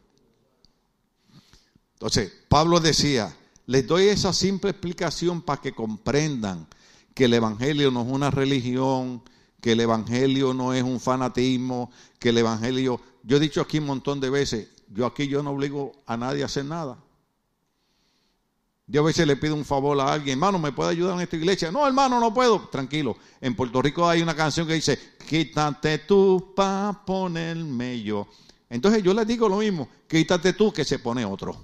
Entonces, 1.94 2.32
Pablo 2.48 2.80
decía, 2.80 3.36
les 3.66 3.86
doy 3.88 4.08
esa 4.08 4.34
simple 4.34 4.72
explicación 4.72 5.42
para 5.42 5.62
que 5.62 5.74
comprendan 5.74 6.68
que 7.14 7.26
el 7.26 7.34
Evangelio 7.34 7.92
no 7.92 8.02
es 8.02 8.08
una 8.10 8.32
religión, 8.32 9.22
que 9.62 9.74
el 9.74 9.82
Evangelio 9.82 10.54
no 10.54 10.74
es 10.74 10.84
un 10.84 11.00
fanatismo, 11.00 11.92
que 12.18 12.30
el 12.30 12.38
Evangelio, 12.38 13.02
yo 13.24 13.38
he 13.38 13.40
dicho 13.40 13.62
aquí 13.62 13.80
un 13.80 13.86
montón 13.86 14.20
de 14.20 14.30
veces, 14.30 14.70
yo 14.90 15.06
aquí 15.06 15.28
yo 15.28 15.44
no 15.44 15.52
obligo 15.52 15.92
a 16.06 16.18
nadie 16.18 16.44
a 16.44 16.48
hacer 16.48 16.66
nada. 16.66 16.98
Yo 18.92 19.02
a 19.02 19.06
veces 19.06 19.28
le 19.28 19.38
pido 19.38 19.54
un 19.54 19.64
favor 19.64 20.00
a 20.02 20.12
alguien, 20.12 20.40
hermano, 20.40 20.58
¿me 20.58 20.72
puede 20.72 20.90
ayudar 20.90 21.14
en 21.14 21.22
esta 21.22 21.36
iglesia? 21.36 21.72
No, 21.72 21.86
hermano, 21.86 22.20
no 22.20 22.34
puedo. 22.34 22.68
Tranquilo. 22.70 23.16
En 23.40 23.56
Puerto 23.56 23.84
Rico 23.84 24.10
hay 24.10 24.24
una 24.24 24.36
canción 24.36 24.66
que 24.66 24.74
dice, 24.74 24.98
quítate 25.28 26.00
tú 26.00 26.54
para 26.56 27.06
ponerme 27.06 28.02
yo. 28.02 28.28
Entonces 28.68 29.04
yo 29.04 29.14
les 29.14 29.28
digo 29.28 29.48
lo 29.48 29.58
mismo, 29.58 29.88
quítate 30.08 30.54
tú 30.54 30.74
que 30.74 30.84
se 30.84 30.98
pone 30.98 31.24
otro. 31.24 31.56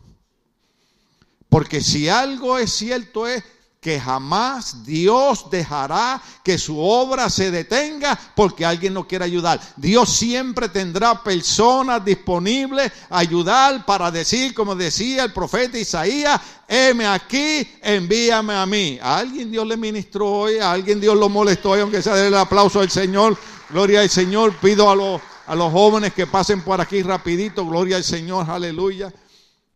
Porque 1.49 1.81
si 1.81 2.07
algo 2.09 2.59
es 2.59 2.71
cierto 2.71 3.25
es 3.25 3.43
que 3.85 3.99
jamás 3.99 4.83
Dios 4.83 5.47
dejará 5.51 6.19
que 6.43 6.57
su 6.57 6.79
obra 6.79 7.29
se 7.29 7.51
detenga 7.51 8.19
porque 8.33 8.65
alguien 8.65 8.95
no 8.95 9.07
quiere 9.07 9.25
ayudar. 9.25 9.61
Dios 9.75 10.09
siempre 10.09 10.69
tendrá 10.69 11.21
personas 11.21 12.03
disponibles 12.03 12.91
a 13.11 13.19
ayudar 13.19 13.85
para 13.85 14.09
decir, 14.09 14.55
como 14.55 14.73
decía 14.73 15.25
el 15.25 15.33
profeta 15.33 15.77
Isaías, 15.77 16.41
heme 16.67 17.05
aquí, 17.05 17.69
envíame 17.79 18.55
a 18.55 18.65
mí. 18.65 18.97
A 18.99 19.19
alguien 19.19 19.51
Dios 19.51 19.67
le 19.67 19.77
ministró 19.77 20.31
hoy, 20.31 20.57
a 20.57 20.71
alguien 20.71 20.99
Dios 20.99 21.15
lo 21.15 21.29
molestó 21.29 21.69
hoy, 21.69 21.81
aunque 21.81 22.01
sea 22.01 22.25
el 22.25 22.33
aplauso 22.33 22.79
al 22.79 22.89
Señor. 22.89 23.37
Gloria 23.69 24.01
al 24.01 24.09
Señor. 24.09 24.55
Pido 24.55 24.89
a 24.89 24.95
los, 24.95 25.21
a 25.45 25.53
los 25.53 25.71
jóvenes 25.71 26.11
que 26.11 26.25
pasen 26.25 26.63
por 26.63 26.81
aquí 26.81 27.03
rapidito. 27.03 27.63
Gloria 27.63 27.97
al 27.97 28.03
Señor, 28.03 28.49
aleluya. 28.49 29.13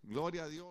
Gloria 0.01 0.45
a 0.45 0.47
Dios. 0.47 0.68